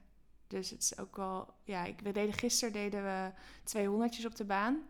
Dus 0.47 0.69
het 0.69 0.81
is 0.81 0.97
ook 0.97 1.15
wel, 1.15 1.53
ja, 1.63 1.83
ik, 1.83 1.99
we 1.99 2.11
deden 2.11 2.33
gisteren 2.33 2.73
deden 2.73 3.03
we 3.03 3.31
200 3.63 4.25
op 4.25 4.35
de 4.35 4.45
baan. 4.45 4.81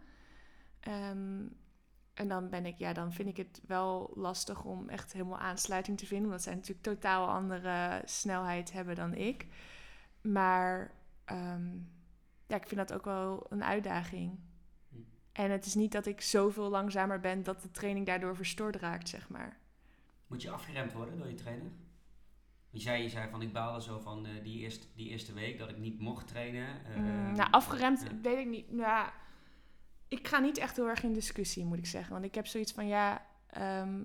Ehm, 0.80 1.46
en 2.14 2.28
dan 2.28 2.50
ben 2.50 2.66
ik, 2.66 2.78
ja, 2.78 2.94
dan 2.94 3.14
vind 3.14 3.30
ik 3.30 3.38
het 3.38 3.62
wel 3.68 4.12
lastig 4.16 4.64
om 4.64 4.90
echt 4.90 5.14
helemaal 5.14 5.40
aansluiting 5.40 5.98
te 5.98 6.06
vinden. 6.06 6.26
Omdat 6.26 6.44
zij 6.44 6.54
natuurlijk 6.56 6.84
totaal 6.86 7.28
andere 7.28 8.02
snelheid 8.06 8.72
hebben 8.72 8.96
dan 8.96 9.14
ik. 9.14 9.48
Maar 10.22 10.92
ehm, 11.26 11.72
ja, 12.48 12.56
ik 12.56 12.68
vind 12.68 12.88
dat 12.88 12.94
ook 12.94 13.06
wel 13.06 13.46
een 13.50 13.64
uitdaging. 13.64 14.40
Hm. 14.90 14.96
En 15.32 15.52
het 15.52 15.66
is 15.66 15.76
niet 15.76 15.92
dat 15.92 16.06
ik 16.06 16.22
zoveel 16.22 16.70
langzamer 16.70 17.20
ben 17.20 17.44
dat 17.44 17.62
de 17.62 17.72
training 17.72 18.06
daardoor 18.06 18.36
verstoord 18.36 18.76
raakt, 18.76 19.10
zeg 19.10 19.30
maar. 19.30 19.58
Moet 20.28 20.42
je 20.42 20.50
afgeremd 20.52 20.94
worden 20.94 21.18
door 21.18 21.28
je 21.28 21.36
trainer? 21.36 21.72
Want 22.70 22.84
jij 22.86 23.02
je 23.02 23.10
zei 23.10 23.30
van 23.30 23.42
ik 23.42 23.54
baalde 23.54 23.82
zo 23.82 24.00
van 24.00 24.26
eh, 24.26 24.44
die, 24.44 24.60
eerste, 24.60 24.88
die 24.96 25.10
eerste 25.10 25.34
week 25.34 25.58
dat 25.58 25.70
ik 25.70 25.78
niet 25.78 26.00
mocht 26.00 26.28
trainen. 26.28 26.86
eh, 26.86 26.96
Mm, 26.98 27.32
nou, 27.36 27.52
afgeremd 27.52 28.04
weet 28.22 28.38
ik 28.38 28.48
niet. 28.48 28.72
Nou, 28.72 29.10
ik 30.14 30.28
ga 30.28 30.40
niet 30.40 30.58
echt 30.58 30.76
heel 30.76 30.88
erg 30.88 31.04
in 31.04 31.14
discussie, 31.14 31.66
moet 31.66 31.78
ik 31.78 31.86
zeggen. 31.86 32.14
Want 32.14 32.26
ik 32.26 32.36
heb 32.36 32.48
zoiets 32.48 32.72
van, 32.72 32.88
ja, 32.88 33.26
ehm, 33.48 34.02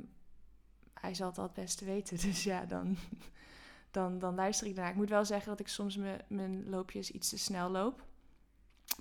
hij 0.95 1.15
zal 1.15 1.29
het 1.29 1.39
al 1.39 1.45
het 1.45 1.53
beste 1.55 1.85
weten. 1.85 2.19
Dus 2.29 2.45
ja, 2.45 2.65
dan, 2.65 2.97
dan, 3.91 4.19
dan 4.19 4.35
luister 4.35 4.67
ik 4.67 4.75
naar. 4.75 4.91
Ik 4.91 4.97
moet 4.97 5.09
wel 5.09 5.25
zeggen 5.25 5.49
dat 5.49 5.61
ik 5.61 5.69
soms 5.69 5.97
me, 5.97 6.17
mijn 6.29 6.69
loopjes 6.69 7.11
iets 7.11 7.29
te 7.29 7.39
snel 7.39 7.71
loop. 7.71 8.07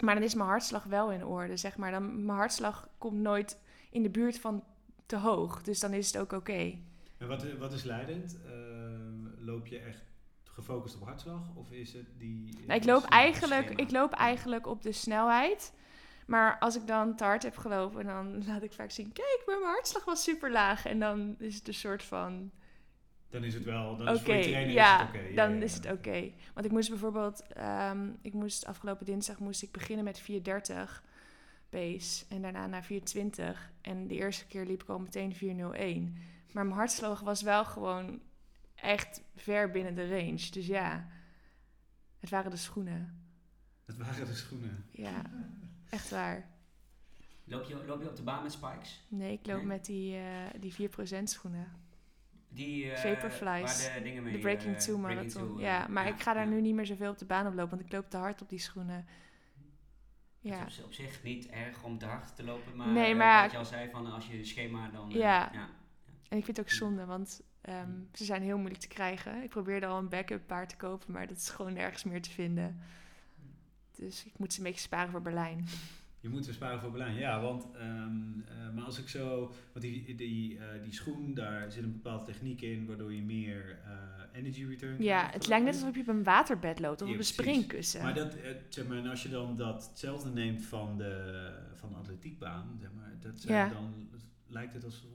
Maar 0.01 0.15
dan 0.15 0.23
is 0.23 0.33
mijn 0.33 0.49
hartslag 0.49 0.83
wel 0.83 1.11
in 1.11 1.25
orde, 1.25 1.57
zeg 1.57 1.77
maar. 1.77 1.91
Dan, 1.91 2.25
mijn 2.25 2.37
hartslag 2.37 2.89
komt 2.97 3.19
nooit 3.19 3.57
in 3.91 4.03
de 4.03 4.09
buurt 4.09 4.39
van 4.39 4.63
te 5.05 5.17
hoog. 5.17 5.63
Dus 5.63 5.79
dan 5.79 5.93
is 5.93 6.07
het 6.07 6.17
ook 6.17 6.31
oké. 6.31 6.77
En 7.17 7.27
wat, 7.27 7.57
wat 7.57 7.73
is 7.73 7.83
leidend? 7.83 8.37
Ehm, 8.45 9.45
loop 9.45 9.67
je 9.67 9.79
echt 9.79 10.03
gefocust 10.43 10.95
op 10.95 11.03
hartslag? 11.03 11.55
Of 11.55 11.71
is 11.71 11.93
het 11.93 12.05
die... 12.17 12.57
Nou, 12.67 12.79
ik, 12.79 12.85
loop 12.85 13.03
eigenlijk, 13.03 13.69
ik 13.69 13.91
loop 13.91 14.13
eigenlijk 14.13 14.67
op 14.67 14.81
de 14.81 14.91
snelheid. 14.91 15.73
Maar 16.27 16.59
als 16.59 16.75
ik 16.75 16.87
dan 16.87 17.15
te 17.15 17.23
hard 17.23 17.43
heb 17.43 17.57
gelopen, 17.57 18.05
dan 18.05 18.37
laat 18.47 18.63
ik 18.63 18.73
vaak 18.73 18.91
zien... 18.91 19.11
Kijk, 19.11 19.43
maar 19.45 19.59
mijn 19.59 19.71
hartslag 19.71 20.05
was 20.05 20.23
super 20.23 20.51
laag. 20.51 20.85
En 20.85 20.99
dan 20.99 21.35
is 21.39 21.55
het 21.55 21.67
een 21.67 21.73
soort 21.73 22.03
van... 22.03 22.51
Dan 23.29 23.43
is 23.43 23.53
het 23.53 23.63
wel... 23.63 23.97
Dan 23.97 24.07
is 24.07 24.21
voor 24.21 24.33
je 24.33 24.43
trainer 24.43 24.73
ja, 24.73 25.01
is 25.01 25.07
het 25.07 25.09
oké. 25.09 25.35
dan 25.35 25.49
ja, 25.49 25.55
ja, 25.57 25.63
is 25.63 25.73
het 25.73 25.91
oké. 25.91 26.31
Want 26.53 26.65
ik 26.65 26.71
moest 26.71 26.89
bijvoorbeeld... 26.89 27.47
ehm, 27.47 28.09
ik 28.21 28.33
moest 28.33 28.65
afgelopen 28.65 29.05
dinsdag 29.05 29.39
moest 29.39 29.63
ik 29.63 29.71
beginnen 29.71 30.05
met 30.05 30.19
430 30.19 31.03
pace. 31.69 32.25
En 32.29 32.41
daarna 32.41 32.67
naar 32.67 32.83
420. 32.83 33.71
En 33.81 34.07
de 34.07 34.15
eerste 34.15 34.45
keer 34.45 34.65
liep 34.65 34.81
ik 34.81 34.89
al 34.89 34.99
meteen 34.99 35.35
401. 35.35 36.17
Maar 36.51 36.65
mijn 36.65 36.77
hartslag 36.77 37.19
was 37.19 37.41
wel 37.41 37.65
gewoon 37.65 38.21
echt 38.75 39.21
ver 39.35 39.71
binnen 39.71 39.95
de 39.95 40.09
range. 40.09 40.49
Dus 40.51 40.67
ja, 40.67 41.07
het 42.19 42.29
waren 42.29 42.51
de 42.51 42.57
schoenen. 42.57 43.21
Dat 43.85 43.97
waren 43.97 44.25
de 44.25 44.35
schoenen. 44.35 44.85
Ja, 44.91 45.21
echt 45.89 46.09
waar. 46.09 46.49
Loop 47.43 47.63
je, 47.63 47.85
loop 47.85 48.01
je 48.01 48.09
op 48.09 48.15
de 48.15 48.23
baan 48.23 48.43
met 48.43 48.51
spikes? 48.51 49.05
Nee, 49.07 49.31
ik 49.33 49.45
loop 49.45 49.57
Nee? 49.57 49.65
met 49.65 49.85
die, 49.85 50.15
eh 50.17 50.23
die 50.59 50.89
4% 51.19 51.23
schoenen. 51.23 51.85
Die, 52.49 52.91
Vaporflies. 52.97 53.85
Waar 53.87 53.97
de 53.97 54.01
dingen 54.03 54.23
mee... 54.23 54.33
De 54.33 54.39
Breaking 54.39 54.77
2 54.77 54.97
Breaking 54.97 55.17
marathon. 55.33 55.47
Two, 55.47 55.55
eh, 55.57 55.63
ja, 55.63 55.87
maar 55.87 56.07
ik 56.07 56.21
ga 56.21 56.33
daar 56.33 56.43
ja. 56.43 56.49
nu 56.49 56.61
niet 56.61 56.75
meer 56.75 56.85
zoveel 56.85 57.11
op 57.11 57.17
de 57.17 57.25
baan 57.25 57.47
op 57.47 57.53
lopen, 57.53 57.69
want 57.69 57.81
ik 57.81 57.91
loop 57.91 58.09
te 58.09 58.17
hard 58.17 58.41
op 58.41 58.49
die 58.49 58.59
schoenen. 58.59 58.95
Het 58.95 59.05
Ja, 60.55 60.65
is 60.65 60.83
op, 60.83 60.93
zich 60.93 61.23
niet 61.23 61.47
erg 61.47 61.83
om 61.83 61.97
te 61.97 62.05
hard 62.05 62.35
te 62.35 62.43
lopen, 62.43 62.75
maar, 62.75 62.87
Nee, 62.87 63.15
maar- 63.15 63.41
wat 63.41 63.51
je 63.51 63.57
al 63.57 63.65
zei, 63.65 63.89
van 63.89 64.11
als 64.11 64.27
je 64.27 64.43
schema 64.43 64.89
dan... 64.89 65.09
Ja. 65.09 65.49
ja. 65.53 65.69
en 66.29 66.37
ik 66.37 66.45
vind 66.45 66.57
het 66.57 66.59
ook 66.59 66.71
zonde, 66.71 67.05
want 67.05 67.41
ehm, 67.61 67.91
ze 68.13 68.25
zijn 68.25 68.41
heel 68.41 68.57
moeilijk 68.57 68.81
te 68.81 68.87
krijgen. 68.87 69.43
Ik 69.43 69.49
probeerde 69.49 69.85
al 69.85 69.97
een 69.97 70.09
backup 70.09 70.47
paard 70.47 70.69
te 70.69 70.75
kopen, 70.75 71.13
maar 71.13 71.27
dat 71.27 71.37
is 71.37 71.49
gewoon 71.49 71.73
nergens 71.73 72.03
meer 72.03 72.21
te 72.21 72.29
vinden. 72.29 72.81
Dus 73.97 74.25
ik 74.25 74.37
moet 74.37 74.53
ze 74.53 74.59
een 74.59 74.65
beetje 74.65 74.81
sparen 74.81 75.11
voor 75.11 75.21
Berlijn. 75.21 75.65
Je 76.19 76.29
moet 76.29 76.45
weer 76.45 76.53
sparen 76.53 76.79
voor 76.79 76.91
Berlijn. 76.91 77.15
Ja, 77.15 77.41
want... 77.41 77.67
ehm, 77.75 78.39
eh, 78.47 78.73
maar 78.75 78.83
als 78.83 78.99
ik 78.99 79.09
zo... 79.09 79.39
Want 79.73 79.85
die, 79.85 80.15
die, 80.15 80.59
eh, 80.59 80.83
die 80.83 80.93
schoen, 80.93 81.33
daar 81.33 81.71
zit 81.71 81.83
een 81.83 81.91
bepaalde 81.91 82.23
techniek 82.23 82.61
in... 82.61 82.85
waardoor 82.85 83.13
je 83.13 83.21
meer 83.21 83.79
eh, 83.85 84.39
energy 84.39 84.65
return 84.65 85.03
Ja, 85.03 85.29
het 85.31 85.47
lijkt 85.47 85.65
net 85.65 85.73
alsof 85.73 85.95
je 85.95 86.01
op 86.01 86.07
een 86.07 86.23
waterbed 86.23 86.79
loopt 86.79 87.01
of 87.01 87.07
Ja, 87.07 87.13
op 87.13 87.19
een 87.19 87.25
springkussen. 87.25 88.01
Maar, 88.01 88.13
dat, 88.13 88.35
zeg 88.69 88.87
maar 88.87 88.97
en 88.97 89.07
als 89.07 89.23
je 89.23 89.29
dan 89.29 89.57
dat 89.57 89.87
hetzelfde 89.89 90.29
neemt 90.29 90.63
van 90.65 90.97
de, 90.97 91.53
van 91.75 91.89
de 91.89 91.95
atletiekbaan... 91.95 92.77
Zeg 92.81 92.89
maar, 92.95 93.13
dat 93.19 93.39
zijn 93.39 93.57
Ja. 93.57 93.73
dan 93.73 94.09
lijkt 94.47 94.73
het 94.73 94.83
alsof 94.83 95.09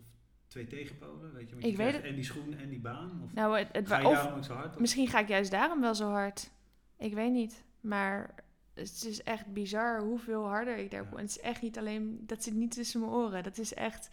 twee 0.47 0.67
tegenpolen, 0.67 1.33
weet 1.33 1.49
je? 1.49 1.55
Want 1.55 1.65
Ik 1.67 1.71
je 1.71 1.77
weet 1.77 1.89
krijgt 1.89 2.07
En 2.09 2.15
die 2.15 2.25
schoen 2.25 2.55
en 2.55 2.69
die 2.69 2.81
baan? 2.81 3.21
Of 3.25 3.35
nou, 3.35 3.59
het, 3.59 3.69
het, 3.73 3.89
ga 3.89 3.99
je 3.99 4.07
of 4.07 4.15
daarom 4.15 4.37
ook 4.37 4.45
zo 4.45 4.55
hard 4.55 4.75
op? 4.75 4.81
misschien 4.81 5.09
ga 5.09 5.19
ik 5.19 5.29
juist 5.29 5.51
daarom 5.51 5.81
wel 5.81 5.95
zo 5.95 6.11
hard. 6.11 6.51
Ik 6.99 7.15
weet 7.15 7.33
niet. 7.33 7.65
Maar 7.81 8.35
het 8.75 9.05
is 9.09 9.23
echt 9.23 9.47
bizar 9.53 10.01
hoeveel 10.01 10.49
harder 10.49 10.77
ik 10.77 10.91
daar 10.91 11.07
Ja. 11.11 11.17
het 11.17 11.29
is 11.29 11.41
echt 11.41 11.63
niet 11.63 11.79
alleen... 11.79 12.23
Dat 12.27 12.43
zit 12.43 12.55
niet 12.55 12.71
tussen 12.71 13.01
mijn 13.01 13.13
oren. 13.13 13.43
Dat 13.43 13.59
is 13.59 13.75
echt... 13.75 14.09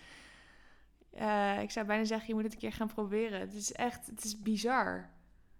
eh, 1.10 1.62
ik 1.62 1.72
zou 1.72 1.86
bijna 1.86 2.04
zeggen, 2.06 2.28
je 2.28 2.34
moet 2.34 2.43
het 2.43 2.54
een 2.54 2.60
keer 2.60 2.74
gaan 2.74 2.88
proberen. 2.93 3.39
Het 3.39 3.54
is 3.54 3.72
echt... 3.72 4.06
Het 4.08 4.24
is 4.24 4.39
bizar. 4.41 5.10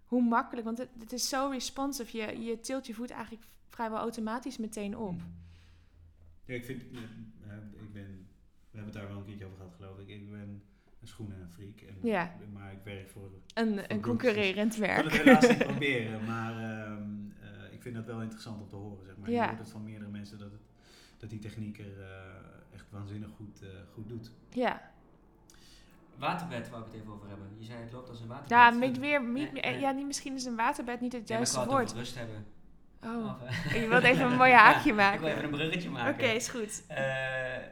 Hoe 0.04 0.22
makkelijk. 0.22 0.64
Want 0.66 0.78
het, 0.78 0.88
het 0.98 1.12
is 1.12 1.28
zo 1.28 1.48
responsive. 1.48 2.16
Je, 2.16 2.40
je 2.42 2.60
tilt 2.60 2.86
je 2.86 2.94
voet 2.94 3.10
eigenlijk 3.10 3.44
vrijwel 3.68 3.98
automatisch 3.98 4.58
meteen 4.58 4.96
op. 4.96 5.20
Ja, 6.44 6.54
ik 6.54 6.64
vind... 6.64 6.82
eh, 6.82 7.82
ik 7.82 7.92
ben... 7.92 8.28
We 8.70 8.76
hebben 8.78 8.92
het 8.92 9.02
daar 9.02 9.08
wel 9.08 9.18
een 9.18 9.24
keertje 9.24 9.44
over 9.44 9.56
gehad, 9.56 9.74
geloof 9.74 9.98
ik. 9.98 10.08
Ik 10.08 10.30
ben 10.30 10.62
een 11.00 11.06
schoenenfreak. 11.08 11.80
En, 11.80 11.96
Ja. 12.02 12.36
Maar 12.52 12.72
ik 12.72 12.78
werk 12.84 13.08
voor... 13.10 13.30
Een, 13.54 13.74
Voor 13.74 13.84
een 13.88 14.00
concurrerend 14.00 14.76
Ik 14.76 14.82
kan 14.82 14.94
het 15.04 15.04
werk. 15.04 15.24
helaas 15.24 15.48
niet 15.48 15.58
proberen, 15.72 16.24
maar 16.24 16.52
ehm, 16.52 17.02
eh, 17.39 17.39
ik 17.80 17.86
vind 17.86 17.94
dat 17.98 18.04
wel 18.14 18.22
interessant 18.22 18.60
om 18.60 18.68
te 18.68 18.76
horen, 18.76 19.04
zeg 19.06 19.16
maar. 19.16 19.30
Ja. 19.30 19.42
Je 19.42 19.48
hoort 19.48 19.58
het 19.58 19.70
van 19.70 19.84
meerdere 19.84 20.10
mensen 20.10 20.38
dat, 20.38 20.50
het, 20.50 20.60
dat 21.18 21.30
die 21.30 21.38
techniek 21.38 21.78
er 21.78 22.00
eh, 22.00 22.74
echt 22.74 22.86
waanzinnig 22.90 23.30
goed, 23.36 23.62
eh, 23.62 23.68
goed 23.94 24.08
doet. 24.08 24.30
Ja, 24.50 24.90
Waterbed 26.18 26.68
wou 26.70 26.82
ik 26.86 26.92
het 26.92 27.00
even 27.00 27.12
over 27.12 27.28
hebben. 27.28 27.46
Je 27.58 27.64
zei 27.64 27.82
het 27.82 27.92
loopt 27.92 28.08
als 28.08 28.20
een 28.20 28.26
waterbed. 28.26 28.50
ja, 28.50 28.70
niet 28.70 28.98
weer, 28.98 29.22
niet, 29.24 29.52
Nee, 29.52 29.62
nee. 29.62 29.78
ja 29.80 29.90
niet, 29.90 30.06
misschien 30.06 30.34
is 30.34 30.44
een 30.44 30.56
waterbed 30.56 31.00
niet 31.00 31.12
het 31.12 31.22
ik 31.22 31.28
juiste 31.28 31.60
het 31.60 31.68
woord. 31.70 31.92
rust 31.92 32.14
hebben. 32.18 32.46
Oh, 33.04 33.26
Of, 33.26 33.42
eh, 33.72 33.82
je 33.82 33.88
wilt 33.88 34.02
even 34.02 34.26
een 34.26 34.36
mooi 34.36 34.52
haakje 34.62 34.90
Ik 34.90 34.96
maken. 34.96 35.20
wil 35.20 35.28
even 35.28 35.44
een 35.44 35.50
bruggetje 35.50 35.88
Oké, 35.88 35.98
maken. 35.98 36.34
is 36.34 36.48
goed. 36.48 36.84
Eh, 36.88 36.96
je- 36.96 37.70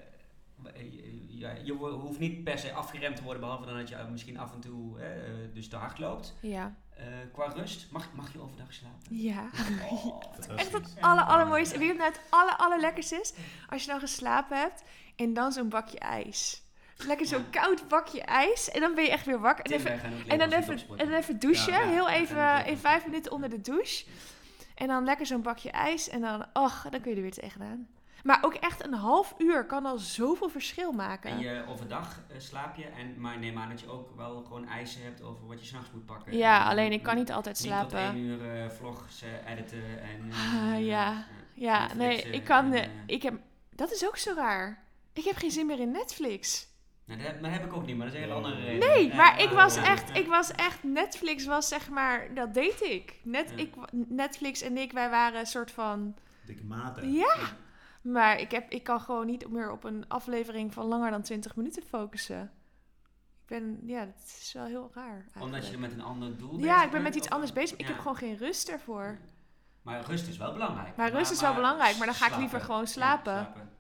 ja, 1.38 1.50
je 1.64 1.72
hoeft 1.72 2.18
niet 2.18 2.44
per 2.44 2.58
se 2.58 2.72
afgeremd 2.72 3.16
te 3.16 3.22
worden, 3.22 3.40
behalve 3.40 3.66
dan 3.66 3.76
dat 3.76 3.88
je 3.88 3.94
eh, 3.94 4.08
misschien 4.08 4.38
af 4.38 4.52
en 4.52 4.60
toe 4.60 5.00
eh, 5.00 5.06
dus 5.54 5.68
te 5.68 5.76
hard 5.76 5.98
loopt. 5.98 6.34
Ja. 6.40 6.74
Eh, 6.96 7.04
qua 7.32 7.46
rust, 7.46 7.90
mag, 7.90 8.12
mag 8.12 8.32
je 8.32 8.40
overdag 8.40 8.72
slapen? 8.72 9.00
Ja. 9.08 9.50
Oh, 9.90 10.22
Echt 10.56 10.72
het 10.72 10.96
aller, 11.00 11.24
allermooiste. 11.24 11.78
Je 11.78 11.86
wat 11.86 11.96
nou 11.96 12.10
het 12.10 12.20
aller, 12.28 12.56
allerlekkerste 12.56 13.20
is? 13.20 13.34
Als 13.68 13.84
je 13.84 13.90
dan 13.90 14.00
geslapen 14.00 14.58
hebt 14.58 14.82
en 15.16 15.34
dan 15.34 15.52
zo'n 15.52 15.68
bakje 15.68 15.98
ijs. 15.98 16.62
Lekker 17.06 17.26
zo'n 17.26 17.44
Ja. 17.50 17.60
koud 17.60 17.88
bakje 17.88 18.22
ijs. 18.22 18.70
En 18.70 18.80
dan 18.80 18.94
ben 18.94 19.04
je 19.04 19.10
echt 19.10 19.26
weer 19.26 19.40
wakker. 19.40 19.64
En, 19.64 19.72
even, 19.72 20.00
en, 20.28 20.38
dan, 20.38 20.52
even, 20.52 20.78
en 20.96 21.08
dan 21.08 21.18
even 21.18 21.38
douchen. 21.38 21.88
Heel 21.88 22.08
even 22.08 22.66
in 22.66 22.76
vijf 22.76 23.04
minuten 23.04 23.32
onder 23.32 23.50
de 23.50 23.60
douche. 23.60 24.04
En 24.74 24.86
dan 24.86 25.04
lekker 25.04 25.26
zo'n 25.26 25.42
bakje 25.42 25.70
ijs. 25.70 26.08
En 26.08 26.20
dan, 26.20 26.46
och, 26.52 26.86
dan 26.90 27.00
kun 27.00 27.10
je 27.10 27.16
er 27.16 27.22
weer 27.22 27.32
tegenaan. 27.32 27.88
Maar 28.22 28.38
ook 28.42 28.54
echt 28.54 28.84
een 28.84 28.92
half 28.94 29.34
uur 29.38 29.64
kan 29.66 29.86
al 29.86 29.98
zoveel 29.98 30.48
verschil 30.48 30.92
maken. 30.92 31.30
En 31.30 31.38
je 31.38 31.64
overdag 31.68 32.20
eh, 32.28 32.38
slaap 32.38 32.76
je, 32.76 32.84
en, 32.84 33.20
maar 33.20 33.38
neem 33.38 33.58
aan 33.58 33.68
dat 33.68 33.80
je 33.80 33.88
ook 33.90 34.16
wel 34.16 34.42
gewoon 34.42 34.66
eisen 34.68 35.02
hebt 35.02 35.22
over 35.22 35.46
wat 35.46 35.60
je 35.60 35.66
s'nachts 35.66 35.90
moet 35.92 36.06
pakken. 36.06 36.36
Ja, 36.36 36.60
En, 36.62 36.66
alleen 36.70 36.88
eh, 36.90 36.96
ik 36.96 37.02
kan 37.02 37.14
niet 37.16 37.32
altijd 37.32 37.60
Niet 37.62 37.72
tot 37.72 37.90
slapen. 37.90 37.98
één 38.14 38.16
uur 38.24 38.62
eh, 38.62 38.70
vlogs 38.70 39.22
eh, 39.22 39.52
editen 39.52 39.82
en... 40.02 40.30
eh, 40.30 40.72
Ah, 40.72 40.84
ja. 40.86 41.24
Ja, 41.54 41.94
nee, 41.94 42.22
ik 42.22 42.44
kan... 42.44 42.64
en, 42.64 42.72
eh, 42.72 42.82
eh, 42.84 42.90
ik 43.06 43.22
heb, 43.22 43.34
dat 43.70 43.92
is 43.92 44.06
ook 44.06 44.16
zo 44.16 44.34
raar. 44.34 44.84
Ik 45.12 45.24
heb 45.24 45.36
geen 45.36 45.50
zin 45.50 45.66
meer 45.66 45.80
in 45.80 45.90
Netflix. 45.90 46.66
Nou, 47.04 47.22
dat, 47.22 47.42
dat 47.42 47.50
heb 47.50 47.64
ik 47.64 47.72
ook 47.72 47.86
niet, 47.86 47.96
maar 47.96 48.06
dat 48.06 48.14
is 48.14 48.22
een 48.22 48.26
hele 48.28 48.40
andere 48.42 48.60
reden. 48.64 48.88
Nee, 48.88 49.14
maar 49.14 49.42
ik 49.42 49.48
was 49.50 49.76
echt, 49.76 50.16
ik 50.16 50.26
was 50.26 50.50
echt, 50.52 50.82
Netflix 50.82 51.44
was 51.46 51.68
zeg 51.68 51.88
maar, 51.90 52.34
dat 52.34 52.54
deed 52.54 52.80
ik. 52.82 53.14
Net, 53.22 53.50
Ja. 53.50 53.62
ik. 53.62 53.74
Netflix 54.08 54.62
en 54.62 54.76
ik, 54.76 54.92
wij 54.92 55.10
waren 55.10 55.40
een 55.40 55.46
soort 55.46 55.70
van, 55.70 56.14
Dikke 56.46 56.64
maten. 56.64 57.12
Ja. 57.12 57.36
Maar 58.12 58.40
ik, 58.40 58.50
heb, 58.50 58.70
ik 58.70 58.82
kan 58.82 59.00
gewoon 59.00 59.26
niet 59.26 59.50
meer 59.50 59.70
op 59.70 59.84
een 59.84 60.08
aflevering 60.08 60.72
van 60.72 60.86
langer 60.86 61.10
dan 61.10 61.22
20 61.22 61.56
minuten 61.56 61.82
focussen. 61.82 62.42
Ik 63.42 63.46
ben, 63.46 63.80
ja, 63.84 64.04
dat 64.04 64.14
is 64.40 64.52
wel 64.52 64.64
heel 64.64 64.90
raar 64.94 65.12
eigenlijk. 65.12 65.44
Omdat 65.44 65.68
je 65.68 65.78
met 65.78 65.92
een 65.92 66.02
ander 66.02 66.36
doel 66.38 66.50
bezig 66.50 66.64
Ja, 66.66 66.76
ik 66.76 66.82
ben 66.82 66.90
bent, 66.90 67.02
met 67.02 67.14
iets 67.14 67.30
anders 67.30 67.52
bezig. 67.52 67.78
Ik 67.78 67.86
heb 67.86 67.98
gewoon 67.98 68.16
geen 68.16 68.36
rust 68.36 68.68
ervoor. 68.68 69.18
Maar 69.82 70.04
rust 70.04 70.28
is 70.28 70.36
wel 70.36 70.52
belangrijk. 70.52 70.96
Maar 70.96 71.10
rust 71.10 71.30
is 71.30 71.40
wel 71.40 71.54
belangrijk, 71.54 71.96
maar 71.96 72.06
dan 72.06 72.14
ga 72.14 72.24
ik 72.24 72.30
slapen. 72.32 72.38
liever 72.40 72.60
gewoon 72.60 72.80
Ja, 72.80 72.86
slapen. 72.86 73.32
slapen, 73.32 73.70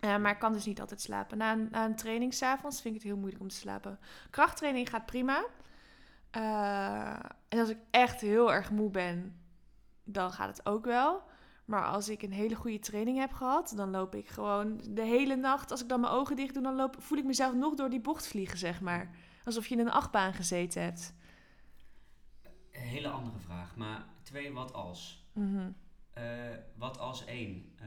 ja. 0.00 0.08
Ja, 0.08 0.18
maar 0.18 0.32
ik 0.32 0.38
kan 0.38 0.52
dus 0.52 0.64
niet 0.64 0.80
altijd 0.80 1.00
slapen. 1.00 1.38
Na 1.38 1.52
een, 1.52 1.68
na 1.70 1.84
een 1.84 1.96
training 1.96 2.34
s'avonds 2.34 2.80
vind 2.80 2.94
ik 2.94 3.00
het 3.00 3.10
heel 3.10 3.18
moeilijk 3.20 3.42
om 3.42 3.48
te 3.48 3.54
slapen. 3.56 3.98
Krachttraining 4.30 4.88
gaat 4.90 5.06
prima. 5.06 5.44
Eh, 6.30 7.18
en 7.48 7.58
als 7.58 7.68
ik 7.68 7.78
echt 7.90 8.20
heel 8.20 8.52
erg 8.52 8.70
moe 8.70 8.90
ben, 8.90 9.40
dan 10.04 10.32
gaat 10.32 10.48
het 10.56 10.66
ook 10.66 10.84
wel. 10.84 11.22
Maar 11.66 11.84
als 11.84 12.08
ik 12.08 12.22
een 12.22 12.32
hele 12.32 12.54
goede 12.54 12.78
training 12.78 13.18
heb 13.18 13.32
gehad, 13.32 13.72
dan 13.76 13.90
loop 13.90 14.14
ik 14.14 14.28
gewoon 14.28 14.80
de 14.90 15.02
hele 15.02 15.36
nacht. 15.36 15.70
Als 15.70 15.82
ik 15.82 15.88
dan 15.88 16.00
mijn 16.00 16.12
ogen 16.12 16.36
dicht 16.36 16.54
doe, 16.54 16.62
dan 16.62 16.74
loop, 16.74 16.96
voel 16.98 17.18
ik 17.18 17.24
mezelf 17.24 17.54
nog 17.54 17.74
door 17.74 17.90
die 17.90 18.00
bocht 18.00 18.26
vliegen, 18.26 18.58
zeg 18.58 18.80
maar. 18.80 19.10
Alsof 19.44 19.66
je 19.66 19.74
in 19.74 19.80
een 19.80 19.90
achtbaan 19.90 20.32
gezeten 20.32 20.82
hebt. 20.82 21.14
Een 22.72 22.80
hele 22.80 23.08
andere 23.08 23.38
vraag, 23.38 23.76
maar 23.76 24.04
twee 24.22 24.52
wat 24.52 24.72
als. 24.72 25.26
Mhm. 25.32 25.70
Eh, 26.12 26.24
wat 26.74 26.98
als 26.98 27.24
één 27.24 27.72
eh, 27.76 27.86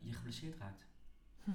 je 0.00 0.12
geblesseerd 0.12 0.56
raakt? 0.58 0.86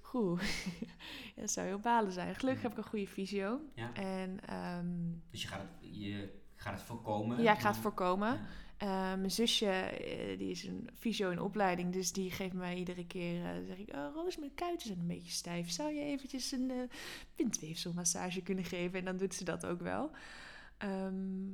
Goed. 0.00 0.42
Ja, 0.80 0.92
dat 1.42 1.50
zou 1.50 1.66
heel 1.66 1.78
balen 1.78 2.12
zijn. 2.12 2.34
Gelukkig 2.34 2.62
heb 2.62 2.72
ik 2.72 2.78
een 2.78 2.84
goede 2.84 3.06
fysio. 3.06 3.60
Ja? 3.74 3.92
En 3.94 4.40
ehm, 4.46 4.86
Dus 5.30 5.42
je 5.42 5.48
gaat 5.48 5.60
het, 5.60 5.70
je 5.80 6.42
gaat 6.54 6.72
het 6.72 6.82
voorkomen? 6.82 7.42
ja, 7.42 7.52
ik 7.52 7.60
ga 7.60 7.68
het 7.68 7.76
voorkomen. 7.76 8.32
Ja. 8.32 8.40
Eh, 8.84 8.90
mijn 8.90 9.30
zusje, 9.30 9.70
eh, 9.70 10.38
die 10.38 10.50
is 10.50 10.64
een 10.64 10.90
fysio 10.94 11.30
in 11.30 11.40
opleiding, 11.40 11.92
dus 11.92 12.12
die 12.12 12.30
geeft 12.30 12.52
mij 12.52 12.76
iedere 12.76 13.06
keer, 13.06 13.44
eh, 13.44 13.66
zeg 13.66 13.78
ik, 13.78 13.94
oh, 13.94 14.14
Roos, 14.14 14.36
mijn 14.36 14.54
kuiten 14.54 14.86
zijn 14.86 14.98
een 14.98 15.06
beetje 15.06 15.30
stijf. 15.30 15.70
Zou 15.70 15.92
je 15.92 16.00
eventjes 16.00 16.52
een 16.52 16.90
bindweefselmassage 17.36 18.42
kunnen 18.42 18.64
geven? 18.64 18.98
En 18.98 19.04
dan 19.04 19.16
doet 19.16 19.34
ze 19.34 19.44
dat 19.44 19.66
ook 19.66 19.80
wel. 19.80 20.10
Ehm, 20.78 21.52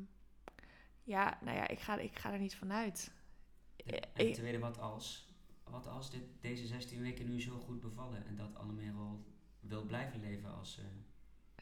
ja, 1.03 1.39
nou 1.43 1.57
ja, 1.57 1.69
ik 1.69 1.81
ga, 1.81 1.99
ik 1.99 2.19
ga 2.19 2.33
er 2.33 2.39
niet 2.39 2.57
vanuit. 2.57 3.13
En 3.77 3.95
Eh, 3.95 4.27
en 4.27 4.33
tweede 4.33 4.59
wat 4.59 4.79
als? 4.79 5.29
Wat 5.65 5.87
als 5.87 6.11
dit, 6.11 6.23
deze 6.41 6.67
16 6.67 7.01
weken 7.01 7.27
nu 7.27 7.41
zo 7.41 7.59
goed 7.59 7.81
bevallen 7.81 8.27
en 8.27 8.37
dat 8.37 8.55
Annemerel 8.55 9.25
wil 9.61 9.85
blijven 9.85 10.21
leven 10.21 10.55
als 10.55 10.81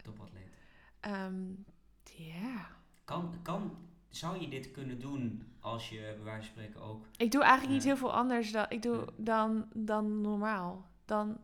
topatleet? 0.02 0.56
Ehm, 1.00 1.52
ja. 2.16 2.76
Kan, 3.04 3.42
kan, 3.42 3.87
zou 4.08 4.40
je 4.40 4.48
dit 4.48 4.70
kunnen 4.70 5.00
doen 5.00 5.52
als 5.60 5.88
je 5.88 6.14
bij 6.16 6.24
wijze 6.24 6.50
van 6.50 6.56
spreken 6.56 6.80
ook... 6.80 7.06
Ik 7.16 7.30
doe 7.30 7.42
eigenlijk 7.42 7.72
niet 7.72 7.84
heel 7.84 7.96
veel 7.96 8.12
anders 8.12 8.52
dan, 8.52 8.66
ik 8.68 8.82
doe 8.82 9.04
dan, 9.16 9.66
dan 9.74 10.20
normaal. 10.20 10.86
Dan, 11.04 11.38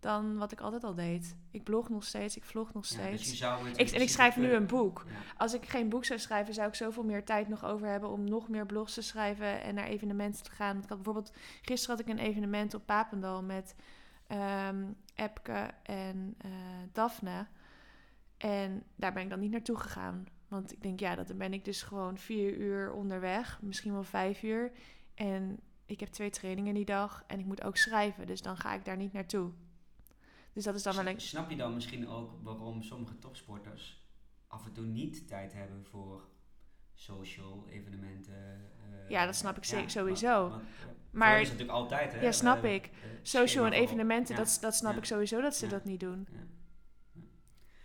dan 0.00 0.36
wat 0.36 0.52
ik 0.52 0.60
altijd 0.60 0.84
al 0.84 0.94
deed. 0.94 1.36
Ik 1.50 1.62
blog 1.62 1.88
nog 1.88 2.04
steeds, 2.04 2.36
ik 2.36 2.44
vlog 2.44 2.72
nog 2.72 2.84
steeds. 2.84 3.22
Ja, 3.24 3.30
dus 3.30 3.38
zou 3.38 3.68
ik, 3.68 3.90
en 3.90 4.00
ik 4.00 4.08
schrijf 4.08 4.36
nu 4.36 4.52
een 4.52 4.66
boek. 4.66 5.04
Als 5.36 5.54
ik 5.54 5.68
geen 5.68 5.88
boek 5.88 6.04
zou 6.04 6.18
schrijven, 6.18 6.54
zou 6.54 6.68
ik 6.68 6.74
zoveel 6.74 7.04
meer 7.04 7.24
tijd 7.24 7.48
nog 7.48 7.64
over 7.64 7.88
hebben 7.88 8.10
om 8.10 8.24
nog 8.24 8.48
meer 8.48 8.66
blogs 8.66 8.94
te 8.94 9.02
schrijven 9.02 9.62
en 9.62 9.74
naar 9.74 9.86
evenementen 9.86 10.42
te 10.42 10.50
gaan. 10.50 10.76
Ik 10.76 10.88
had 10.88 11.02
bijvoorbeeld, 11.02 11.36
gisteren 11.62 11.96
had 11.96 12.06
ik 12.06 12.12
een 12.12 12.24
evenement 12.24 12.74
op 12.74 12.86
Papendal 12.86 13.42
met 13.42 13.74
um, 14.68 14.96
Epke 15.14 15.70
en 15.82 16.36
uh, 16.44 16.52
Daphne. 16.92 17.46
En 18.36 18.82
daar 18.96 19.12
ben 19.12 19.22
ik 19.22 19.30
dan 19.30 19.40
niet 19.40 19.50
naartoe 19.50 19.78
gegaan. 19.78 20.26
Want 20.54 20.72
ik 20.72 20.82
denk, 20.82 21.00
ja, 21.00 21.14
dan 21.14 21.38
ben 21.38 21.52
ik 21.52 21.64
dus 21.64 21.82
gewoon 21.82 22.18
vier 22.18 22.56
uur 22.56 22.92
onderweg, 22.92 23.58
misschien 23.62 23.92
wel 23.92 24.02
vijf 24.02 24.42
uur. 24.42 24.72
En 25.14 25.60
ik 25.86 26.00
heb 26.00 26.08
twee 26.08 26.30
trainingen 26.30 26.74
die 26.74 26.84
dag 26.84 27.24
en 27.26 27.38
ik 27.38 27.44
moet 27.44 27.62
ook 27.62 27.76
schrijven. 27.76 28.26
Dus 28.26 28.42
dan 28.42 28.56
ga 28.56 28.74
ik 28.74 28.84
daar 28.84 28.96
niet 28.96 29.12
naartoe. 29.12 29.50
Dus 30.52 30.64
dat 30.64 30.74
is 30.74 30.82
dan 30.82 30.94
wel 30.94 31.06
een... 31.06 31.20
Snap 31.20 31.50
je 31.50 31.56
dan 31.56 31.74
misschien 31.74 32.08
ook 32.08 32.32
waarom 32.42 32.82
sommige 32.82 33.18
topsporters 33.18 34.06
af 34.46 34.66
en 34.66 34.72
toe 34.72 34.84
niet 34.84 35.28
tijd 35.28 35.52
hebben 35.52 35.84
voor 35.84 36.28
social 36.94 37.66
evenementen? 37.68 38.70
Uh, 38.90 39.10
ja, 39.10 39.26
dat 39.26 39.34
snap 39.34 39.56
ik 39.56 39.64
ja, 39.64 39.88
sowieso. 39.88 40.48
Maar, 40.48 40.60
maar 41.10 41.32
dat 41.32 41.42
is 41.42 41.50
natuurlijk 41.50 41.78
altijd, 41.78 42.12
hè? 42.12 42.20
Ja, 42.20 42.32
snap 42.32 42.64
uh, 42.64 42.74
ik. 42.74 42.90
social 43.22 43.66
en 43.66 43.72
evenementen, 43.72 44.36
dat, 44.36 44.58
dat 44.60 44.74
snap 44.74 44.96
ik 44.96 45.04
sowieso 45.04 45.40
dat 45.40 45.56
ze 45.56 45.66
dat 45.66 45.84
niet 45.84 46.00
doen. 46.00 46.28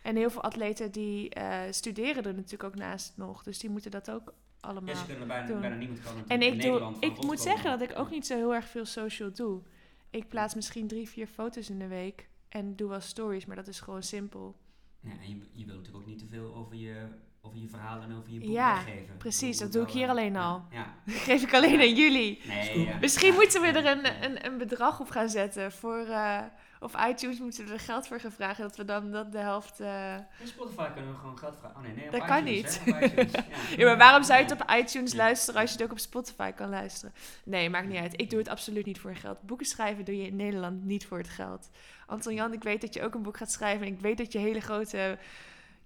En 0.02 0.16
heel 0.16 0.30
veel 0.30 0.44
atleten 0.44 0.92
die 0.92 1.38
uh, 1.38 1.62
studeren 1.70 2.24
er 2.24 2.34
natuurlijk 2.34 2.64
ook 2.64 2.76
naast 2.76 3.14
nog. 3.18 3.44
Dus 3.44 3.60
die 3.60 3.70
moeten 3.70 3.92
dat 3.92 4.12
ook 4.12 4.34
allemaal 4.60 4.94
ja, 4.94 5.00
ze 5.00 5.06
kunnen 5.06 5.28
bijna, 5.28 5.48
doen. 5.48 5.62
bijna 5.62 5.76
niemand 5.76 6.00
kan 6.02 6.14
En 6.28 6.42
ik, 6.42 6.62
doe, 6.62 6.94
ik 7.00 7.24
moet 7.24 7.40
zeggen 7.40 7.80
dat 7.80 7.90
ik 7.90 8.00
ook 8.00 8.10
niet 8.10 8.26
zo 8.26 8.36
heel 8.36 8.54
erg 8.54 8.66
veel 8.66 8.86
social 8.86 9.32
doe. 9.32 9.62
Ik 10.10 10.28
plaats 10.28 10.56
misschien 10.56 10.88
drie, 10.88 11.10
vier 11.10 11.28
foto's 11.28 11.70
in 11.70 11.80
de 11.80 11.88
week. 11.88 12.30
En 12.50 12.76
doe 12.76 12.90
wel 12.90 13.02
stories, 13.02 13.46
maar 13.46 13.56
dat 13.56 13.68
is 13.68 13.80
gewoon 13.80 14.04
simpel. 14.04 14.56
Ja, 15.00 15.12
en 15.12 15.30
je, 15.30 15.36
je 15.52 15.66
wilt 15.66 15.78
natuurlijk 15.78 15.96
ook 15.96 16.06
niet 16.06 16.20
te 16.20 16.28
veel 16.28 16.56
over 16.56 16.76
je, 16.76 17.08
over 17.50 17.62
je 17.62 17.68
verhalen 17.70 18.04
en 18.04 18.18
over 18.18 18.32
je 18.32 18.40
boek 18.40 18.50
ja, 18.50 18.74
weggeven. 18.74 19.18
precies. 19.18 19.58
Dat 19.58 19.72
doe 19.72 19.84
ik 19.84 19.90
hier 19.90 20.10
alleen 20.10 20.36
al. 20.36 20.64
Ja. 20.72 20.86
Dat 21.06 21.16
geef 21.16 21.44
ik 21.44 21.54
alleen 21.54 21.80
aan 21.80 21.96
jullie. 21.96 22.42
Nee, 22.48 22.86
ja. 22.86 22.98
Misschien 23.00 23.34
moeten 23.34 23.62
we 23.62 23.68
er 23.68 23.86
een, 23.86 24.24
een, 24.24 24.46
een 24.46 24.58
bedrag 24.58 25.00
op 25.00 25.10
gaan 25.10 25.30
zetten 25.30 25.72
voor... 25.72 26.06
Uh, 26.08 26.40
of 26.82 26.94
iTunes 27.08 27.40
moeten 27.40 27.66
we 27.66 27.74
er 27.74 27.80
geld 27.80 28.08
voor 28.08 28.20
gaan 28.20 28.32
vragen, 28.32 28.64
dat 28.64 28.78
we 28.78 28.86
dan 28.86 29.12
dat 29.12 29.32
de 29.32 29.38
helft... 29.38 29.82
Uh... 29.82 30.16
In 30.16 30.48
Spotify 30.48 30.90
kunnen 30.94 31.12
we 31.12 31.18
gewoon 31.18 31.38
geld 31.38 31.56
vragen. 31.60 31.78
Oh 31.78 31.84
nee, 31.84 31.94
nee, 31.94 32.10
dat 32.10 32.26
kan 32.26 32.48
iTunes, 32.48 32.86
niet. 32.86 33.32
ja. 33.32 33.44
ja. 33.78 33.86
maar 33.86 33.98
waarom 33.98 34.24
zou 34.24 34.40
je 34.40 34.46
het 34.46 34.62
op 34.62 34.72
iTunes 34.72 35.14
luisteren 35.14 35.62
als 35.62 35.70
je 35.70 35.76
het 35.76 35.86
ook 35.86 35.92
op 35.92 36.00
Spotify 36.00 36.52
kan 36.52 36.70
luisteren? 36.70 37.14
Nee, 37.44 37.70
maakt 37.70 37.88
niet 37.88 37.98
uit. 37.98 38.22
Ik 38.22 38.30
doe 38.30 38.40
het 38.40 38.48
absoluut 38.48 38.86
niet 38.86 39.00
voor 39.00 39.16
geld. 39.16 39.42
Boeken 39.42 39.66
schrijven 39.66 40.06
doe 40.06 40.18
je 40.18 40.28
in 40.28 40.36
Nederland 40.36 40.84
niet 40.84 41.06
voor 41.06 41.18
het 41.18 41.30
geld. 41.30 41.70
Anton 42.06 42.34
Jan, 42.34 42.54
ik 42.54 42.64
weet 42.64 42.82
dat 42.82 42.94
je 42.94 43.04
ook 43.04 43.14
een 43.14 43.24
boek 43.24 43.38
gaat 43.38 43.52
schrijven 43.52 43.88
en 43.88 43.94
ik 43.94 44.00
weet 44.00 44.18
dat 44.18 44.32
je 44.32 44.40
hele 44.40 44.62
grote 44.62 45.18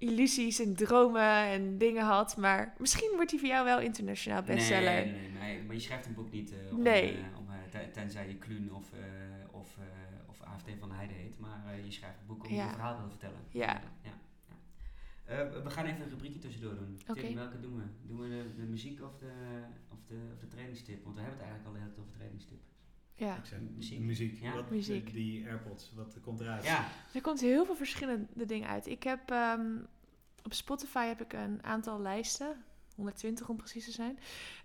illusies 0.03 0.59
en 0.59 0.75
dromen 0.75 1.45
en 1.47 1.77
dingen 1.77 2.05
had. 2.05 2.37
Maar 2.37 2.73
misschien 2.77 3.11
wordt 3.15 3.29
die 3.29 3.39
voor 3.39 3.47
jou 3.47 3.65
wel 3.65 3.79
internationaal 3.79 4.41
bestseller. 4.41 5.05
Nee, 5.05 5.11
nee, 5.11 5.29
nee. 5.29 5.63
Maar 5.63 5.75
je 5.75 5.81
schrijft 5.81 6.05
een 6.05 6.13
boek 6.13 6.31
niet 6.31 6.51
uh, 6.51 6.73
om, 6.73 6.81
nee. 6.81 7.17
Uh, 7.17 7.37
om 7.37 7.47
uh, 7.49 7.79
tenzij 7.91 8.27
je 8.27 8.35
Kluun 8.35 8.73
of, 8.73 8.91
of, 9.51 9.77
of 10.29 10.41
AFT 10.41 10.69
van 10.79 10.89
de 10.89 10.95
Heide 10.95 11.13
heet. 11.13 11.39
Maar 11.39 11.79
je 11.85 11.91
schrijft 11.91 12.19
een 12.19 12.27
boek 12.27 12.45
om 12.45 12.53
ja. 12.53 12.63
je 12.63 12.71
verhaal 12.71 12.95
te 12.95 13.09
vertellen. 13.09 13.39
Ja. 13.49 13.81
ja. 14.01 15.61
we 15.63 15.69
gaan 15.69 15.85
even 15.85 16.01
een 16.01 16.09
rubriekje 16.09 16.39
tussendoor 16.39 16.75
doen. 16.75 16.99
Okay. 17.07 17.23
Tim, 17.23 17.35
welke 17.35 17.59
doen 17.59 17.75
we? 17.75 18.07
Doen 18.07 18.19
we 18.19 18.27
de, 18.27 18.55
de 18.55 18.67
muziek 18.67 19.01
of 19.01 19.17
de, 19.17 19.31
of, 19.89 19.99
de, 20.07 20.19
of 20.33 20.39
de 20.39 20.47
trainingstip? 20.47 21.03
Want 21.03 21.15
we 21.15 21.21
hebben 21.21 21.39
het 21.39 21.47
eigenlijk 21.47 21.67
al 21.67 21.73
de 21.73 21.79
hele 21.79 21.89
tijd 21.89 22.05
over 22.05 22.13
trainingstip. 22.13 22.61
Ja. 23.15 23.37
Ik 23.37 23.45
zei, 23.45 23.61
muziek. 23.75 23.99
Muziek. 23.99 24.41
Ja. 24.41 24.53
Wat, 24.53 24.69
muziek. 24.69 25.13
Die 25.13 25.47
AirPods, 25.47 25.91
wat 25.95 26.17
komt 26.21 26.39
eruit? 26.39 26.63
Ja. 26.63 26.87
Er 27.13 27.21
komt 27.21 27.41
heel 27.41 27.65
veel 27.65 27.75
verschillende 27.75 28.45
dingen 28.45 28.69
uit. 28.69 28.87
Ik 28.87 29.03
heb 29.03 29.29
um, 29.29 29.87
op 30.43 30.53
Spotify 30.53 31.05
heb 31.05 31.21
ik 31.21 31.33
een 31.33 31.59
aantal 31.63 32.01
lijsten. 32.01 32.63
120 32.95 33.49
om 33.49 33.55
precies 33.55 33.85
te 33.85 33.91
zijn. 33.91 34.19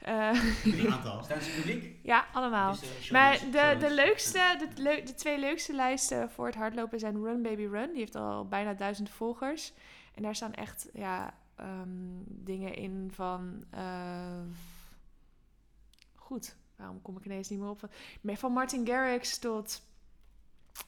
Uh, 0.08 0.42
een 0.64 0.92
aantal. 0.92 1.22
Staan 1.22 1.40
ze 1.40 1.50
publiek? 1.50 1.96
Ja, 2.02 2.26
allemaal. 2.32 2.72
Dus, 2.72 3.06
uh, 3.06 3.10
maar 3.10 3.38
de, 3.38 3.76
de 3.78 3.94
leukste, 3.94 4.66
de, 4.74 5.02
de 5.04 5.14
twee 5.14 5.38
leukste 5.38 5.74
lijsten 5.74 6.30
voor 6.30 6.46
het 6.46 6.54
hardlopen 6.54 6.98
zijn 6.98 7.24
Run 7.24 7.42
Baby 7.42 7.66
Run. 7.66 7.90
Die 7.90 7.98
heeft 7.98 8.14
al 8.14 8.48
bijna 8.48 8.74
duizend 8.74 9.10
volgers. 9.10 9.72
En 10.14 10.22
daar 10.22 10.34
staan 10.34 10.54
echt 10.54 10.88
ja, 10.92 11.34
um, 11.60 12.24
dingen 12.26 12.74
in 12.74 13.10
van... 13.14 13.64
Uh, 13.74 14.40
goed, 16.14 16.56
waarom 16.76 17.02
kom 17.02 17.16
ik 17.16 17.24
ineens 17.24 17.48
niet 17.48 17.58
meer 17.58 17.68
op? 17.68 17.88
Van 18.22 18.52
Martin 18.52 18.86
Garrix 18.86 19.38
tot... 19.38 19.82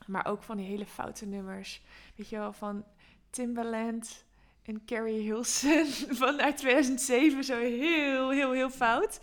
Maar 0.07 0.27
ook 0.27 0.43
van 0.43 0.57
die 0.57 0.67
hele 0.67 0.87
foute 0.87 1.27
nummers. 1.27 1.83
Weet 2.17 2.29
je 2.29 2.37
wel, 2.37 2.53
van 2.53 2.85
Timbaland 3.31 4.25
en 4.71 4.85
Carrie 4.85 5.21
Hilson 5.21 5.87
vanuit 6.23 6.57
2007. 6.57 7.45
Zo 7.45 7.59
heel, 7.59 8.31
heel, 8.31 8.53
heel 8.53 8.71
fout. 8.71 9.21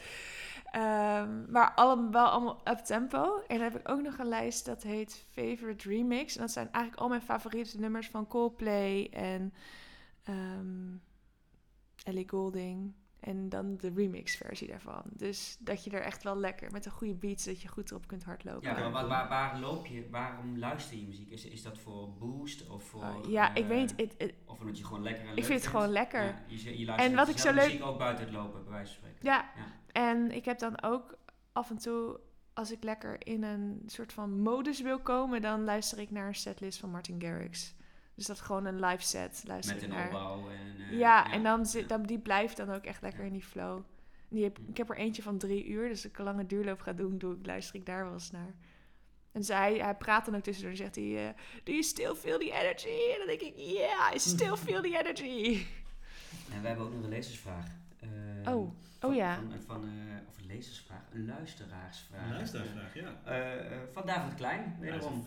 Um, 0.76 1.52
maar 1.52 1.74
allemaal, 1.76 2.30
allemaal 2.30 2.62
up 2.70 2.78
tempo. 2.78 3.42
En 3.48 3.56
dan 3.56 3.72
heb 3.72 3.76
ik 3.76 3.90
ook 3.90 4.02
nog 4.02 4.18
een 4.18 4.28
lijst 4.28 4.66
dat 4.66 4.84
heet 4.84 5.26
Favorite 5.30 5.90
Remix. 5.90 6.36
En 6.36 6.42
dat 6.42 6.52
zijn 6.52 6.72
eigenlijk 6.72 7.02
al 7.02 7.10
mijn 7.10 7.22
favoriete 7.22 7.80
nummers 7.80 8.08
van 8.08 8.28
Coldplay 8.28 9.10
en 9.12 9.54
um, 10.30 11.02
Ellie 12.04 12.30
Golding. 12.30 12.94
En 13.28 13.50
dan 13.50 13.78
de 13.78 13.92
remix-versie 13.96 14.68
daarvan. 14.68 15.02
Dus 15.06 15.58
dat 15.60 15.84
je 15.84 15.90
er 15.90 16.02
echt 16.02 16.24
wel 16.24 16.38
lekker 16.38 16.72
met 16.72 16.86
een 16.86 16.92
goede 16.92 17.14
beat, 17.14 17.46
dat 17.46 17.62
je 17.62 17.68
goed 17.68 17.92
erop 17.92 18.08
kunt 18.08 18.24
hardlopen. 18.24 18.70
Ja, 18.70 18.80
maar 18.80 18.92
waar, 18.92 19.08
waar, 19.08 19.28
waar 19.30 19.60
loop 19.60 19.86
je, 19.86 20.08
waarom 20.10 20.58
luister 20.58 20.98
je 20.98 21.06
muziek? 21.06 21.30
Is, 21.30 21.46
is 21.46 21.62
dat 21.62 21.78
voor 21.78 22.14
boost 22.14 22.70
of 22.70 22.84
voor... 22.84 23.04
Uh, 23.04 23.32
ja, 23.32 23.56
ik 23.56 23.66
weet 23.66 23.94
het. 23.98 24.34
Of 24.46 24.60
omdat 24.60 24.78
je 24.78 24.86
gewoon 24.86 25.04
lekker 25.04 25.28
en 25.28 25.38
Ik 25.38 25.46
vind 25.46 25.60
het 25.60 25.70
gewoon 25.70 25.90
lekker. 25.90 26.24
Ja, 26.24 26.44
je, 26.48 26.80
je 26.80 26.86
luistert 26.86 27.12
en 27.12 27.16
wat 27.16 27.30
ik 27.30 27.38
zo 27.38 27.54
leuk... 27.54 27.66
muziek 27.66 27.84
ook 27.84 27.98
buiten 27.98 28.26
het 28.26 28.34
lopen, 28.34 28.64
bij 28.64 28.72
wijze 28.72 28.94
van 28.94 28.96
spreken. 28.96 29.26
Ja. 29.26 29.52
ja, 29.56 29.66
en 29.92 30.32
ik 30.32 30.46
heb 30.46 30.60
dan 30.60 30.84
ook 30.84 31.18
af 31.54 31.70
en 31.70 31.78
toe, 31.78 32.20
als 32.54 32.72
ik 32.72 32.84
lekker 32.84 33.28
in 33.28 33.44
een 33.44 33.84
soort 33.86 34.14
van 34.14 34.40
modus 34.40 34.82
wil 34.82 35.00
komen, 35.00 35.42
dan 35.42 35.64
luister 35.64 36.00
ik 36.00 36.12
naar 36.12 36.28
een 36.28 36.36
setlist 36.36 36.80
van 36.80 36.92
Martin 36.92 37.22
Garrix. 37.22 37.76
Dus 38.18 38.26
dat 38.26 38.40
gewoon 38.40 38.66
een 38.66 38.80
live 38.80 39.04
set 39.04 39.44
luister 39.46 39.76
Met 39.76 39.84
een 39.84 39.90
naar. 39.90 40.06
opbouw 40.06 40.50
en... 40.50 40.80
Uh, 40.80 40.92
ja, 40.92 40.98
ja, 40.98 41.32
en 41.32 41.44
dan, 41.44 41.66
zit, 41.66 41.90
dan 41.90 42.04
die 42.04 42.20
blijft 42.20 42.58
dan 42.58 42.70
ook 42.70 42.84
echt 42.84 43.02
lekker 43.02 43.24
in 43.24 43.32
die 43.32 43.44
flow. 43.44 43.82
Die 44.30 44.44
heb, 44.44 44.60
ik 44.68 44.78
heb 44.78 44.90
er 44.90 44.98
eentje 44.98 45.22
van 45.22 45.38
drie 45.38 45.66
uur, 45.66 45.88
dus 45.88 46.04
als 46.04 46.12
ik 46.12 46.18
een 46.18 46.24
lange 46.24 46.46
duurloop 46.46 46.80
ga 46.80 46.94
doen, 46.94 47.18
doe 47.18 47.36
ik, 47.36 47.46
luister 47.46 47.76
ik 47.76 47.86
daar 47.86 48.04
wel 48.04 48.14
eens 48.14 48.32
naar. 48.32 48.56
En 49.32 49.40
dus 49.40 49.48
hij, 49.48 49.96
praat 49.98 50.26
dan 50.26 50.36
ook 50.36 50.42
tussendoor 50.42 50.72
en 50.72 50.78
zegt 50.78 50.96
hij, 50.96 51.28
uh, 51.28 51.30
do 51.64 51.72
you 51.72 51.84
still 51.84 52.14
feel 52.14 52.40
the 52.40 52.52
energy? 52.52 53.12
En 53.12 53.18
dan 53.18 53.28
denk 53.28 53.42
ik, 53.42 53.54
yeah, 53.58 54.14
I 54.16 54.20
still 54.20 54.56
feel 54.66 54.82
the 54.82 54.98
energy. 54.98 55.66
En 56.54 56.62
we 56.62 56.68
hebben 56.68 56.86
ook 56.86 56.94
nog 56.94 57.04
een 57.04 57.10
lezersvraag. 57.10 57.66
Uh, 58.46 58.56
oh, 58.56 58.72
van, 59.00 59.10
oh 59.10 59.16
ja. 59.16 59.36
Van, 59.36 59.52
van, 59.52 59.62
van 59.66 59.84
of 60.28 60.38
een 60.38 60.46
lezersvraag, 60.46 61.02
een 61.12 61.26
luisteraarsvraag. 61.26 62.26
Een 62.26 62.34
luisteraarsvraag, 62.34 62.94
ja. 62.94 63.14
van 63.94 64.06
David 64.06 64.36
Klein, 64.36 64.76
wederom. 64.80 65.24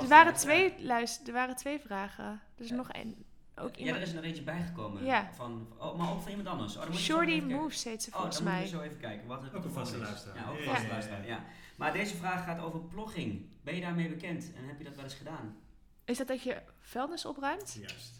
er, 0.00 0.08
waren 0.08 0.34
twee 0.34 0.74
luister, 0.78 1.26
er 1.26 1.32
waren 1.32 1.56
twee 1.56 1.78
vragen. 1.80 2.40
Er 2.56 2.64
is 2.64 2.70
nog 2.70 2.90
één. 2.90 3.24
Ook 3.60 3.76
ja, 3.76 3.94
er 3.94 4.00
is 4.00 4.08
er 4.08 4.14
nog 4.14 4.24
eentje 4.24 4.42
bijgekomen. 4.42 5.04
Ja. 5.04 5.30
Van, 5.34 5.68
oh, 5.78 5.98
maar 5.98 6.12
ook 6.12 6.20
van 6.20 6.30
iemand 6.30 6.48
anders. 6.48 6.76
Oh, 6.76 6.82
dan 6.82 6.90
moet 6.90 7.00
Shorty 7.00 7.40
Moves 7.40 7.84
heet 7.84 8.02
ze 8.02 8.10
volgens 8.10 8.38
oh, 8.38 8.44
mij. 8.44 8.52
dan 8.52 8.60
moeten 8.62 8.78
we 8.78 8.84
zo 8.84 8.90
even 8.90 9.00
kijken. 9.00 9.26
Wat 9.26 9.54
ook 9.54 9.64
een 9.64 9.70
vaste 9.70 9.98
luisteraar. 9.98 10.36
Ja, 10.36 10.50
ook 10.50 10.58
een 10.58 10.64
vaste 10.64 10.88
luisteraar, 10.88 11.26
ja. 11.26 11.44
Maar 11.76 11.92
deze 11.92 12.16
vraag 12.16 12.44
gaat 12.44 12.60
over 12.60 12.80
plogging. 12.80 13.46
Ben 13.62 13.74
je 13.74 13.80
daarmee 13.80 14.08
bekend 14.08 14.52
en 14.54 14.66
heb 14.66 14.78
je 14.78 14.84
dat 14.84 14.94
wel 14.94 15.04
eens 15.04 15.14
gedaan? 15.14 15.56
Is 16.04 16.18
dat 16.18 16.26
dat 16.26 16.42
je 16.42 16.62
vuilnis 16.80 17.24
opruimt? 17.24 17.76
Juist. 17.80 18.17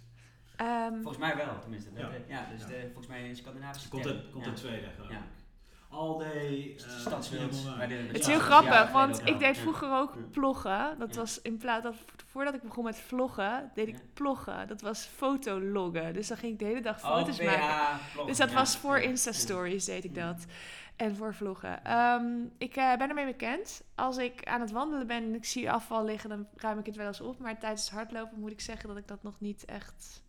Um, 0.61 1.03
volgens 1.03 1.19
mij 1.19 1.37
wel, 1.37 1.59
tenminste. 1.61 1.91
Ja, 1.95 2.11
ja 2.29 2.47
dus 2.51 2.67
De, 2.67 2.81
volgens 2.85 3.07
mij 3.07 3.29
in 3.29 3.37
Scandinavische 3.37 3.89
Komt 3.89 4.07
er, 4.07 4.25
komt 4.33 4.47
er 4.47 4.55
tweede, 4.55 4.87
geloof 4.95 5.11
ik. 5.11 5.17
Ja. 5.17 5.23
All 5.91 6.19
day. 6.19 6.75
Uh, 6.77 6.99
Stadswild. 6.99 7.65
Het 7.79 8.19
is 8.19 8.27
heel 8.27 8.39
grappig, 8.39 8.91
want 8.91 9.21
ik 9.25 9.39
deed 9.39 9.59
vroeger 9.59 9.93
ook 9.93 10.31
ploggen. 10.31 10.99
Dat 10.99 11.15
was 11.15 11.43
in 11.43 11.57
plaats 11.57 11.83
dat 11.83 11.95
voordat 12.27 12.55
ik 12.55 12.63
begon 12.63 12.85
met 12.85 12.99
vloggen, 12.99 13.71
deed 13.75 13.89
ik 13.89 13.97
ploggen. 14.15 14.69
Dat 14.69 14.81
was 14.81 15.05
fotologgen. 15.05 16.15
Dus 16.15 16.29
dan 16.29 16.37
ging 16.37 16.53
ik 16.53 16.59
de 16.59 16.65
hele 16.65 16.81
dag 16.81 17.01
foto's 17.01 17.41
oh, 17.41 17.47
maken. 17.47 17.99
Vloggen, 17.99 18.27
dus 18.27 18.37
dat 18.37 18.53
was 18.53 18.77
voor 18.77 18.99
Insta-stories 18.99 19.85
deed 19.85 20.05
ik 20.05 20.15
dat. 20.15 20.47
En 20.97 21.17
voor 21.17 21.35
vloggen. 21.35 21.99
Um, 21.99 22.53
ik 22.59 22.77
uh, 22.77 22.97
ben 22.97 23.09
ermee 23.09 23.27
bekend. 23.27 23.83
Als 23.95 24.17
ik 24.17 24.45
aan 24.45 24.61
het 24.61 24.71
wandelen 24.71 25.07
ben 25.07 25.23
en 25.23 25.35
ik 25.35 25.45
zie 25.45 25.71
afval 25.71 26.05
liggen, 26.05 26.29
dan 26.29 26.47
ruim 26.57 26.79
ik 26.79 26.87
het 26.87 26.97
wel 26.97 27.07
eens 27.07 27.21
op. 27.21 27.39
Maar 27.39 27.59
tijdens 27.59 27.85
het 27.85 27.95
hardlopen 27.95 28.41
moet 28.41 28.51
ik 28.51 28.61
zeggen 28.61 28.89
dat 28.89 28.99
ik 28.99 29.09
dat 29.09 29.23
nog 29.23 29.41
niet 29.41 29.65
echt 29.65 30.23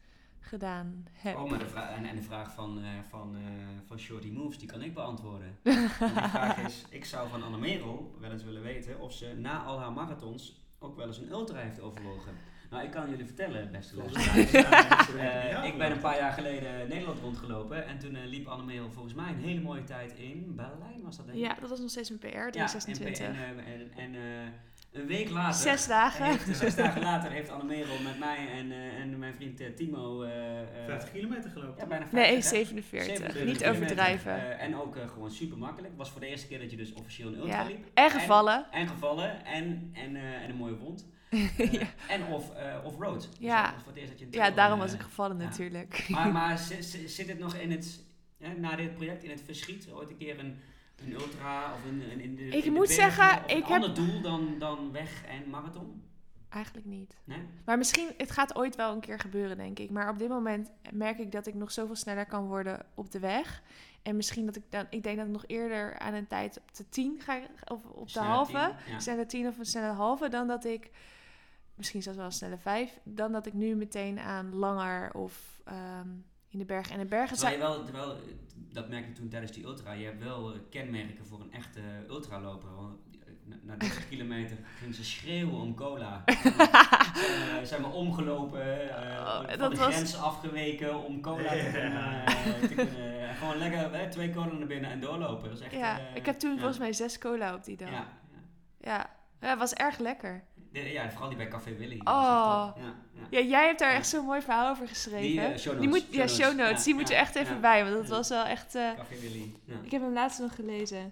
gedaan 0.49 1.05
heb. 1.11 1.35
Oh, 1.35 1.49
maar 1.49 1.59
de 1.59 1.67
vraag, 1.67 1.97
en, 1.97 2.05
en 2.05 2.15
de 2.15 2.21
vraag 2.21 2.53
van, 2.53 2.79
eh 2.83 2.89
van, 3.09 3.35
eh 3.35 3.41
van 3.85 3.99
Shorty 3.99 4.29
Moves, 4.29 4.57
die 4.57 4.67
kan 4.67 4.81
ik 4.81 4.93
beantwoorden. 4.93 5.57
Die 5.63 5.89
vraag 5.89 6.57
is, 6.57 6.85
ik 6.89 7.05
zou 7.05 7.29
van 7.29 7.43
Anne 7.43 7.57
Merel 7.57 8.15
wel 8.19 8.31
eens 8.31 8.43
willen 8.43 8.61
weten 8.61 8.99
of 8.99 9.13
ze 9.13 9.33
na 9.37 9.63
al 9.63 9.79
haar 9.79 9.91
marathons 9.91 10.61
ook 10.79 10.95
wel 10.95 11.07
eens 11.07 11.17
een 11.17 11.29
ultra 11.31 11.59
heeft 11.59 11.79
overwogen. 11.81 12.33
Nou, 12.69 12.83
ik 12.83 12.91
kan 12.91 13.09
jullie 13.09 13.25
vertellen, 13.25 13.71
beste 13.71 13.95
luisteraars. 13.95 14.51
Eh, 15.19 15.65
ik 15.65 15.77
ben 15.77 15.91
een 15.91 15.99
paar 15.99 16.17
jaar 16.17 16.31
geleden 16.31 16.87
Nederland 16.87 17.19
rondgelopen 17.19 17.85
en 17.85 17.99
toen 17.99 18.25
liep 18.25 18.47
Anne 18.47 18.65
Merel 18.65 18.91
volgens 18.91 19.13
mij 19.13 19.29
een 19.29 19.39
hele 19.39 19.61
mooie 19.61 19.83
tijd 19.83 20.13
in 20.13 20.55
Berlijn, 20.55 21.01
was 21.03 21.17
dat 21.17 21.25
denk 21.25 21.37
ik? 21.37 21.43
Ja, 21.43 21.55
dat 21.59 21.69
was 21.69 21.79
nog 21.79 21.89
steeds 21.89 22.09
een 22.09 22.17
PR, 22.17 22.27
Ja, 22.27 22.49
326. 22.49 23.25
En, 23.25 23.35
en, 23.35 23.65
en, 23.65 23.91
en 23.95 24.15
eh, 24.15 24.47
een 24.91 25.05
week 25.07 25.29
later... 25.29 25.61
Zes 25.61 25.87
dagen. 25.87 26.25
Heeft, 26.25 26.57
zes 26.57 26.75
dagen 26.75 27.01
later 27.11 27.31
heeft 27.31 27.49
Anne 27.49 27.63
Merel 27.63 27.99
met 28.03 28.19
mij 28.19 28.47
en, 28.51 28.71
eh, 28.71 28.99
en 28.99 29.19
mijn 29.19 29.33
vriend 29.35 29.59
eh, 29.59 29.67
Timo... 29.75 30.21
eh, 30.23 30.61
eh, 30.61 30.85
50 30.85 31.11
kilometer 31.11 31.49
gelopen. 31.49 31.77
ja, 31.77 31.85
bijna 31.87 32.07
50, 32.07 32.11
Nee, 32.29 32.35
hè? 32.35 32.41
47. 32.41 33.07
47 33.17 33.45
Niet 33.45 33.65
overdrijven. 33.65 34.33
Eh, 34.57 34.63
en 34.65 34.75
ook 34.75 34.95
eh, 34.95 35.07
gewoon 35.09 35.31
super 35.31 35.57
makkelijk. 35.57 35.87
Het 35.87 35.97
was 35.97 36.09
voor 36.11 36.21
de 36.21 36.27
eerste 36.27 36.47
keer 36.47 36.59
dat 36.59 36.71
je 36.71 36.77
dus 36.77 36.93
officieel 36.93 37.27
een 37.27 37.37
ultra 37.39 37.61
Ja. 37.61 37.67
liep. 37.67 37.85
En 37.93 38.09
gevallen. 38.09 38.65
En, 38.71 38.87
gevallen 38.87 39.45
en, 39.45 39.89
en, 39.93 40.15
eh, 40.15 40.33
en 40.43 40.49
een 40.49 40.55
mooie 40.55 40.77
wond. 40.77 41.07
Eh, 41.57 41.71
ja. 41.71 41.87
En 42.07 42.25
of, 42.25 42.55
eh 42.55 42.77
off-road. 42.83 43.19
Dus 43.21 43.29
Ja. 43.39 43.63
dat 43.63 43.73
was 43.73 43.83
voor 43.83 43.91
het 43.91 44.01
eerst 44.01 44.09
dat 44.11 44.19
je 44.19 44.25
een 44.25 44.31
ja, 44.31 44.49
daarom 44.51 44.77
eh, 44.79 44.85
was 44.85 44.93
ik 44.93 45.01
gevallen 45.01 45.37
natuurlijk. 45.37 46.05
Maar, 46.07 46.31
maar 46.31 46.57
zi- 46.67 46.81
zi- 46.81 47.07
zit 47.07 47.27
het 47.27 47.39
nog 47.39 47.55
in 47.55 47.71
het, 47.71 48.03
hè, 48.39 48.53
na 48.53 48.75
dit 48.75 48.93
project, 48.95 49.23
in 49.23 49.29
het 49.29 49.41
verschiet, 49.45 49.89
ooit 49.91 50.09
een 50.09 50.17
keer 50.17 50.39
een, 50.39 50.59
een 51.05 51.13
ultra 51.13 51.73
of 51.73 51.83
een, 51.85 52.11
een 52.11 52.19
in 52.19 52.35
de 52.35 52.43
Ik 52.43 52.53
in 52.53 52.61
de 52.61 52.69
moet 52.77 52.87
bergen 52.87 52.95
zeggen, 53.13 53.37
een 53.51 53.57
ik 53.57 53.65
heb- 53.65 53.81
ander 53.81 53.93
doel 53.95 54.21
dan, 54.21 54.55
dan 54.59 54.91
weg 54.91 55.25
en 55.25 55.49
marathon? 55.49 56.03
Eigenlijk 56.49 56.85
niet. 56.87 57.15
Nee? 57.23 57.43
Maar 57.65 57.77
misschien, 57.77 58.09
het 58.17 58.31
gaat 58.31 58.55
ooit 58.55 58.75
wel 58.75 58.93
een 58.93 58.99
keer 58.99 59.19
gebeuren, 59.19 59.57
denk 59.57 59.79
ik. 59.79 59.89
Maar 59.89 60.09
op 60.09 60.17
dit 60.19 60.29
moment 60.29 60.71
merk 60.91 61.17
ik 61.19 61.31
dat 61.31 61.47
ik 61.47 61.53
nog 61.53 61.71
zoveel 61.71 61.95
sneller 61.95 62.25
kan 62.25 62.45
worden 62.47 62.85
op 62.95 63.11
de 63.11 63.19
weg. 63.19 63.61
En 64.01 64.15
misschien 64.15 64.45
dat 64.45 64.55
ik 64.55 64.63
dan, 64.69 64.85
ik 64.89 65.03
denk 65.03 65.17
dat 65.17 65.25
ik 65.25 65.31
nog 65.31 65.43
eerder 65.47 65.99
aan 65.99 66.13
een 66.13 66.27
tijd 66.27 66.57
op 66.57 66.75
de 66.75 66.89
10 66.89 67.19
ga, 67.21 67.39
of 67.65 67.85
op 67.85 68.13
de 68.13 68.19
halve, 68.19 68.73
ja. 68.87 68.99
snelle 68.99 69.25
10 69.25 69.47
of 69.47 69.57
een 69.57 69.65
snelle 69.65 69.93
halve, 69.93 70.29
dan 70.29 70.47
dat 70.47 70.65
ik, 70.65 70.89
misschien 71.75 72.01
zelfs 72.01 72.17
wel 72.17 72.27
een 72.27 72.33
snelle 72.33 72.57
5, 72.57 72.99
dan 73.03 73.31
dat 73.31 73.45
ik 73.45 73.53
nu 73.53 73.75
meteen 73.75 74.19
aan 74.19 74.55
langer 74.55 75.13
of 75.13 75.61
ehm, 75.65 76.07
in 76.49 76.59
de 76.59 76.65
bergen. 76.65 76.93
En 76.93 76.99
de 76.99 77.05
bergen 77.05 77.37
Terwijl 77.37 77.57
zijn. 77.59 77.71
je 77.71 77.77
wel, 77.77 77.85
terwijl, 77.85 78.11
eh, 78.15 78.19
dat 78.73 78.89
merk 78.89 79.05
ik 79.07 79.15
toen 79.15 79.29
tijdens 79.29 79.51
die 79.51 79.63
ultra, 79.65 79.91
je 79.91 80.05
hebt 80.05 80.23
wel 80.23 80.53
eh, 80.53 80.59
kenmerken 80.69 81.25
voor 81.25 81.39
een 81.41 81.51
echte 81.53 81.79
ultraloper. 82.09 82.75
Want 82.75 82.97
eh, 83.13 83.19
na, 83.45 83.55
na 83.63 83.75
30 83.75 84.07
kilometer 84.09 84.57
ging 84.79 84.95
ze 84.95 85.03
schreeuwen 85.03 85.53
om 85.61 85.75
cola. 85.75 86.23
Ze 87.59 87.61
zijn 87.63 87.81
maar 87.81 87.91
omgelopen, 87.91 88.89
eh, 88.89 89.19
Oh, 89.19 89.35
van 89.47 89.57
dat 89.57 89.71
de 89.71 89.77
was- 89.77 89.93
grens 89.93 90.15
afgeweken 90.17 91.03
om 91.03 91.21
cola 91.21 91.49
te 91.49 91.69
kunnen... 91.73 92.25
eh, 92.25 92.53
te 92.59 92.67
kunnen 92.75 93.27
en 93.29 93.35
gewoon 93.35 93.57
lekker 93.57 94.09
twee 94.09 94.29
cola 94.31 94.51
naar 94.53 94.67
binnen 94.67 94.91
en 94.91 94.99
doorlopen. 94.99 95.49
Dat 95.49 95.59
is 95.59 95.65
echt... 95.65 95.73
Ja, 95.73 95.99
eh, 95.99 96.15
ik 96.15 96.25
heb 96.25 96.39
toen 96.39 96.51
ja. 96.53 96.57
volgens 96.57 96.79
mij 96.79 96.93
zes 96.93 97.17
cola 97.17 97.53
op 97.53 97.63
die 97.63 97.77
dag. 97.77 97.89
Ja, 97.89 97.95
Ja, 97.95 98.07
ja. 98.91 99.09
ja. 99.41 99.49
het 99.49 99.59
was 99.59 99.73
erg 99.73 99.97
lekker. 99.99 100.43
De- 100.71 100.91
ja, 100.91 101.09
vooral 101.11 101.27
die 101.29 101.37
bij 101.37 101.47
Café 101.47 101.75
Willy. 101.75 101.99
Oh. 102.03 102.05
was 102.05 102.65
echt 102.67 102.75
top. 102.75 102.83
Ja, 102.83 102.93
ja. 103.31 103.39
Ja, 103.39 103.47
jij 103.47 103.65
hebt 103.65 103.79
daar 103.79 103.91
echt 103.93 104.07
zo'n 104.07 104.25
mooi 104.25 104.41
verhaal 104.41 104.69
over 104.69 104.87
geschreven. 104.87 105.21
Die, 105.21 105.41
eh, 105.41 105.57
show 105.57 105.79
Die 105.79 105.87
notes, 105.87 106.03
moet, 106.05 106.13
ja, 106.15 106.27
show 106.27 106.37
show 106.39 106.47
notes. 106.57 106.57
notes. 106.67 106.77
Ja, 106.77 106.83
die 106.83 106.93
moet 106.93 107.07
je 107.07 107.13
ja, 107.13 107.19
echt 107.19 107.35
even 107.35 107.53
ja. 107.53 107.59
bij, 107.59 107.83
want 107.83 107.95
dat 107.95 108.07
Ja. 108.07 108.09
was 108.09 108.29
wel 108.29 108.43
echt... 108.45 108.75
eh, 108.75 108.91
Café 108.95 109.19
Willy. 109.19 109.55
Ja. 109.65 109.75
ik 109.83 109.91
heb 109.91 110.01
hem 110.01 110.13
laatst 110.13 110.39
nog 110.39 110.55
gelezen. 110.55 111.11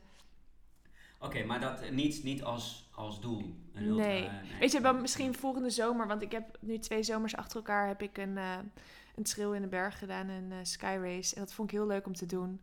Oké, 1.19 1.43
maar 1.43 1.59
dat 1.59 1.81
eh, 1.81 1.91
niet, 1.91 2.23
niet 2.23 2.43
als, 2.43 2.89
als 2.95 3.21
doel. 3.21 3.55
Een 3.73 3.85
ultra, 3.85 4.05
Nee. 4.05 4.29
Weet 4.59 4.71
je, 4.71 4.81
dan 4.81 5.01
misschien 5.01 5.35
volgende 5.35 5.69
zomer, 5.69 6.07
want 6.07 6.21
ik 6.21 6.31
heb 6.31 6.57
nu 6.59 6.79
twee 6.79 7.03
zomers 7.03 7.35
achter 7.35 7.55
elkaar 7.57 7.87
heb 7.87 8.01
ik 8.01 8.17
een, 8.17 8.37
eh 8.37 8.51
een 9.15 9.23
trail 9.23 9.53
in 9.53 9.61
de 9.61 9.67
berg 9.67 9.97
gedaan, 9.99 10.29
een 10.29 10.51
eh, 10.51 10.57
sky 10.61 10.97
race. 11.01 11.35
En 11.35 11.41
dat 11.41 11.53
vond 11.53 11.71
ik 11.71 11.77
heel 11.77 11.87
leuk 11.87 12.05
om 12.05 12.15
te 12.15 12.25
doen. 12.25 12.61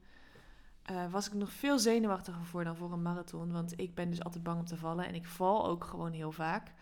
Eh, 0.84 1.10
was 1.10 1.26
ik 1.26 1.34
nog 1.34 1.52
veel 1.52 1.78
zenuwachtiger 1.78 2.44
voor 2.44 2.64
dan 2.64 2.76
voor 2.76 2.92
een 2.92 3.02
marathon, 3.02 3.52
want 3.52 3.80
ik 3.80 3.94
ben 3.94 4.10
dus 4.10 4.22
altijd 4.24 4.42
bang 4.42 4.58
om 4.58 4.64
te 4.66 4.76
vallen 4.76 5.06
en 5.06 5.14
ik 5.14 5.26
val 5.26 5.66
ook 5.66 5.84
gewoon 5.84 6.12
heel 6.12 6.32
vaak. 6.32 6.72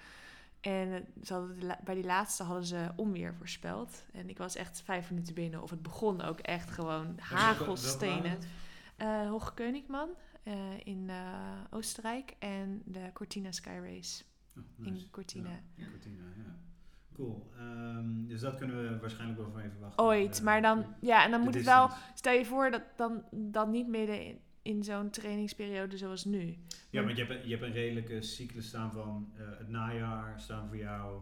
En 0.60 0.92
eh, 0.92 1.00
ze 1.22 1.32
hadden 1.32 1.78
bij 1.84 1.94
die 1.94 2.04
laatste 2.04 2.42
hadden 2.42 2.64
ze 2.64 2.90
onweer 2.96 3.34
voorspeld. 3.34 4.04
En 4.12 4.28
ik 4.28 4.38
was 4.38 4.56
echt 4.56 4.82
vijf 4.82 5.10
minuten 5.10 5.34
binnen. 5.34 5.62
Of 5.62 5.70
het 5.70 5.82
begon 5.82 6.22
ook 6.22 6.38
echt 6.38 6.70
gewoon 6.70 7.14
hagelstenen. 7.18 8.38
Eh 8.96 9.28
Hoge 9.28 9.82
eh, 10.42 10.54
in 10.84 11.10
Oostenrijk 11.70 12.36
en 12.38 12.82
de 12.84 13.10
Cortina 13.12 13.52
Sky 13.52 13.78
Race 13.82 14.24
Oh, 14.56 14.86
in 14.86 15.10
Cortina. 15.10 15.60
Ja, 15.74 15.86
Cortina, 15.90 16.24
ja. 16.36 16.56
Cool. 17.14 17.50
Ehm, 17.58 18.26
dus 18.26 18.40
dat 18.40 18.54
kunnen 18.56 18.82
we 18.92 18.98
waarschijnlijk 19.00 19.38
wel 19.40 19.50
van 19.50 19.60
even 19.60 19.80
wachten. 19.80 20.04
Ooit, 20.04 20.38
Eh, 20.38 20.44
maar 20.44 20.62
dan, 20.62 20.84
ja, 21.00 21.24
en 21.24 21.30
dan 21.30 21.40
moet 21.40 21.54
het 21.54 21.64
wel, 21.64 21.88
stel 22.14 22.32
je 22.32 22.44
voor 22.44 22.70
dat 22.70 22.82
dan, 22.96 23.22
dan 23.30 23.70
niet 23.70 23.88
midden 23.88 24.26
in, 24.26 24.38
in 24.62 24.82
zo'n 24.84 25.10
trainingsperiode 25.10 25.96
zoals 25.96 26.24
nu. 26.24 26.56
Ja, 26.90 27.02
want 27.04 27.16
je 27.16 27.24
hebt, 27.24 27.40
een- 27.40 27.48
je 27.48 27.54
hebt 27.56 27.62
een 27.66 27.72
redelijke 27.72 28.22
cyclus 28.22 28.66
staan 28.66 28.92
van 28.92 29.32
eh, 29.36 29.40
het 29.58 29.68
najaar 29.68 30.40
staan 30.40 30.68
voor 30.68 30.76
jou 30.76 31.20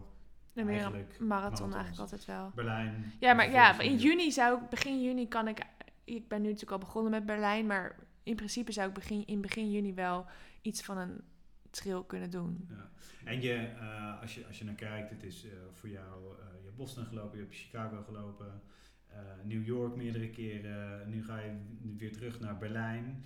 meer 0.53 0.67
eigenlijk 0.67 1.19
marathon 1.19 1.27
marathons. 1.27 1.73
eigenlijk 1.75 1.99
altijd 1.99 2.25
wel. 2.25 2.51
Berlijn. 2.55 3.13
Ja, 3.19 3.33
maar 3.33 3.45
en 3.45 3.51
ja, 3.51 3.79
in 3.79 3.97
juni 3.97 4.31
zou 4.31 4.61
ik, 4.61 4.69
begin 4.69 5.01
juni 5.01 5.27
kan 5.27 5.47
ik, 5.47 5.59
ik 6.03 6.27
ben 6.27 6.37
nu 6.41 6.45
natuurlijk 6.47 6.71
al 6.81 6.87
begonnen 6.87 7.11
met 7.11 7.25
Berlijn, 7.25 7.65
maar 7.65 7.95
in 8.23 8.35
principe 8.35 8.71
zou 8.71 8.87
ik 8.87 8.93
begin, 8.93 9.25
in 9.25 9.41
begin 9.41 9.71
juni 9.71 9.93
wel 9.93 10.25
iets 10.61 10.81
van 10.83 10.97
een 10.97 11.21
trail 11.71 12.03
kunnen 12.03 12.29
doen. 12.29 12.67
Ja. 12.69 12.89
En 13.23 13.41
je, 13.41 13.53
eh, 13.53 14.21
als, 14.21 14.35
je, 14.35 14.47
als 14.47 14.59
je 14.59 14.65
naar 14.65 14.75
kijkt, 14.75 15.09
het 15.09 15.23
is 15.23 15.45
eh, 15.45 15.51
voor 15.71 15.89
jou, 15.89 16.35
eh, 16.39 16.45
je 16.59 16.65
hebt 16.65 16.75
Boston 16.75 17.05
gelopen, 17.05 17.37
je 17.37 17.43
hebt 17.43 17.55
Chicago 17.55 18.03
gelopen, 18.03 18.61
New 19.43 19.65
York 19.65 19.95
meerdere 19.95 20.29
keren, 20.29 21.09
nu 21.09 21.23
ga 21.23 21.39
je 21.39 21.51
weer 21.97 22.11
terug 22.11 22.39
naar 22.39 22.57
Berlijn. 22.57 23.25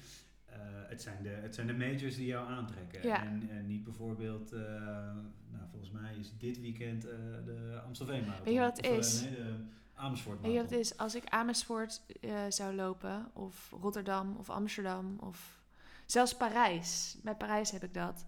Het, 0.88 1.02
zijn 1.02 1.24
de, 1.24 1.30
het 1.30 1.56
zijn 1.56 1.68
de 1.68 1.74
majors 1.74 2.16
die 2.16 2.26
jou 2.26 2.50
aantrekken. 2.50 3.08
Ja. 3.08 3.26
En, 3.26 3.50
en 3.50 3.68
niet 3.68 3.84
bijvoorbeeld, 3.84 4.52
nou, 4.52 5.68
volgens 5.70 5.92
mij 5.92 6.16
is 6.20 6.38
dit 6.38 6.62
weekend 6.62 7.02
de 7.02 7.82
Amstelveen 7.86 8.26
Marathon. 8.26 8.46
Weet 8.46 8.54
je 8.54 8.60
wat 8.60 8.78
het 8.78 8.86
is? 8.86 9.22
nee, 9.22 9.32
de 9.32 9.56
Amersfoort 9.94 10.42
Weet 10.42 10.52
je 10.52 10.58
wat 10.58 10.70
Marathon. 10.70 10.78
het 10.78 10.92
is? 10.92 10.98
Als 10.98 11.16
ik 11.16 11.24
Amersfoort 11.26 12.02
zou 12.50 12.76
lopen, 12.76 13.30
of 13.34 13.72
Rotterdam, 13.82 14.36
of 14.38 14.50
Amsterdam, 14.50 15.18
of 15.20 15.64
zelfs 16.06 16.36
Parijs. 16.36 17.18
Bij 17.24 17.36
Parijs 17.36 17.72
heb 17.72 17.84
ik 17.84 17.94
dat. 17.94 18.26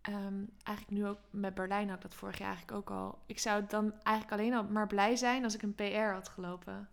Ehm, 0.00 0.34
eigenlijk 0.62 0.98
nu 0.98 1.06
ook 1.06 1.18
met 1.30 1.54
Berlijn 1.54 1.88
had 1.88 1.96
ik 1.96 2.02
dat 2.02 2.14
vorig 2.14 2.38
jaar 2.38 2.48
eigenlijk 2.48 2.78
ook 2.78 2.90
al. 2.90 3.18
Ik 3.26 3.38
zou 3.38 3.64
dan 3.68 3.92
eigenlijk 4.02 4.40
alleen 4.40 4.54
al 4.54 4.64
maar 4.64 4.86
blij 4.86 5.16
zijn 5.16 5.44
als 5.44 5.54
ik 5.54 5.62
een 5.62 5.74
PR 5.74 6.12
had 6.12 6.28
gelopen. 6.28 6.88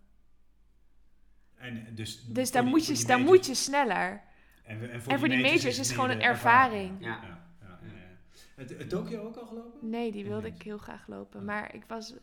En, 1.54 1.94
dus 1.94 2.24
Dus 2.26 2.44
voor 2.44 2.52
daar, 2.52 2.62
die- 2.62 2.70
moet 2.70 2.86
je, 2.86 3.04
daar 3.06 3.18
majors- 3.18 3.30
moet 3.36 3.46
je 3.46 3.54
sneller. 3.54 4.22
En, 4.64 4.90
en 4.90 5.02
voor 5.02 5.28
die 5.28 5.40
majors 5.42 5.64
is 5.64 5.76
het 5.78 5.88
gewoon 5.88 6.06
meer 6.06 6.16
een 6.16 6.22
ervaring. 6.22 6.96
Ja. 7.00 7.06
Ja, 7.06 7.22
ja. 7.22 7.74
Het, 8.54 8.70
het 8.78 8.88
Tokio 8.88 9.22
ook 9.22 9.36
al 9.36 9.46
gelopen? 9.46 9.90
Nee, 9.90 10.12
die 10.12 10.24
wilde 10.24 10.46
ik 10.46 10.62
heel 10.62 10.78
graag 10.78 11.06
lopen. 11.06 11.40
Ja. 11.40 11.46
Maar 11.46 11.74
ik 11.74 11.84
was, 11.86 12.14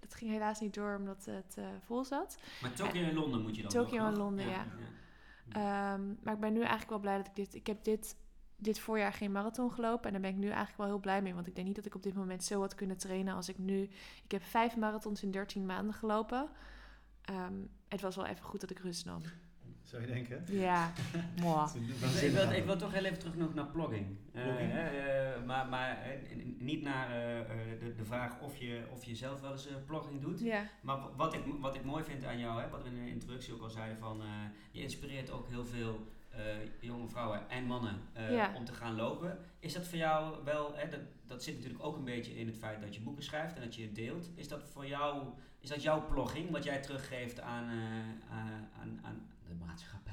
het 0.00 0.14
ging 0.14 0.30
helaas 0.30 0.60
niet 0.60 0.74
door 0.74 0.96
omdat 0.96 1.24
het 1.24 1.54
eh, 1.58 1.64
vol 1.84 2.04
zat. 2.04 2.38
Maar 2.62 2.72
Tokio 2.72 3.02
en 3.02 3.14
Londen 3.14 3.42
moet 3.42 3.56
je 3.56 3.62
dan 3.62 3.70
Tokio 3.70 4.06
en? 4.06 4.16
Londen, 4.16 4.48
ja. 4.48 4.66
Ehm, 5.48 6.00
maar 6.22 6.34
ik 6.34 6.40
ben 6.40 6.52
nu 6.52 6.58
eigenlijk 6.60 6.90
wel 6.90 6.98
blij 6.98 7.16
dat 7.16 7.26
ik 7.26 7.34
dit... 7.34 7.54
Ik 7.54 7.66
heb 7.66 7.84
dit, 7.84 8.16
dit 8.62 8.78
voorjaar 8.78 9.12
geen 9.12 9.32
marathon 9.32 9.72
gelopen. 9.72 10.06
En 10.06 10.12
daar 10.12 10.20
ben 10.20 10.30
ik 10.30 10.36
nu 10.36 10.46
eigenlijk 10.48 10.76
wel 10.78 10.86
heel 10.86 10.98
blij 10.98 11.22
mee. 11.22 11.34
Want 11.34 11.46
ik 11.46 11.54
denk 11.54 11.66
niet 11.66 11.76
dat 11.76 11.86
ik 11.86 11.94
op 11.94 12.02
dit 12.02 12.14
moment 12.14 12.44
zo 12.44 12.60
had 12.60 12.74
kunnen 12.74 12.96
trainen 12.96 13.34
als 13.34 13.48
ik 13.48 13.58
nu... 13.58 13.82
Ik 14.24 14.30
heb 14.30 14.42
vijf 14.42 14.76
marathons 14.76 15.22
in 15.22 15.30
13 15.30 15.66
maanden 15.66 15.94
gelopen. 15.94 16.48
Ehm, 17.22 17.54
het 17.88 18.00
was 18.00 18.16
wel 18.16 18.26
even 18.26 18.44
goed 18.44 18.60
dat 18.60 18.70
ik 18.70 18.78
rust 18.78 19.04
nam. 19.04 19.20
Zou 19.82 20.02
je 20.02 20.08
denken? 20.08 20.44
Ja, 20.48 20.92
moi. 21.42 21.68
Ik 22.22 22.30
wil, 22.32 22.50
ik 22.50 22.64
wil 22.64 22.76
toch 22.76 22.92
heel 22.92 23.04
even 23.04 23.18
terug 23.18 23.36
nog 23.36 23.54
naar 23.54 23.66
blogging. 23.66 24.16
Eh, 24.32 24.42
Blogging? 24.44 24.72
hè, 24.72 24.88
eh, 24.88 25.42
maar 25.44 25.66
maar 25.68 26.02
eh, 26.02 26.44
niet 26.58 26.82
naar 26.82 27.10
eh, 27.10 27.40
eh, 27.40 27.80
de, 27.80 27.94
de 27.94 28.04
vraag 28.04 28.40
of 28.40 28.56
je, 28.56 28.84
of 28.92 29.04
je 29.04 29.14
zelf 29.14 29.40
wel 29.40 29.52
eens 29.52 29.66
eh, 29.66 29.74
blogging 29.86 30.20
doet. 30.20 30.40
Ja, 30.40 30.62
Maar 30.82 30.98
wat 31.16 31.34
ik, 31.34 31.40
wat 31.60 31.74
ik 31.74 31.84
mooi 31.84 32.04
vind 32.04 32.24
aan 32.24 32.38
jou, 32.38 32.62
hè, 32.62 32.68
wat 32.68 32.82
we 32.82 32.88
in 32.88 33.04
de 33.04 33.10
introductie 33.10 33.54
ook 33.54 33.62
al 33.62 33.70
zeiden, 33.70 33.98
van, 33.98 34.20
eh, 34.20 34.26
je 34.70 34.82
inspireert 34.82 35.30
ook 35.30 35.48
heel 35.48 35.64
veel 35.66 35.94
eh, 35.94 36.21
jonge 36.80 37.08
vrouwen 37.08 37.50
en 37.50 37.64
mannen 37.64 38.00
eh, 38.12 38.30
Ja. 38.32 38.52
om 38.56 38.64
te 38.64 38.72
gaan 38.72 38.94
lopen. 38.96 39.38
Is 39.58 39.72
dat 39.72 39.86
voor 39.86 39.98
jou 39.98 40.44
wel, 40.44 40.74
hè, 40.76 40.88
dat, 40.88 41.00
dat 41.26 41.42
zit 41.42 41.54
natuurlijk 41.56 41.84
ook 41.84 41.96
een 41.96 42.04
beetje 42.04 42.38
in 42.38 42.46
het 42.46 42.56
feit 42.56 42.80
dat 42.80 42.94
je 42.94 43.00
boeken 43.00 43.24
schrijft 43.24 43.54
en 43.54 43.60
dat 43.62 43.74
je 43.74 43.82
het 43.82 43.94
deelt. 43.94 44.30
Is 44.34 44.48
dat 44.48 44.62
voor 44.72 44.86
jou, 44.86 45.22
is 45.60 45.68
dat 45.68 45.82
jouw 45.82 46.06
blogging, 46.06 46.50
wat 46.50 46.64
jij 46.64 46.80
teruggeeft 46.80 47.40
aan, 47.40 47.64
eh, 47.68 48.32
aan, 48.80 49.00
aan, 49.02 49.28
de 49.48 49.54
maatschappij? 49.66 50.10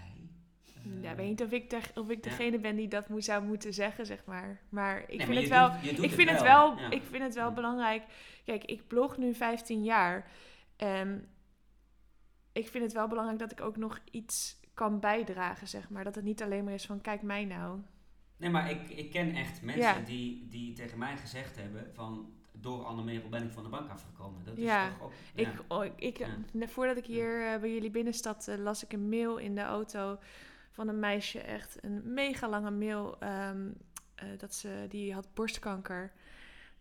Eh, 0.65 1.01
ja 1.03 1.11
ik 1.11 1.17
weet 1.17 1.27
niet 1.27 1.43
of 1.43 1.51
ik, 1.51 1.69
de, 1.69 1.79
of 1.95 2.09
ik 2.09 2.23
Ja. 2.25 2.29
degene 2.29 2.59
ben 2.59 2.75
die 2.75 2.87
dat 2.87 3.09
moet, 3.09 3.23
zou 3.23 3.43
moeten 3.43 3.73
zeggen, 3.73 4.05
zeg 4.05 4.25
maar. 4.25 4.61
Maar 4.69 5.01
ik 5.01 5.07
nee, 5.07 5.17
vind 5.17 5.29
maar 5.29 5.37
het 5.37 5.49
wel... 5.49 5.71
doet- 5.71 5.89
je 5.89 5.95
doet 5.95 6.05
ik 6.05 6.11
vind 6.11 6.29
het 6.29 6.41
wel. 6.41 6.75
wel, 6.75 6.83
Ja. 6.83 6.89
ik 6.91 7.03
vind 7.03 7.23
het 7.23 7.35
wel 7.35 7.47
Ja. 7.47 7.53
belangrijk. 7.53 8.03
Kijk, 8.45 8.63
ik 8.65 8.87
blog 8.87 9.17
nu 9.17 9.33
15 9.33 9.83
jaar. 9.83 10.31
En 10.75 11.29
ik 12.51 12.67
vind 12.67 12.83
het 12.83 12.93
wel 12.93 13.07
belangrijk 13.07 13.39
dat 13.39 13.51
ik 13.51 13.61
ook 13.61 13.77
nog 13.77 13.99
iets 14.11 14.58
kan 14.79 14.99
bijdragen, 14.99 15.67
zeg 15.67 15.89
maar. 15.89 16.03
Dat 16.03 16.15
het 16.15 16.23
niet 16.23 16.41
alleen 16.43 16.63
maar 16.63 16.73
is 16.73 16.85
van, 16.85 17.01
kijk 17.01 17.21
mij 17.21 17.45
nou. 17.45 17.79
Nee, 18.37 18.49
maar 18.49 18.69
ik, 18.71 18.89
ik 18.89 19.11
ken 19.11 19.35
echt 19.35 19.61
mensen 19.61 19.99
Ja. 19.99 20.05
die, 20.05 20.47
die 20.47 20.73
tegen 20.73 20.97
mij 20.97 21.17
gezegd 21.17 21.55
hebben 21.55 21.89
van 21.93 22.33
door 22.51 22.83
Anne 22.83 23.03
Merel 23.03 23.29
ben 23.29 23.43
ik 23.43 23.51
van 23.51 23.63
de 23.63 23.69
bank 23.69 23.89
afgekomen. 23.89 24.43
Dat 24.43 24.57
Ja, 24.57 24.85
is 24.87 24.93
toch 24.93 25.01
ook... 25.01 25.11
Ik, 25.33 25.45
ja. 25.45 25.53
oh, 25.67 25.85
ik, 25.85 25.93
ik, 25.97 26.17
Ja. 26.17 26.67
voordat 26.67 26.97
ik 26.97 27.05
hier 27.05 27.53
eh, 27.53 27.59
bij 27.59 27.73
jullie 27.73 27.91
binnenstapte, 27.91 28.57
las 28.59 28.83
ik 28.83 28.93
een 28.93 29.09
mail 29.09 29.37
in 29.37 29.55
de 29.55 29.61
auto 29.61 30.19
van 30.71 30.87
een 30.87 30.99
meisje. 30.99 31.39
Echt 31.39 31.83
een 31.83 32.13
mega 32.13 32.49
lange 32.49 32.71
mail. 32.71 33.19
ehm, 33.19 33.69
eh, 34.15 34.27
dat 34.37 34.53
ze, 34.53 34.85
die 34.89 35.13
had 35.13 35.33
borstkanker. 35.33 36.11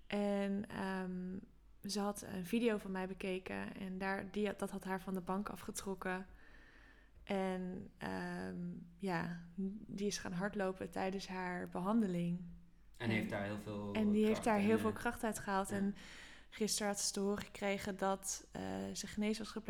En 0.07 0.65
ehm, 0.69 1.37
ze 1.91 2.01
had 2.01 2.25
een 2.35 2.47
video 2.47 2.77
van 2.79 2.91
mij 2.91 3.07
bekeken. 3.07 3.77
En 3.77 3.99
daar, 3.99 4.31
die, 4.31 4.51
dat 4.57 4.71
had 4.71 4.85
haar 4.85 5.01
van 5.01 5.15
de 5.15 5.21
bank 5.21 5.49
afgetrokken. 5.49 6.27
En 7.29 7.91
ehm, 7.99 8.57
ja, 8.99 9.41
die 9.87 10.07
is 10.07 10.19
gaan 10.19 10.33
hardlopen 10.33 10.91
tijdens 10.91 11.27
haar 11.29 11.69
behandeling. 11.69 12.41
En 12.97 13.11
heeft 13.11 13.31
daar 13.31 13.45
heel 13.45 13.59
veel 13.63 13.91
En 13.93 14.11
die 14.11 14.27
heeft 14.27 14.45
daar 14.45 14.59
heel 14.59 14.75
eh, 14.77 14.81
veel 14.81 14.93
kracht 14.93 15.25
uit 15.25 15.39
gehaald. 15.39 15.69
ja. 15.69 15.77
En 15.77 15.95
gisteren 16.51 16.89
had 16.89 17.01
ze 17.01 17.13
te 17.13 17.21
horen 17.21 17.45
gekregen 17.45 17.97
dat 17.97 18.47
eh, 18.53 18.63
ze 18.93 19.07
genezen 19.07 19.45
was 19.45 19.63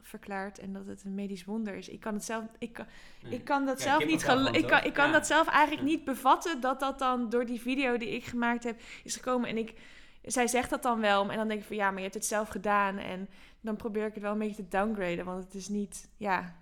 verklaard 0.00 0.58
en 0.58 0.72
dat 0.72 0.86
het 0.86 1.04
een 1.04 1.14
medisch 1.14 1.44
wonder 1.44 1.74
is. 1.74 1.88
Ik 1.88 2.00
kan 2.00 2.14
het 2.14 2.24
zelf, 2.24 2.44
ik 2.58 2.72
kan, 2.72 2.86
nee. 3.22 3.32
ik 3.32 3.44
kan 3.44 3.64
dat 3.66 3.78
Ja, 3.78 3.84
zelf 3.84 4.06
niet 4.06 4.24
van, 4.24 4.54
ik 4.54 4.66
kan, 4.66 4.84
ik 4.84 4.92
kan 4.92 5.06
Ja. 5.06 5.12
dat 5.12 5.26
zelf 5.26 5.48
eigenlijk 5.48 5.86
niet 5.86 6.04
bevatten 6.04 6.60
dat 6.60 6.80
dat 6.80 6.98
dan 6.98 7.30
door 7.30 7.46
die 7.46 7.60
video 7.60 7.96
die 7.96 8.08
ik 8.10 8.24
gemaakt 8.24 8.64
heb 8.64 8.80
is 9.04 9.16
gekomen. 9.16 9.48
En 9.48 9.56
ik, 9.56 9.80
zij 10.22 10.46
zegt 10.46 10.70
dat 10.70 10.82
dan 10.82 11.00
wel 11.00 11.30
en 11.30 11.36
dan 11.36 11.48
denk 11.48 11.60
ik 11.60 11.66
van 11.66 11.76
ja, 11.76 11.86
maar 11.88 11.96
je 11.96 12.02
hebt 12.02 12.14
het 12.14 12.26
zelf 12.26 12.48
gedaan. 12.48 12.98
En 12.98 13.28
dan 13.60 13.76
probeer 13.76 14.06
ik 14.06 14.14
het 14.14 14.22
wel 14.22 14.32
een 14.32 14.38
beetje 14.38 14.62
te 14.62 14.68
downgraden, 14.68 15.24
want 15.24 15.44
het 15.44 15.54
is 15.54 15.68
niet, 15.68 16.08
ja, 16.16 16.56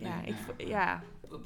ja, 0.00 0.20
Nee, 0.20 0.26
ik, 0.26 0.36
ja. 0.60 0.66
ja. 0.66 1.02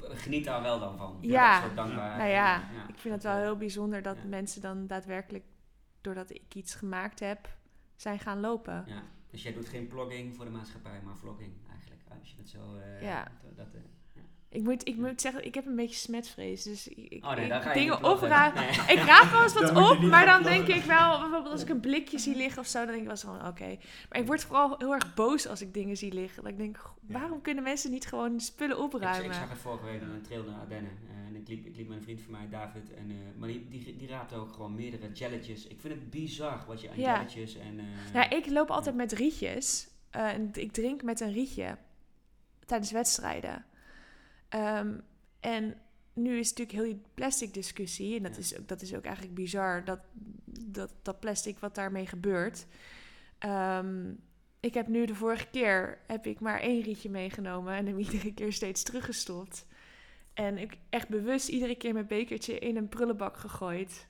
Geniet 0.09 0.45
daar 0.45 0.61
wel 0.61 0.79
dan 0.79 0.97
van. 0.97 1.17
Ja. 1.21 1.61
dat. 1.75 1.75
Nou 1.87 1.97
ja, 2.19 2.25
Ja. 2.27 2.87
ik 2.87 2.97
vind 2.97 3.13
het 3.13 3.23
wel 3.23 3.35
heel 3.35 3.57
bijzonder 3.57 4.01
dat 4.01 4.17
Ja. 4.17 4.27
mensen 4.27 4.61
dan 4.61 4.87
daadwerkelijk, 4.87 5.43
doordat 6.01 6.29
ik 6.29 6.55
iets 6.55 6.75
gemaakt 6.75 7.19
heb, 7.19 7.49
zijn 7.95 8.19
gaan 8.19 8.39
lopen. 8.39 8.83
Ja. 8.87 9.01
Dus 9.31 9.43
jij 9.43 9.53
doet 9.53 9.67
geen 9.69 9.87
blogging 9.87 10.35
voor 10.35 10.45
de 10.45 10.51
maatschappij, 10.51 11.01
maar 11.05 11.15
vlogging 11.17 11.53
eigenlijk. 11.71 12.01
Als 12.19 12.29
je 12.29 12.35
dat 12.37 12.47
zo... 12.49 12.75
eh, 12.75 13.01
Ja. 13.01 13.27
Dat, 13.43 13.57
dat, 13.57 13.73
eh, 13.73 13.81
Ik 14.49 14.63
moet, 14.63 14.87
ik 14.87 14.95
moet 14.97 15.21
zeggen, 15.21 15.45
ik 15.45 15.55
heb 15.55 15.65
een 15.65 15.75
beetje 15.75 15.95
smetvrees. 15.95 16.63
Dus 16.63 16.87
ik, 16.87 16.97
ik- 16.97 17.25
oh 17.25 17.35
nee, 17.35 17.45
ik- 17.45 17.73
dingen. 17.73 18.01
Nee. 18.53 18.97
Ik 18.97 18.99
raap 19.05 19.31
wel 19.31 19.43
eens 19.43 19.53
wat 19.59 19.73
Dan 19.73 19.89
op, 19.91 19.99
maar 20.01 20.25
dan 20.25 20.43
denk 20.43 20.67
ik 20.67 20.83
wel, 20.83 21.19
bijvoorbeeld 21.19 21.51
als 21.51 21.61
ik 21.61 21.69
een 21.69 21.79
blikje 21.79 22.19
zie 22.19 22.35
liggen 22.35 22.61
of 22.61 22.67
zo, 22.67 22.77
dan 22.77 22.87
denk 22.87 22.99
ik 23.01 23.07
wel 23.07 23.15
zo 23.17 23.27
van 23.37 23.47
oké. 23.47 23.77
Maar 24.09 24.19
ik 24.19 24.25
word 24.25 24.43
vooral 24.43 24.75
heel 24.77 24.93
erg 24.93 25.13
boos 25.13 25.47
als 25.47 25.61
ik 25.61 25.73
dingen 25.73 25.97
zie 25.97 26.13
liggen. 26.13 26.43
Dat 26.43 26.51
ik 26.51 26.57
denk, 26.57 26.77
Ja. 27.07 27.19
waarom 27.19 27.41
kunnen 27.41 27.63
mensen 27.63 27.91
niet 27.91 28.05
gewoon 28.05 28.39
spullen 28.39 28.77
Ik, 28.77 28.83
ik 28.83 28.93
opruimen? 28.93 29.33
zag 29.35 29.49
het 29.49 29.57
vorige 29.57 29.85
week 29.85 30.01
aan 30.01 30.09
een 30.09 30.21
trail 30.21 30.43
naar 30.43 30.59
Ardennen. 30.59 30.91
eh, 31.09 31.27
en 31.27 31.35
ik 31.35 31.47
liep, 31.47 31.65
ik 31.65 31.75
liep 31.75 31.87
met 31.87 31.97
een 31.97 32.03
vriend 32.03 32.21
van 32.21 32.31
mij, 32.31 32.49
David. 32.49 32.93
En, 32.93 33.09
eh, 33.09 33.15
maar 33.39 33.47
die, 33.47 33.67
die, 33.69 33.95
die 33.97 34.07
raapte 34.07 34.35
ook 34.35 34.53
gewoon 34.53 34.75
meerdere 34.75 35.11
jelletjes. 35.11 35.67
Ik 35.67 35.79
vind 35.81 35.93
het 35.93 36.09
bizar 36.09 36.63
wat 36.67 36.81
je 36.81 36.89
aan 36.89 36.99
Ja. 36.99 37.13
jelletjes 37.13 37.55
en... 37.57 37.79
eh, 37.79 38.13
Ja, 38.13 38.29
ik 38.29 38.49
loop 38.49 38.69
altijd 38.69 38.95
met 38.95 39.11
rietjes. 39.11 39.87
Eh, 40.09 40.27
en 40.33 40.49
ik 40.53 40.71
drink 40.71 41.03
met 41.03 41.19
een 41.19 41.33
rietje 41.33 41.77
tijdens 42.65 42.91
wedstrijden. 42.91 43.65
Ehm, 44.55 44.97
en 45.39 45.77
nu 46.13 46.37
is 46.39 46.49
natuurlijk 46.49 46.77
heel 46.77 46.93
die 46.93 47.01
plastic 47.13 47.53
discussie. 47.53 48.17
En 48.17 48.23
dat, 48.23 48.31
Ja. 48.33 48.39
is, 48.39 48.59
ook, 48.59 48.67
dat 48.67 48.81
is 48.81 48.95
ook 48.95 49.03
eigenlijk 49.03 49.35
bizar, 49.35 49.85
dat, 49.85 49.99
dat, 50.45 50.93
dat 51.01 51.19
plastic 51.19 51.59
wat 51.59 51.75
daarmee 51.75 52.05
gebeurt. 52.05 52.65
Ehm, 53.37 54.13
ik 54.59 54.73
heb 54.73 54.87
nu 54.87 55.05
de 55.05 55.15
vorige 55.15 55.47
keer 55.51 55.99
heb 56.07 56.25
ik 56.25 56.39
maar 56.39 56.59
één 56.59 56.81
rietje 56.81 57.09
meegenomen 57.09 57.73
en 57.73 57.85
hem 57.85 57.99
iedere 58.05 58.33
keer 58.33 58.53
steeds 58.53 58.83
teruggestopt. 58.83 59.65
En 60.33 60.57
ik 60.57 60.77
echt 60.89 61.09
bewust 61.09 61.47
iedere 61.47 61.75
keer 61.75 61.93
mijn 61.93 62.07
bekertje 62.07 62.59
in 62.59 62.77
een 62.77 62.89
prullenbak 62.89 63.37
gegooid. 63.37 64.07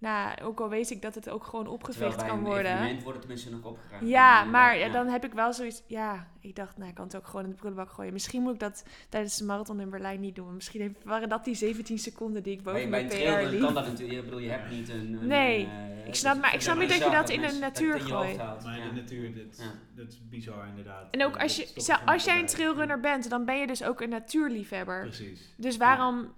Nou, 0.00 0.40
ook 0.42 0.60
al 0.60 0.68
weet 0.68 0.90
ik 0.90 1.02
dat 1.02 1.14
het 1.14 1.28
ook 1.28 1.44
gewoon 1.44 1.66
opgeveegd 1.66 2.26
kan 2.26 2.40
worden. 2.44 2.72
evenement 2.72 3.02
wordt 3.02 3.18
het 3.18 3.20
tenminste 3.20 3.50
nog 3.50 3.64
opgeruimd. 3.64 4.08
Ja, 4.08 4.44
maar 4.44 4.78
ja, 4.78 4.88
dan 4.88 5.06
heb 5.08 5.24
ik 5.24 5.32
wel 5.32 5.52
zoiets. 5.52 5.82
Ja, 5.86 6.26
ik 6.40 6.56
dacht, 6.56 6.76
nou, 6.76 6.88
ik 6.88 6.94
kan 6.94 7.04
het 7.04 7.16
ook 7.16 7.26
gewoon 7.26 7.44
in 7.44 7.50
de 7.50 7.56
prullenbak 7.56 7.90
gooien. 7.90 8.12
Misschien 8.12 8.42
moet 8.42 8.54
ik 8.54 8.60
dat 8.60 8.84
tijdens 9.08 9.36
de 9.36 9.44
marathon 9.44 9.80
in 9.80 9.90
Berlijn 9.90 10.20
niet 10.20 10.34
doen. 10.34 10.54
Misschien 10.54 10.80
heeft- 10.80 11.04
waren 11.04 11.28
dat 11.28 11.44
die 11.44 11.54
17 11.54 11.98
seconden 11.98 12.42
die 12.42 12.52
ik 12.52 12.62
boven 12.62 12.80
bij 12.80 12.88
mijn 12.88 13.02
een 13.04 13.08
PR 13.10 13.14
trail 13.16 13.42
dan 13.42 13.50
liep. 13.50 13.60
kan 13.60 13.74
dat 13.74 13.86
natuurlijk. 13.86 14.18
Ik 14.18 14.24
bedoel, 14.24 14.40
je 14.40 14.50
hebt 14.50 14.70
niet 14.70 14.88
een... 14.88 15.18
een 15.20 15.26
Nee, 15.26 15.66
eh, 15.66 16.06
ik 16.06 16.14
snap- 16.14 16.40
maar 16.40 16.54
ik 16.54 16.60
snap 16.60 16.78
niet 16.78 16.88
dat 16.88 16.98
je 16.98 17.10
dat 17.10 17.28
in 17.30 17.40
de 17.40 17.56
natuur 17.60 17.92
dat 17.92 18.00
in 18.00 18.06
je 18.06 18.12
hoofd 18.12 18.26
gooit. 18.26 18.38
haalt. 18.40 18.64
Maar 18.64 18.78
Ja. 18.78 18.88
de 18.88 18.92
natuur, 19.00 19.34
dat, 19.34 19.58
Ja. 19.58 19.72
dat 19.96 20.08
is 20.08 20.20
bizar 20.28 20.66
inderdaad. 20.68 21.06
En 21.10 21.24
ook 21.24 21.36
als 21.36 21.56
je, 21.56 21.96
als 22.06 22.24
jij 22.24 22.38
een 22.40 22.46
trailrunner 22.46 23.00
bent, 23.00 23.30
dan 23.30 23.44
ben 23.44 23.58
je 23.58 23.66
dus 23.66 23.82
ook 23.84 24.00
een 24.00 24.08
natuurliefhebber. 24.08 25.00
Precies. 25.02 25.54
Dus 25.56 25.76
waarom 25.76 26.32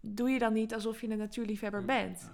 doe 0.00 0.30
je 0.30 0.38
dan 0.38 0.52
niet 0.52 0.74
alsof 0.74 1.00
je 1.00 1.10
een 1.10 1.18
natuurliefhebber 1.18 1.80
Ja. 1.80 1.86
bent? 1.86 2.30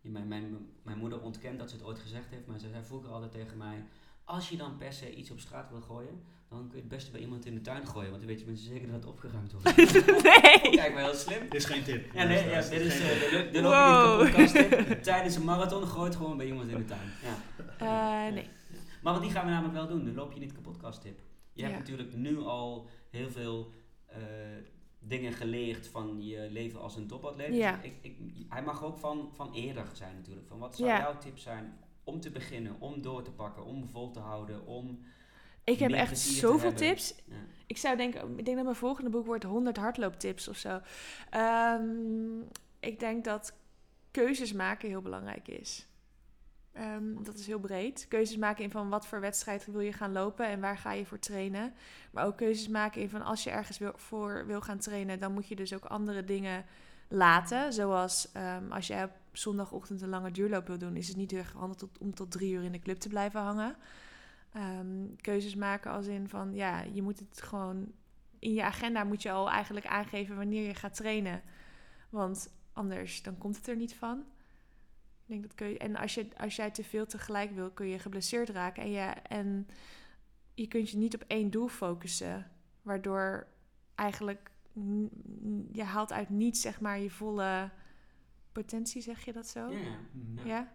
Mijn, 0.00 0.28
mijn, 0.28 0.68
mijn 0.82 0.98
moeder 0.98 1.20
ontkent 1.20 1.58
dat 1.58 1.70
ze 1.70 1.76
het 1.76 1.84
ooit 1.84 1.98
gezegd 1.98 2.30
heeft, 2.30 2.46
maar 2.46 2.58
ze 2.58 2.68
zei 2.68 2.84
vroeger 2.84 3.10
altijd 3.10 3.30
tegen 3.32 3.56
mij: 3.56 3.84
Als 4.24 4.48
je 4.48 4.56
dan 4.56 4.76
per 4.76 4.92
se 4.92 5.14
iets 5.14 5.30
op 5.30 5.40
straat 5.40 5.70
wil 5.70 5.80
gooien, 5.80 6.22
dan 6.48 6.58
kun 6.58 6.76
je 6.76 6.82
het 6.82 6.88
beste 6.88 7.10
bij 7.10 7.20
iemand 7.20 7.46
in 7.46 7.54
de 7.54 7.60
tuin 7.60 7.86
gooien, 7.86 8.08
want 8.10 8.20
dan 8.22 8.30
weet 8.30 8.40
je 8.40 8.46
mensen 8.46 8.66
zeker 8.66 8.86
dat 8.86 8.96
het 8.96 9.06
opgeruimd 9.06 9.52
wordt. 9.52 9.76
nee! 10.28 10.76
Kijk, 10.76 10.94
maar 10.94 11.02
heel 11.02 11.14
slim. 11.14 11.40
Dit 11.40 11.54
is 11.54 11.64
geen 11.64 11.82
tip. 11.82 12.12
Ja, 12.14 12.24
nee, 12.24 12.48
ja, 12.48 12.60
dit 12.60 12.80
is 12.80 12.94
geen 12.98 13.10
eh, 13.10 13.30
tip. 13.30 13.52
de, 13.52 13.60
de 13.60 13.62
Wow. 13.62 14.20
loop 14.20 14.26
je 14.28 14.42
niet 14.42 14.52
kapot 14.52 14.86
tip. 14.86 15.02
Tijdens 15.02 15.34
een 15.34 15.44
marathon 15.44 15.86
gooit 15.86 16.16
gewoon 16.16 16.36
bij 16.36 16.46
iemand 16.46 16.70
in 16.70 16.76
de 16.76 16.84
tuin. 16.84 17.08
Ja. 17.22 17.36
Eh, 18.26 18.32
nee. 18.32 18.48
Maar 19.02 19.12
wat 19.12 19.22
die 19.22 19.30
gaan 19.30 19.44
we 19.44 19.50
namelijk 19.50 19.74
wel 19.74 19.88
doen, 19.88 20.04
de 20.04 20.12
loop 20.12 20.32
je 20.32 20.40
niet 20.40 20.52
kapot 20.52 21.00
tip. 21.02 21.20
Je 21.52 21.62
hebt 21.62 21.78
natuurlijk 21.78 22.14
nu 22.14 22.38
al 22.38 22.88
heel 23.10 23.30
veel 23.30 23.72
eh, 24.06 24.18
dingen 25.00 25.32
geleerd 25.32 25.86
van 25.86 26.26
je 26.26 26.48
leven 26.50 26.80
als 26.80 26.96
een 26.96 27.06
topatleet. 27.06 27.52
Dus 27.52 27.74
ik, 27.82 27.94
ik, 28.00 28.16
hij 28.48 28.62
mag 28.62 28.84
ook 28.84 28.98
van, 28.98 29.30
van 29.34 29.52
eerder 29.52 29.86
zijn 29.92 30.14
natuurlijk. 30.16 30.46
Van 30.46 30.58
wat 30.58 30.76
zou 30.76 30.88
Ja. 30.88 30.98
jouw 30.98 31.18
tip 31.18 31.38
zijn 31.38 31.78
om 32.04 32.20
te 32.20 32.30
beginnen, 32.30 32.76
om 32.78 33.02
door 33.02 33.22
te 33.22 33.30
pakken, 33.30 33.64
om 33.64 33.88
vol 33.88 34.10
te 34.10 34.18
houden, 34.18 34.66
om... 34.66 35.00
Ik 35.64 35.78
heb 35.78 35.90
echt 35.90 36.18
zoveel 36.18 36.72
tips. 36.72 37.14
Ja. 37.24 37.34
Ik 37.66 37.76
zou 37.76 37.96
denken, 37.96 38.38
ik 38.38 38.44
denk 38.44 38.56
dat 38.56 38.64
mijn 38.64 38.76
volgende 38.76 39.10
boek 39.10 39.26
wordt 39.26 39.44
100 39.44 39.76
hardlooptips 39.76 40.48
of 40.48 40.56
zo. 40.56 40.80
Ehm, 41.30 42.40
ik 42.80 43.00
denk 43.00 43.24
dat 43.24 43.54
keuzes 44.10 44.52
maken 44.52 44.88
heel 44.88 45.02
belangrijk 45.02 45.48
is. 45.48 45.86
Ehm, 46.80 47.22
dat 47.22 47.38
is 47.38 47.46
heel 47.46 47.58
breed. 47.58 48.06
Keuzes 48.08 48.36
maken 48.36 48.64
in 48.64 48.70
van 48.70 48.88
wat 48.88 49.06
voor 49.06 49.20
wedstrijd 49.20 49.66
wil 49.66 49.80
je 49.80 49.92
gaan 49.92 50.12
lopen 50.12 50.46
en 50.46 50.60
waar 50.60 50.78
ga 50.78 50.92
je 50.92 51.06
voor 51.06 51.18
trainen. 51.18 51.74
Maar 52.10 52.26
ook 52.26 52.36
keuzes 52.36 52.68
maken 52.68 53.00
in 53.00 53.10
van 53.10 53.22
als 53.22 53.44
je 53.44 53.50
ergens 53.50 53.80
voor 53.94 54.46
wil 54.46 54.60
gaan 54.60 54.78
trainen, 54.78 55.20
dan 55.20 55.32
moet 55.32 55.48
je 55.48 55.56
dus 55.56 55.74
ook 55.74 55.84
andere 55.84 56.24
dingen 56.24 56.64
laten. 57.08 57.72
Zoals 57.72 58.32
ehm, 58.32 58.72
als 58.72 58.86
je 58.86 59.02
op 59.02 59.36
zondagochtend 59.36 60.02
een 60.02 60.08
lange 60.08 60.30
duurloop 60.30 60.66
wil 60.66 60.78
doen, 60.78 60.96
is 60.96 61.08
het 61.08 61.16
niet 61.16 61.30
heel 61.30 61.40
erg 61.40 61.52
handig 61.52 61.88
om 61.98 62.14
tot 62.14 62.30
drie 62.30 62.52
uur 62.52 62.62
in 62.62 62.72
de 62.72 62.78
club 62.78 62.98
te 62.98 63.08
blijven 63.08 63.40
hangen. 63.40 63.76
Ehm, 64.52 65.16
keuzes 65.20 65.54
maken 65.54 65.90
als 65.90 66.06
in 66.06 66.28
van 66.28 66.54
ja, 66.54 66.82
je 66.92 67.02
moet 67.02 67.18
het 67.18 67.42
gewoon 67.42 67.92
in 68.38 68.52
je 68.52 68.62
agenda 68.62 69.04
moet 69.04 69.22
je 69.22 69.30
al 69.30 69.50
eigenlijk 69.50 69.86
aangeven 69.86 70.36
wanneer 70.36 70.66
je 70.66 70.74
gaat 70.74 70.94
trainen. 70.94 71.42
Want 72.10 72.52
anders 72.72 73.22
dan 73.22 73.38
komt 73.38 73.56
het 73.56 73.68
er 73.68 73.76
niet 73.76 73.94
van. 73.94 74.24
Denk 75.30 75.42
dat 75.42 75.54
kun 75.54 75.68
je, 75.68 75.78
en 75.78 75.96
als, 75.96 76.14
je, 76.14 76.28
als 76.36 76.56
jij 76.56 76.70
te 76.70 76.84
veel 76.84 77.06
tegelijk 77.06 77.50
wil, 77.50 77.70
kun 77.70 77.86
je 77.86 77.98
geblesseerd 77.98 78.48
raken. 78.48 78.82
En 78.82 78.90
je, 78.90 79.00
en 79.28 79.68
je 80.54 80.66
kunt 80.66 80.90
je 80.90 80.96
niet 80.96 81.14
op 81.14 81.24
één 81.26 81.50
doel 81.50 81.68
focussen. 81.68 82.50
Waardoor 82.82 83.46
eigenlijk 83.94 84.50
je 85.72 85.82
haalt 85.82 86.12
uit 86.12 86.28
niets 86.28 86.60
zeg 86.60 86.80
maar 86.80 86.98
je 86.98 87.10
volle 87.10 87.70
potentie, 88.52 89.02
zeg 89.02 89.24
je 89.24 89.32
dat 89.32 89.46
zo? 89.46 89.70
Ja, 89.70 89.78
ja. 89.78 89.98
Mhm. 90.12 90.46
Ja? 90.46 90.74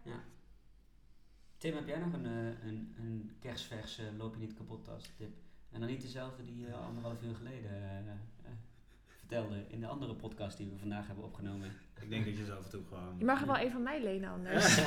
Tim, 1.56 1.74
heb 1.74 1.86
jij 1.86 1.98
nog 1.98 2.12
een, 2.12 2.26
eh, 2.26 2.66
een, 2.68 2.94
een 2.98 3.36
kerstvers 3.40 3.98
eh, 3.98 4.06
loop 4.16 4.34
je 4.34 4.40
niet 4.40 4.54
kapot 4.54 4.84
tas 4.84 5.10
tip? 5.16 5.36
En 5.70 5.80
dan 5.80 5.90
niet 5.90 6.00
dezelfde 6.02 6.44
die 6.44 6.58
je 6.58 6.74
anderhalf 6.74 7.22
uur 7.22 7.34
geleden 7.34 7.70
eh, 7.70 7.98
eh, 7.98 8.04
vertelde 9.26 9.64
in 9.68 9.80
de 9.80 9.86
andere 9.86 10.14
podcast 10.14 10.56
die 10.56 10.66
we 10.66 10.78
vandaag 10.78 11.06
hebben 11.06 11.24
opgenomen. 11.24 11.68
Ik 12.02 12.10
denk 12.10 12.24
dat 12.24 12.36
je 12.36 12.44
zo 12.44 12.52
af 12.54 12.64
en 12.64 12.70
toe 12.70 12.82
gewoon... 12.88 13.14
Je 13.18 13.24
mag 13.24 13.40
er 13.40 13.46
wel 13.46 13.58
een 13.58 13.70
van 13.70 13.82
mij 13.82 14.02
lenen 14.02 14.30
anders. 14.30 14.78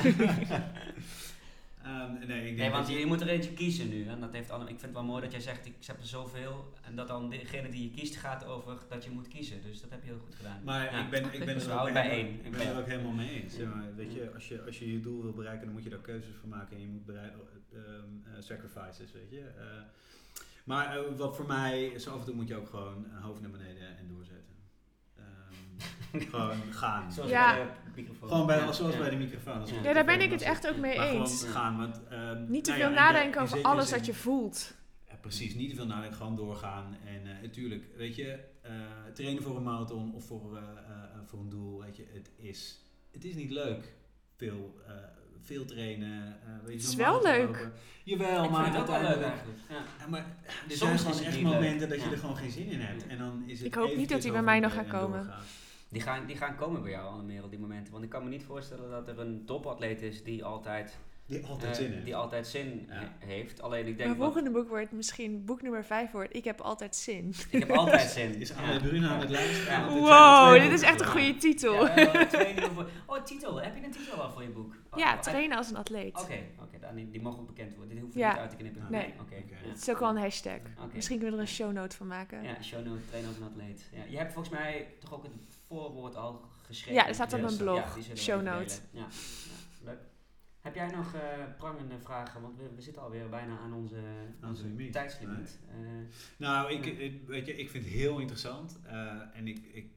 Ehm, 1.84 2.12
nee, 2.12 2.38
ik 2.38 2.44
denk 2.44 2.56
Nee, 2.56 2.70
want 2.70 2.88
je, 2.88 2.98
je 2.98 3.06
moet 3.06 3.20
er 3.20 3.28
eentje 3.28 3.52
kiezen 3.52 3.88
nu. 3.88 4.06
En 4.06 4.20
dat 4.20 4.32
heeft 4.32 4.50
Anne, 4.50 4.64
ik 4.64 4.70
vind 4.70 4.82
het 4.82 4.92
wel 4.92 5.04
mooi 5.04 5.22
dat 5.22 5.30
jij 5.32 5.40
zegt, 5.40 5.66
ik 5.66 5.74
heb 5.86 5.98
er 6.00 6.06
zoveel. 6.06 6.72
En 6.82 6.96
dat 6.96 7.08
dan 7.08 7.30
degene 7.30 7.68
die 7.68 7.82
je 7.82 7.90
kiest 7.90 8.16
gaat 8.16 8.44
over 8.44 8.78
dat 8.88 9.04
je 9.04 9.10
moet 9.10 9.28
kiezen. 9.28 9.62
Dus 9.62 9.80
dat 9.80 9.90
heb 9.90 10.02
je 10.02 10.08
heel 10.10 10.18
goed 10.24 10.34
gedaan. 10.34 10.60
Maar 10.64 10.84
Ja. 10.92 11.04
ik 11.04 11.10
ben, 11.10 11.24
ik 11.32 11.44
ben 11.44 11.54
Dus 11.54 11.66
er 11.66 11.80
ook 11.80 11.92
bij 11.92 12.02
helemaal- 12.08 12.26
één. 12.30 12.44
Ik 12.44 12.50
ben 12.50 12.66
er 12.66 12.78
ook 12.78 12.86
helemaal 12.86 13.12
mee 13.12 13.42
eens. 13.42 13.56
Ja, 13.56 13.68
maar 13.74 13.94
weet 13.94 14.12
je, 14.12 14.30
als 14.34 14.48
je, 14.48 14.62
als 14.66 14.78
je 14.78 14.92
je 14.92 15.00
doel 15.00 15.22
wil 15.22 15.32
bereiken, 15.32 15.64
dan 15.64 15.74
moet 15.74 15.84
je 15.84 15.90
daar 15.90 15.98
keuzes 15.98 16.34
voor 16.40 16.48
maken 16.48 16.76
en 16.76 16.82
je 16.82 16.88
moet 16.88 17.08
ehm, 17.08 17.18
eh, 17.76 18.40
sacrifices, 18.40 19.12
weet 19.12 19.30
je. 19.30 19.40
Eh, 19.40 19.64
maar 20.64 20.96
eh, 20.96 21.02
wat 21.16 21.36
voor 21.36 21.46
mij, 21.46 21.98
zo 21.98 22.10
af 22.10 22.18
en 22.18 22.24
toe 22.24 22.34
moet 22.34 22.48
je 22.48 22.56
ook 22.56 22.68
gewoon 22.68 23.06
eh, 23.10 23.24
hoofd 23.24 23.40
naar 23.40 23.50
beneden 23.50 23.96
en 23.98 24.08
doorzetten. 24.08 24.54
Ehm, 25.16 26.20
gewoon 26.30 26.56
gaan. 26.72 27.12
Zoals 27.12 27.30
Ja. 27.30 27.54
bij 27.54 27.64
de 27.64 27.90
microfoon. 28.00 28.28
Gewoon 28.28 28.46
bij, 28.46 28.58
Ja, 28.58 28.72
zoals 28.72 28.92
ja. 28.94 28.98
bij 29.00 29.10
de 29.10 29.16
microfoon. 29.16 29.66
Ja. 29.82 29.92
daar 29.92 30.04
ben 30.04 30.20
ik 30.20 30.30
het 30.30 30.42
echt 30.42 30.68
ook 30.68 30.76
mee 30.76 30.96
maar 30.96 31.08
eens. 31.08 31.38
gewoon 31.40 31.54
gaan, 31.54 31.76
want... 31.76 32.00
ehm, 32.08 32.50
Niet 32.50 32.64
te 32.64 32.70
nou 32.70 32.82
veel 32.82 32.92
nadenken 32.92 33.40
over 33.40 33.62
alles 33.62 33.88
zin- 33.88 33.96
wat 33.96 34.06
je 34.06 34.14
voelt. 34.14 34.74
ja, 35.08 35.14
precies, 35.16 35.54
niet 35.54 35.70
te 35.70 35.76
veel 35.76 35.86
nadenken, 35.86 36.16
gewoon 36.16 36.36
doorgaan. 36.36 36.96
En 37.04 37.26
eh, 37.36 37.42
natuurlijk, 37.42 37.84
weet 37.96 38.16
je, 38.16 38.38
eh, 38.60 38.72
trainen 39.14 39.42
voor 39.42 39.56
een 39.56 39.62
marathon 39.62 40.14
of 40.14 40.24
voor, 40.26 40.56
eh, 40.56 40.62
eh, 40.62 41.20
voor 41.26 41.38
een 41.40 41.48
doel, 41.48 41.80
weet 41.82 41.96
je, 41.96 42.06
het 42.12 42.30
is, 42.36 42.84
het 43.12 43.24
is 43.24 43.34
niet 43.34 43.50
leuk 43.50 43.94
veel, 44.36 44.80
eh, 44.86 44.94
veel 45.44 45.64
trainen. 45.64 46.36
eh 46.44 46.48
weet 46.64 46.66
je, 46.66 46.72
Het 46.80 46.88
is 46.88 46.94
wel 46.94 47.22
leuk. 47.22 47.46
lopen. 47.46 47.72
Jawel, 48.04 48.44
ik 48.44 48.50
maar 48.50 48.72
uiteindelijk... 48.74 49.22
eigenlijk. 49.22 49.58
Ja. 49.68 49.76
Ja, 49.98 50.06
maar 50.08 50.26
er 50.68 50.76
Soms 50.76 50.78
zijn 51.02 51.14
gewoon 51.14 51.26
echt 51.26 51.34
leuk. 51.36 51.42
momenten 51.44 51.88
dat 51.88 52.02
je 52.02 52.10
er 52.10 52.18
gewoon 52.18 52.36
geen 52.36 52.50
zin 52.50 52.66
in 52.66 52.80
hebt. 52.80 53.06
En 53.06 53.18
dan 53.18 53.42
is 53.46 53.58
het 53.58 53.66
Ik 53.66 53.74
hoop 53.74 53.96
niet 53.96 54.08
dat 54.08 54.22
die 54.22 54.32
bij 54.32 54.42
mij 54.42 54.60
nog 54.60 54.72
gaan 54.72 54.84
en 54.84 54.90
komen. 54.90 55.18
doorgaan. 55.22 55.42
Die, 55.88 56.00
gaan, 56.02 56.26
die 56.26 56.36
gaan 56.36 56.56
komen 56.56 56.82
bij 56.82 56.90
jou, 56.90 57.12
Annemerel, 57.12 57.48
die 57.48 57.58
momenten. 57.58 57.92
Want 57.92 58.04
ik 58.04 58.10
kan 58.10 58.22
me 58.24 58.28
niet 58.30 58.44
voorstellen 58.44 58.90
dat 58.90 59.08
er 59.08 59.20
een 59.20 59.42
topatleet 59.46 60.02
is 60.02 60.22
die 60.24 60.44
altijd, 60.44 60.98
Die 61.30 61.46
altijd 61.46 61.70
eh, 61.72 61.82
zin 61.82 61.92
heeft. 61.92 62.04
die 62.04 62.16
altijd 62.16 62.46
zin 62.46 62.86
Ja. 62.88 63.12
heeft. 63.18 63.62
Alleen 63.62 63.86
ik 63.86 63.96
denk, 63.96 63.98
Mijn 64.08 64.16
wat- 64.16 64.26
volgende 64.32 64.50
boek 64.50 64.68
wordt 64.68 64.92
misschien 64.92 65.44
boek 65.44 65.62
nummer 65.62 65.84
5 65.84 66.10
wordt 66.10 66.36
Ik 66.36 66.44
heb 66.44 66.60
altijd 66.60 66.96
zin. 66.96 67.34
ik 67.50 67.58
heb 67.66 67.70
altijd 67.70 68.10
zin. 68.18 68.34
Is 68.40 68.48
Ja. 68.48 68.54
Anne 68.54 68.80
Bruna 68.80 69.08
aan 69.08 69.20
het 69.20 69.30
luisteren? 69.30 69.72
Er 69.74 69.88
Wow, 69.88 70.60
dit 70.62 70.72
is 70.72 70.82
echt 70.82 71.00
een 71.00 71.06
goede 71.06 71.36
titel. 71.36 71.88
Oh, 73.06 73.22
titel. 73.24 73.62
Heb 73.62 73.76
je 73.76 73.84
een 73.84 73.90
titel 73.90 74.22
al 74.22 74.30
voor 74.30 74.42
je 74.42 74.48
boek? 74.48 74.74
Oh, 74.90 74.98
Ja, 74.98 75.14
oh, 75.14 75.20
trainen 75.20 75.56
als 75.56 75.70
een 75.70 75.76
atleet. 75.76 76.20
Oké, 76.20 76.38
oké, 76.62 76.78
dan 76.80 76.94
die, 76.94 77.10
die 77.10 77.20
mogen 77.22 77.40
ook 77.40 77.46
bekend 77.46 77.74
worden. 77.74 77.94
Dit 77.94 78.02
hoeft 78.04 78.14
Ja. 78.14 78.30
niet 78.30 78.38
uit 78.40 78.50
te 78.50 78.56
knippen. 78.56 78.86
Nee. 78.90 79.06
Oké, 79.06 79.20
Oké. 79.20 79.34
ja. 79.62 79.68
Het 79.68 79.80
is 79.80 79.90
ook 79.90 79.98
wel 79.98 80.08
een 80.08 80.16
hashtag. 80.16 80.58
Misschien 80.92 81.16
kunnen 81.18 81.34
we 81.36 81.42
er 81.42 81.48
een 81.48 81.54
show 81.54 81.72
note 81.72 81.96
van 81.96 82.06
maken. 82.06 82.42
Ja, 82.42 82.62
show 82.62 82.84
note, 82.86 83.00
train 83.10 83.26
als 83.26 83.36
een 83.36 83.42
atleet. 83.42 83.88
Ja, 83.92 84.02
je 84.08 84.16
hebt 84.16 84.32
volgens 84.32 84.54
mij 84.54 84.86
toch 85.00 85.14
ook 85.14 85.22
het 85.22 85.32
voorwoord 85.66 86.16
al 86.16 86.44
geschreven. 86.66 86.94
Ja, 87.00 87.06
dat 87.06 87.14
staat 87.14 87.32
op 87.32 87.40
mijn 87.40 87.56
blog, 87.56 87.94
die 87.94 88.02
zullen 88.02 88.16
we 88.16 88.22
show 88.22 88.40
even 88.40 88.52
note. 88.52 88.74
delen. 88.74 88.82
Ja, 88.90 89.00
ja, 89.00 89.90
leuk. 89.90 89.98
Heb 90.60 90.74
jij 90.74 90.90
nog 90.90 91.14
eh, 91.14 91.20
prangende 91.58 91.98
vragen? 91.98 92.40
Want 92.42 92.56
we, 92.56 92.70
we 92.74 92.80
zitten 92.82 93.02
alweer 93.02 93.28
bijna 93.28 93.58
aan 93.58 93.72
onze, 93.74 94.00
Aan 94.40 94.48
onze 94.48 94.90
tijdslimiet. 94.90 95.58
Eh, 95.70 95.76
Nou, 96.36 96.72
ik, 96.72 97.10
weet 97.26 97.46
je, 97.46 97.56
ik 97.56 97.70
vind 97.70 97.84
het 97.84 97.92
heel 97.92 98.18
interessant. 98.18 98.80
eh, 98.86 99.20
en 99.36 99.48
ik, 99.48 99.58
ik, 99.72 99.90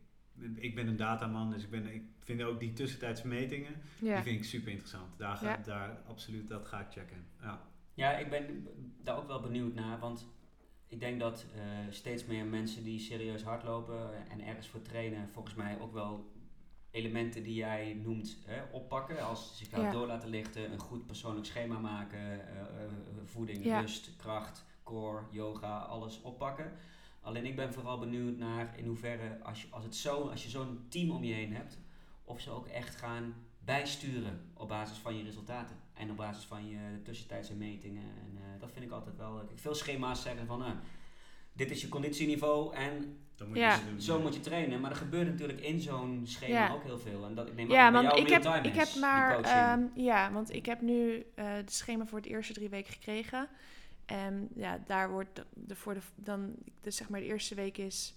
ik 0.56 0.76
ben 0.76 0.88
een 0.88 0.96
dataman, 0.96 1.50
dus 1.52 1.64
ik, 1.64 1.70
ben, 1.70 1.94
ik 1.94 2.04
vind 2.20 2.42
ook 2.42 2.60
die 2.60 2.74
tussentijdse 2.74 3.28
metingen, 3.28 3.72
Ja. 4.00 4.14
die 4.16 4.24
vind 4.24 4.38
ik 4.40 4.44
super 4.46 4.70
interessant. 4.72 5.18
Daar 5.18 5.36
ga, 5.38 5.50
Ja. 5.50 5.58
daar 5.66 6.02
absoluut, 6.08 6.48
dat 6.48 6.66
ga 6.66 6.80
ik 6.80 6.92
checken. 6.92 7.26
Ja. 7.42 7.62
Ja, 7.94 8.18
ik 8.18 8.30
ben 8.30 8.68
daar 9.04 9.18
ook 9.18 9.28
wel 9.28 9.42
benieuwd 9.42 9.74
naar, 9.74 10.00
want 10.00 10.28
ik 10.88 11.00
denk 11.00 11.20
dat 11.20 11.46
eh, 11.56 11.62
steeds 11.90 12.26
meer 12.26 12.46
mensen 12.46 12.84
die 12.84 13.00
serieus 13.00 13.44
hardlopen 13.44 14.30
en 14.30 14.42
ergens 14.46 14.68
voor 14.68 14.82
trainen, 14.82 15.30
volgens 15.30 15.56
mij 15.56 15.80
ook 15.80 15.94
wel 15.94 16.32
elementen 16.94 17.44
die 17.44 17.54
jij 17.54 18.00
noemt 18.04 18.38
hè, 18.46 18.62
oppakken. 18.72 19.26
Als 19.26 19.58
zich 19.58 19.72
Ja. 19.72 19.92
door 19.92 20.08
laten 20.08 20.30
lichten, 20.30 20.72
een 20.72 20.80
goed 20.80 21.06
persoonlijk 21.06 21.46
schema 21.46 21.80
maken, 21.80 22.20
eh, 22.20 22.60
eh, 22.60 22.90
voeding, 23.24 23.66
Ja. 23.66 23.80
rust, 23.80 24.16
kracht, 24.16 24.66
core, 24.84 25.22
yoga, 25.32 25.78
alles 25.80 26.22
oppakken. 26.22 26.72
Alleen 27.22 27.46
ik 27.46 27.56
ben 27.56 27.74
vooral 27.74 28.00
benieuwd 28.00 28.38
naar 28.38 28.78
in 28.78 28.86
hoeverre, 28.86 29.40
als 29.44 29.62
je, 29.62 29.68
als 29.70 29.84
het 29.84 29.96
zo, 29.96 30.28
als 30.30 30.44
je 30.44 30.50
zo'n 30.50 30.86
team 30.90 31.12
om 31.12 31.24
je 31.24 31.34
heen 31.34 31.54
hebt, 31.54 31.78
of 32.24 32.40
ze 32.40 32.50
ook 32.52 32.68
echt 32.68 32.96
gaan 32.96 33.34
bijsturen 33.60 34.42
op 34.54 34.68
basis 34.68 34.98
van 34.98 35.18
je 35.18 35.24
resultaten. 35.24 35.76
En 35.94 36.12
op 36.12 36.18
basis 36.18 36.44
van 36.44 36.68
je 36.68 37.02
tussentijdse 37.04 37.56
metingen. 37.56 38.04
En 38.04 38.38
eh, 38.38 38.60
dat 38.60 38.72
vind 38.72 38.86
ik 38.86 38.92
altijd 38.92 39.18
wel. 39.18 39.42
Veel 39.56 39.76
schema's 39.76 40.22
zeggen 40.22 40.46
van, 40.46 40.64
dit 41.54 41.72
is 41.72 41.82
je 41.82 41.90
conditieniveau 41.90 42.76
en 42.76 43.18
Dan 43.36 43.48
moet 43.48 43.58
Ja. 43.58 43.74
je 43.96 44.02
zo 44.02 44.20
moet 44.20 44.34
je 44.34 44.40
trainen. 44.40 44.80
Maar 44.82 44.92
er 44.92 44.98
gebeurt 44.98 45.28
natuurlijk 45.28 45.62
in 45.62 45.82
zo'n 45.82 46.22
schema 46.26 46.54
Ja. 46.54 46.74
ook 46.74 46.84
heel 46.84 46.98
veel. 47.00 47.26
En 47.26 47.36
dat, 47.36 47.48
ik 47.48 47.56
neem 47.56 47.70
Ja, 47.72 47.86
aan 47.86 47.94
dat 47.94 48.02
bij 48.02 48.12
want 48.12 48.24
jou 48.28 48.38
ik 48.38 48.44
heb, 48.64 48.66
ik 48.66 48.76
heb 48.80 48.96
maar. 49.02 49.34
coaching. 49.36 49.56
ehm, 49.56 49.82
ja, 50.04 50.32
want 50.32 50.54
ik 50.54 50.66
heb 50.66 50.82
nu 50.82 51.26
eh 51.36 51.54
het 51.54 51.74
schema 51.74 52.06
voor 52.06 52.18
het 52.18 52.28
eerste 52.28 52.54
drie 52.54 52.70
weken 52.70 52.94
gekregen. 52.94 53.48
En 54.06 54.48
ja, 54.56 54.80
daar 54.86 55.12
wordt 55.12 55.36
de, 55.36 55.46
de- 55.54 55.76
voor 55.76 55.94
de. 55.94 56.00
Dan, 56.16 56.56
dus 56.82 56.96
zeg 56.96 57.10
maar, 57.10 57.20
de 57.20 57.26
eerste 57.26 57.56
week 57.56 57.78
is 57.78 58.16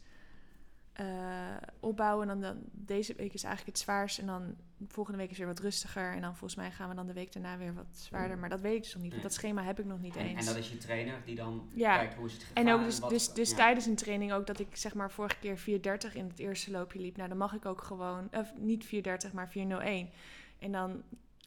eh, 0.92 1.56
opbouwen. 1.80 2.28
En 2.30 2.40
dan, 2.40 2.54
dan 2.54 2.62
deze 2.72 3.14
week 3.14 3.32
is 3.32 3.42
eigenlijk 3.44 3.76
het 3.76 3.84
zwaarst. 3.86 4.18
En 4.18 4.26
dan 4.26 4.42
de 4.46 4.54
volgende 4.88 5.18
week 5.18 5.30
is 5.30 5.38
weer 5.38 5.46
wat 5.46 5.58
rustiger. 5.58 6.12
En 6.14 6.20
dan 6.20 6.30
volgens 6.36 6.54
mij 6.54 6.70
gaan 6.70 6.88
we 6.88 6.94
dan 6.94 7.06
de 7.06 7.12
week 7.12 7.32
daarna 7.32 7.56
weer 7.58 7.74
wat 7.74 7.86
zwaarder. 7.92 8.38
Maar 8.38 8.48
dat 8.48 8.60
weet 8.60 8.76
ik 8.76 8.82
dus 8.82 8.92
nog 8.94 9.02
niet. 9.02 9.10
Want 9.12 9.22
Nee. 9.22 9.32
dat 9.32 9.40
schema 9.40 9.62
heb 9.62 9.78
ik 9.78 9.84
nog 9.84 10.00
niet 10.00 10.16
en, 10.16 10.26
eens. 10.26 10.38
en 10.40 10.46
dat 10.46 10.56
is 10.56 10.70
je 10.70 10.76
trainer 10.78 11.22
die 11.24 11.34
dan 11.34 11.68
Ja. 11.74 11.96
kijkt 11.96 12.14
hoe 12.14 12.26
is 12.26 12.32
het 12.32 12.42
gegaan. 12.42 12.66
En 12.66 12.72
ook 12.72 12.84
dus, 12.84 12.98
wat- 12.98 13.10
dus, 13.10 13.32
dus 13.32 13.50
ja. 13.50 13.56
tijdens 13.56 13.86
een 13.86 13.96
training 13.96 14.32
ook 14.32 14.46
dat 14.46 14.58
ik 14.58 14.76
zeg 14.76 14.94
maar 14.94 15.10
vorige 15.10 15.36
keer 15.38 15.58
4.30 15.58 16.14
in 16.14 16.26
het 16.26 16.38
eerste 16.38 16.70
loopje 16.70 17.00
liep. 17.00 17.16
Nou, 17.16 17.28
dan 17.28 17.38
mag 17.38 17.54
ik 17.54 17.64
ook 17.66 17.82
gewoon, 17.82 18.28
of 18.32 18.52
niet 18.58 18.84
4.30, 18.86 19.32
maar 19.32 19.48
4.01. 19.50 20.10
En 20.58 20.72
dan, 20.72 21.02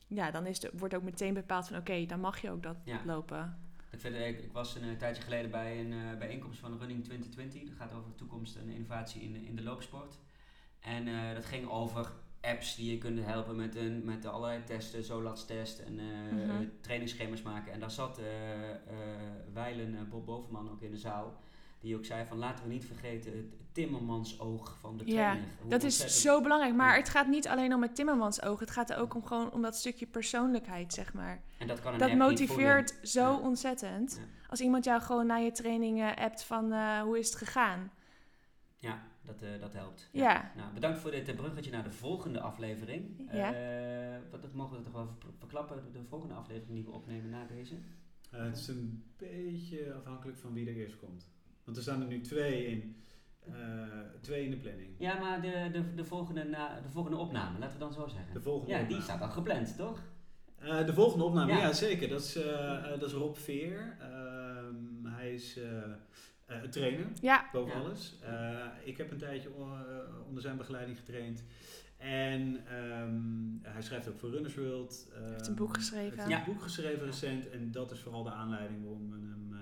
ja, 0.08 0.32
dan 0.32 0.46
is 0.46 0.60
de, 0.60 0.72
wordt 0.74 0.96
ook 0.96 1.04
meteen 1.04 1.34
bepaald 1.34 1.68
van 1.68 1.78
oké, 1.78 2.06
dan 2.06 2.20
mag 2.20 2.42
je 2.42 2.52
ook 2.52 2.64
dat 2.64 2.76
Ja. 2.84 3.02
lopen. 3.06 3.58
Ik, 3.92 4.00
vind, 4.00 4.16
ik, 4.16 4.40
ik 4.44 4.52
was 4.52 4.76
een 4.76 4.84
eh, 4.90 4.98
tijdje 4.98 5.24
geleden 5.24 5.52
bij 5.52 5.80
een 5.80 5.92
eh, 5.94 6.18
bijeenkomst 6.20 6.60
van 6.60 6.78
Running 6.78 7.04
2020. 7.04 7.64
Dat 7.70 7.78
gaat 7.78 7.94
over 8.00 8.16
toekomst 8.16 8.56
en 8.56 8.70
innovatie 8.70 9.22
in, 9.22 9.34
de- 9.34 9.46
in 9.46 9.56
de 9.56 9.62
loopsport. 9.64 10.18
En 10.80 11.08
eh, 11.08 11.34
dat 11.34 11.46
ging 11.46 11.70
over 11.70 12.12
apps 12.42 12.76
die 12.76 12.92
je 12.92 12.98
kunnen 12.98 13.24
helpen 13.24 13.56
met, 13.56 13.76
een, 13.76 14.06
met 14.06 14.26
allerlei 14.26 14.64
testen, 14.64 15.04
Zolats-test 15.04 15.80
en 15.80 16.00
eh, 16.00 16.06
Mhm. 16.32 16.50
eh, 16.50 16.68
trainingsschema's 16.82 17.42
maken. 17.42 17.72
En 17.72 17.80
daar 17.80 17.92
zat 17.92 18.18
eh 18.18 18.26
Weilen, 19.54 20.08
Bob 20.10 20.26
Bovenman 20.26 20.72
ook 20.72 20.82
in 20.82 20.92
de 20.92 20.98
zaal. 20.98 21.38
Die 21.80 21.96
ook 21.96 22.06
zei 22.06 22.26
van 22.26 22.38
laten 22.38 22.66
we 22.68 22.72
niet 22.74 22.86
vergeten 22.86 23.32
het 23.38 23.46
timmermansoog 23.72 24.78
van 24.80 24.98
de 24.98 25.06
Ja, 25.06 25.14
trainer. 25.14 25.50
Hoe 25.62 25.70
Dat 25.70 25.84
is 25.84 26.22
zo 26.22 26.42
belangrijk. 26.42 26.76
Maar 26.76 26.92
Ja. 26.92 26.98
het 27.00 27.10
gaat 27.10 27.28
niet 27.28 27.48
alleen 27.48 27.74
om 27.74 27.82
het 27.82 27.96
timmermans 27.96 28.42
oog. 28.42 28.60
Het 28.60 28.72
gaat 28.72 28.90
er 28.90 28.98
ook 28.98 29.16
om 29.16 29.26
gewoon 29.26 29.52
om 29.52 29.62
dat 29.62 29.76
stukje 29.76 30.06
persoonlijkheid, 30.08 30.94
zeg 30.94 31.14
maar. 31.14 31.42
En 31.58 31.68
dat 31.68 31.80
kan 31.82 31.94
een 31.94 32.00
Dat 32.00 32.14
motiveert 32.16 33.00
zo 33.04 33.22
Ja. 33.22 33.38
ontzettend. 33.40 34.16
Ja. 34.20 34.48
Als 34.50 34.60
iemand 34.60 34.84
jou 34.84 35.02
gewoon 35.02 35.26
na 35.26 35.36
je 35.36 35.52
trainingen 35.52 36.16
appt 36.16 36.44
van 36.44 36.74
hoe 37.02 37.20
is 37.20 37.28
het 37.30 37.38
gegaan. 37.38 37.92
Ja, 38.76 39.02
dat, 39.32 39.42
eh, 39.42 39.60
dat 39.60 39.74
helpt. 39.74 40.10
Ja. 40.12 40.52
Nou, 40.56 40.74
bedankt 40.74 41.00
voor 41.00 41.12
dit 41.12 41.28
eh, 41.28 41.36
bruggetje 41.36 41.72
naar 41.72 41.84
de 41.84 41.92
volgende 41.92 42.40
aflevering. 42.40 43.30
Ja. 43.32 43.54
Eh, 43.54 44.18
wat, 44.32 44.42
dat 44.42 44.54
mogen 44.54 44.78
we 44.78 44.84
toch 44.84 44.94
wel 44.94 45.08
ver- 45.20 45.30
verklappen, 45.38 45.84
de 45.94 46.04
volgende 46.04 46.34
aflevering 46.34 46.74
die 46.76 46.84
we 46.86 46.92
opnemen 46.92 47.30
na 47.30 47.46
deze. 47.46 47.76
Eh, 48.32 48.42
het 48.44 48.58
is 48.58 48.68
een 48.68 49.04
beetje 49.18 49.94
afhankelijk 49.94 50.38
van 50.38 50.54
wie 50.54 50.68
er 50.70 50.76
eerst 50.76 50.98
komt. 50.98 51.30
Want 51.64 51.78
er 51.78 51.84
staan 51.84 52.02
er 52.02 52.08
nu 52.08 52.22
twee 52.22 52.66
in, 52.68 52.96
eh, 53.46 53.54
twee 54.22 54.44
in 54.46 54.50
de 54.52 54.58
planning. 54.58 54.90
Ja, 54.98 55.20
maar 55.20 55.42
de, 55.42 55.70
de, 55.72 55.94
de, 55.96 56.06
volgende, 56.06 56.44
na, 56.44 56.80
de 56.82 56.90
volgende 56.90 57.18
opname, 57.18 57.60
laten 57.60 57.74
we 57.74 57.84
dan 57.84 57.94
zo 57.94 58.08
zeggen. 58.08 58.34
De 58.34 58.42
volgende 58.42 58.74
ja, 58.74 58.84
die 58.84 59.02
staat 59.02 59.22
al 59.22 59.30
gepland, 59.30 59.78
toch? 59.78 60.02
Eh, 60.56 60.86
de 60.86 60.94
volgende 60.94 61.24
opname, 61.24 61.52
Ja. 61.52 61.58
ja, 61.60 61.74
zeker. 61.74 62.10
Dat 62.10 62.22
is, 62.22 62.34
dat 63.00 63.02
is 63.04 63.12
Rob 63.14 63.36
Veer. 63.36 63.98
Ehm, 64.00 65.06
hij 65.06 65.34
is 65.34 65.60
eh, 66.50 66.62
trainer, 66.62 67.06
Ja, 67.22 67.46
boven 67.52 67.74
Ja. 67.74 67.80
alles. 67.80 68.16
Eh, 68.24 68.66
ik 68.84 68.98
heb 68.98 69.12
een 69.12 69.18
tijdje 69.18 69.50
eh, 69.50 70.26
onder 70.28 70.42
zijn 70.42 70.58
begeleiding 70.58 70.98
getraind. 70.98 71.44
En 71.98 72.66
ehm, 72.68 73.74
hij 73.74 73.82
schrijft 73.82 74.08
ook 74.10 74.18
voor 74.20 74.30
Runners 74.30 74.56
World. 74.56 75.08
Ehm, 75.16 75.32
heeft 75.32 75.48
een 75.48 75.56
boek 75.56 75.74
geschreven. 75.74 76.18
heeft 76.18 76.30
Ja. 76.30 76.38
een 76.40 76.54
boek 76.54 76.62
geschreven 76.62 77.06
recent. 77.06 77.50
En 77.50 77.72
dat 77.72 77.92
is 77.92 78.00
vooral 78.00 78.24
de 78.24 78.32
aanleiding 78.32 78.82
waarom 78.84 79.10
we 79.12 79.16
hem 79.18 79.50
eh, 79.54 79.60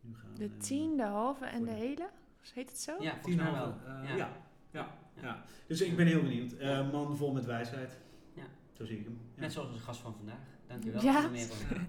nu 0.00 0.14
gaan... 0.16 0.34
de 0.34 0.56
tien, 0.56 0.96
de 0.96 1.02
halve 1.02 1.44
en 1.44 1.58
de 1.58 1.64
de- 1.64 1.70
hele. 1.76 2.08
Heet 2.54 2.68
het 2.68 2.78
zo? 2.80 3.02
Ja, 3.02 3.18
Tien 3.18 3.38
halve, 3.38 3.58
wel. 3.84 3.94
eh, 4.02 4.08
ja. 4.08 4.16
ja. 4.16 4.36
Ja, 4.72 4.94
ja. 5.22 5.42
Dus 5.66 5.80
ik 5.80 5.96
ben 5.96 6.06
heel 6.06 6.22
benieuwd. 6.22 6.52
Eh, 6.52 6.90
man 6.92 7.16
vol 7.16 7.32
met 7.32 7.44
wijsheid. 7.44 7.98
Ja. 8.34 8.42
Zo 8.72 8.84
zie 8.84 8.98
ik 8.98 9.04
hem. 9.04 9.18
Ja. 9.34 9.40
Net 9.40 9.52
zoals 9.52 9.68
onze 9.68 9.80
gast 9.82 10.00
van 10.00 10.14
vandaag. 10.14 10.38
Dankjewel. 10.70 11.02
Ja. 11.02 11.20
voor. 11.20 11.76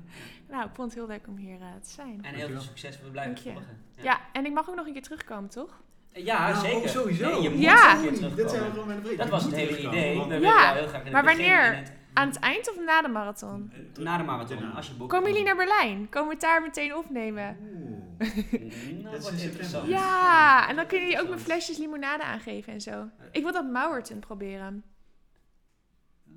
Nou, 0.49 0.63
ik 0.65 0.69
vond 0.73 0.87
het 0.91 0.99
heel 0.99 1.07
leuk 1.07 1.27
om 1.27 1.35
hier 1.35 1.61
eh, 1.61 1.67
te 1.81 1.89
zijn. 1.89 2.19
En 2.23 2.33
heel 2.33 2.47
veel 2.47 2.61
succes, 2.61 3.01
we 3.01 3.09
blijven 3.09 3.33
Dank 3.35 3.45
volgen. 3.55 3.77
Ja, 4.01 4.19
en 4.33 4.45
ik 4.45 4.53
mag 4.53 4.69
ook 4.69 4.75
nog 4.75 4.85
een 4.85 4.93
keer 4.93 5.01
terugkomen, 5.01 5.49
toch? 5.49 5.81
Ja, 6.13 6.49
Nou, 6.51 6.65
zeker. 6.65 6.77
oh, 6.81 6.87
sowieso. 6.87 7.29
Nee, 7.31 7.41
je 7.41 7.49
moet 7.49 7.61
Ja. 7.61 7.95
een 7.95 8.01
keer 8.01 8.11
Dit 8.11 8.19
zijn 8.19 8.35
we 8.35 8.43
terugkomen. 8.45 8.87
met. 9.01 9.03
Dat 9.17 9.25
Je 9.25 9.31
was 9.31 9.43
het 9.43 9.55
hele 9.55 9.79
idee. 9.79 10.27
We 10.27 10.39
Ja. 10.39 10.73
heel 10.73 10.87
graag 10.87 11.11
Maar 11.11 11.23
wanneer? 11.23 11.83
Aan 12.13 12.27
het 12.27 12.39
eind 12.39 12.69
of 12.69 12.85
na 12.85 13.01
de 13.01 13.07
marathon? 13.07 13.71
Eh, 13.95 14.03
Na 14.03 14.17
de 14.17 14.23
marathon, 14.23 14.73
als 14.73 14.87
je 14.87 14.93
boekt. 14.93 15.11
Komen 15.11 15.29
jullie 15.29 15.45
naar 15.45 15.55
Berlijn? 15.55 16.09
Komen 16.09 16.27
we 16.27 16.33
het 16.33 16.43
daar 16.43 16.61
meteen 16.61 16.95
opnemen? 16.95 17.57
Oeh. 17.61 17.79
Mm, 17.79 19.03
Dat 19.11 19.31
is 19.33 19.43
interessant. 19.43 19.87
Ja, 19.87 20.69
en 20.69 20.75
dan 20.75 20.85
kunnen 20.87 21.07
jullie 21.07 21.21
ook 21.23 21.29
mijn 21.29 21.39
flesjes 21.41 21.77
limonade 21.77 22.23
aangeven 22.23 22.73
en 22.73 22.81
zo. 22.81 23.09
Ik 23.31 23.43
wil 23.43 23.51
dat 23.51 23.71
Mauerton 23.71 24.19
proberen. 24.19 24.83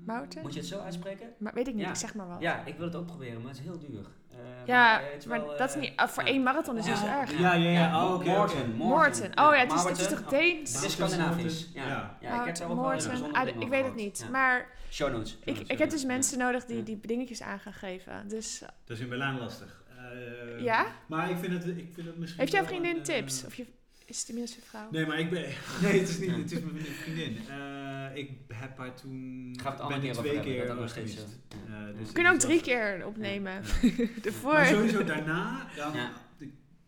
Mauerton? 0.05 0.41
Moet 0.41 0.53
je 0.53 0.59
het 0.59 0.67
zo 0.69 0.79
uitspreken? 0.79 1.27
Maar 1.37 1.53
weet 1.53 1.67
ik 1.67 1.73
niet, 1.73 1.83
Ja. 1.83 1.89
ik 1.89 1.95
zeg 1.95 2.13
maar 2.15 2.27
wat. 2.27 2.41
Ja, 2.41 2.65
ik 2.65 2.75
wil 2.77 2.85
het 2.85 2.95
ook 2.95 3.05
proberen, 3.05 3.37
maar 3.41 3.49
het 3.51 3.59
is 3.59 3.65
heel 3.65 3.79
duur. 3.79 4.05
Eh, 4.31 4.37
Ja, 4.65 5.01
eh, 5.01 5.25
maar 5.27 5.45
wel, 5.45 5.57
dat 5.57 5.69
is 5.69 5.75
eh, 5.75 5.81
niet... 5.81 5.93
ah, 5.95 6.07
voor 6.07 6.23
ja. 6.23 6.29
één 6.29 6.43
marathon 6.43 6.77
is 6.77 6.87
het 6.87 6.99
Ja. 6.99 7.05
zo 7.05 7.19
erg. 7.19 7.39
Ja, 7.39 7.53
ja, 7.53 7.69
ja. 7.69 8.05
Oh, 8.05 8.13
oké, 8.13 8.25
Morten, 8.29 8.57
oké. 8.59 8.67
Morton. 8.75 9.25
Oh 9.27 9.33
ja, 9.35 9.55
het 9.57 9.73
is, 9.73 9.83
het 9.83 9.97
is 9.99 10.07
toch 10.07 10.25
Deens? 10.25 10.73
Het 10.75 10.83
is 10.83 10.91
Scandinavisch. 10.91 11.69
Ja. 11.73 11.87
Ja. 11.87 12.17
Ja. 12.21 12.39
ik 12.39 12.45
heb 12.45 12.57
daar 12.57 12.75
wel 12.75 12.87
bijzondere 12.87 13.33
Ah, 13.33 13.47
ik 13.61 13.67
weet 13.69 13.83
het 13.85 13.95
niet. 13.95 14.19
Ja. 14.23 14.29
Maar 14.29 14.67
Show 14.89 15.11
notes. 15.11 15.37
ik, 15.43 15.57
ik 15.59 15.77
heb 15.77 15.89
dus 15.89 16.01
Ja. 16.01 16.07
mensen 16.07 16.37
nodig 16.37 16.65
die 16.65 16.83
die 16.83 16.99
dingetjes 17.01 17.41
aan 17.41 17.59
gaan 17.59 17.73
geven. 17.73 18.27
Dus 18.27 18.59
Dat 18.59 18.97
is 18.97 18.99
in 18.99 19.09
Berlijn 19.09 19.37
lastig. 19.39 19.83
Eh, 19.97 20.63
ja? 20.63 20.85
Maar 21.07 21.29
ik 21.29 21.37
vind 21.37 21.53
het, 21.53 21.65
ik 21.77 21.89
vind 21.93 22.07
het 22.07 22.17
misschien 22.17 22.41
Heeft 22.41 22.53
jouw 22.53 22.63
vriendin 22.65 22.91
een, 22.91 22.97
eh, 22.97 23.03
tips? 23.03 23.45
Of 23.45 23.55
je, 23.55 23.65
is 24.05 24.19
het 24.19 24.29
inmiddels 24.29 24.55
je 24.57 24.61
vrouw? 24.61 24.91
Nee, 24.91 25.05
maar 25.05 25.19
ik 25.19 25.29
ben... 25.29 25.41
Nee, 25.81 25.99
het 25.99 26.09
is 26.09 26.17
niet 26.19 26.31
het 26.31 26.51
is 26.51 26.59
mijn 26.59 26.85
vriendin. 26.85 27.37
Eh, 27.49 28.21
ik 28.21 28.31
heb 28.53 28.77
haar 28.77 28.95
toen... 28.95 29.53
Gaan 29.61 29.75
we 29.75 29.83
het 29.83 29.87
ben 29.87 29.97
andere 29.97 30.07
er 30.07 30.13
keer 30.13 30.13
twee 30.13 30.35
hebben, 30.35 30.65
keer 30.65 30.75
nog 30.75 30.89
steeds. 30.89 31.13
Ja. 31.13 31.21
Eh, 31.21 31.97
dus 31.97 32.07
We 32.07 32.13
kunnen 32.13 32.31
ook 32.31 32.39
drie 32.39 32.61
keer 32.61 33.05
opnemen. 33.05 33.53
Ja. 33.81 33.89
Ervoor. 34.23 34.53
Maar 34.53 34.65
sowieso 34.65 35.03
daarna, 35.03 35.67
dan 35.75 35.93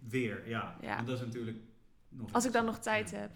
weer, 0.09 0.49
ja. 0.49 0.77
Ja. 0.81 0.95
Want 0.95 1.07
dat 1.07 1.19
is 1.19 1.25
natuurlijk 1.25 1.57
nog 2.09 2.33
Als 2.33 2.45
ik 2.45 2.51
dan 2.51 2.65
nog 2.65 2.79
tijd 2.79 3.11
heb. 3.11 3.31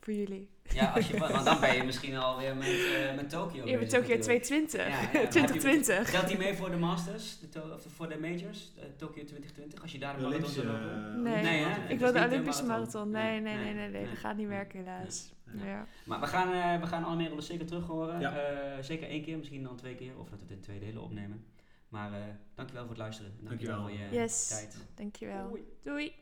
Voor 0.00 0.12
jullie. 0.14 0.48
Ja, 0.74 0.90
als 0.92 1.08
je, 1.08 1.18
want 1.28 1.44
dan 1.44 1.60
ben 1.60 1.76
je 1.76 1.82
misschien 1.84 2.16
alweer 2.16 2.56
met, 2.56 2.66
eh 2.68 3.14
met 3.16 3.30
Tokio 3.30 3.64
Je 3.66 3.78
bent 3.78 3.78
bezig 3.90 3.98
Tokyo 4.00 4.16
natuurlijk. 4.16 4.42
220. 4.42 4.86
Ja, 4.86 4.86
ja, 4.88 5.02
maar 5.02 5.12
heb 5.12 5.22
je- 5.22 5.28
2020. 5.28 6.10
Telt 6.10 6.28
die 6.28 6.38
mee 6.38 6.54
voor 6.54 6.70
de 6.70 6.76
Masters, 6.76 7.38
de 7.38 7.48
to- 7.48 7.72
of 7.74 7.84
voor 7.94 8.08
de 8.08 8.18
Majors, 8.18 8.72
eh, 8.78 8.84
Tokio 8.96 9.24
2020, 9.24 9.82
als 9.82 9.92
je 9.92 9.98
daar 9.98 10.16
de 10.16 10.22
marathon 10.22 10.50
zou 10.50 10.66
Olympische, 10.66 10.88
lopen? 10.90 11.26
eh, 11.36 11.42
Nee, 11.42 11.64
hè? 11.64 11.88
Ik 11.88 11.98
wil 11.98 12.12
de 12.12 12.24
Olympische 12.24 12.64
marathon. 12.64 13.10
marathon. 13.10 13.10
Nee, 13.10 13.40
Nee, 13.40 13.54
nee, 13.54 13.54
nee, 13.54 13.64
nee, 13.64 13.74
nee, 13.74 13.88
nee. 13.90 14.00
nee. 14.02 14.10
Dat 14.10 14.18
gaat 14.18 14.36
niet 14.36 14.48
werken 14.48 14.78
helaas. 14.78 15.32
Ja. 15.64 15.86
Maar 16.04 16.20
we 16.20 16.26
gaan, 16.26 16.52
eh 16.52 16.80
we 16.80 16.86
gaan 16.86 17.04
Almere 17.04 17.34
dus 17.34 17.46
zeker 17.46 17.66
terug 17.66 17.86
horen. 17.86 18.20
Ja. 18.20 18.36
Eh, 18.36 18.82
zeker 18.82 19.08
één 19.08 19.22
keer, 19.22 19.36
misschien 19.38 19.62
dan 19.62 19.76
twee 19.76 19.94
keer, 19.94 20.18
of 20.18 20.28
dat 20.28 20.38
we 20.38 20.44
het 20.44 20.54
in 20.54 20.60
twee 20.60 20.78
delen 20.78 21.02
opnemen. 21.02 21.44
Maar 21.88 22.12
eh 22.12 22.18
dankjewel 22.54 22.82
voor 22.82 22.92
het 22.94 23.02
luisteren. 23.02 23.30
En 23.40 23.44
Dankjewel, 23.48 23.76
Dankjewel. 23.76 24.06
voor 24.08 24.14
je 24.16 24.20
Yes. 24.22 24.48
tijd. 24.48 24.76
Dankjewel. 24.94 25.48
Doei. 25.48 25.62
Doei. 25.82 26.12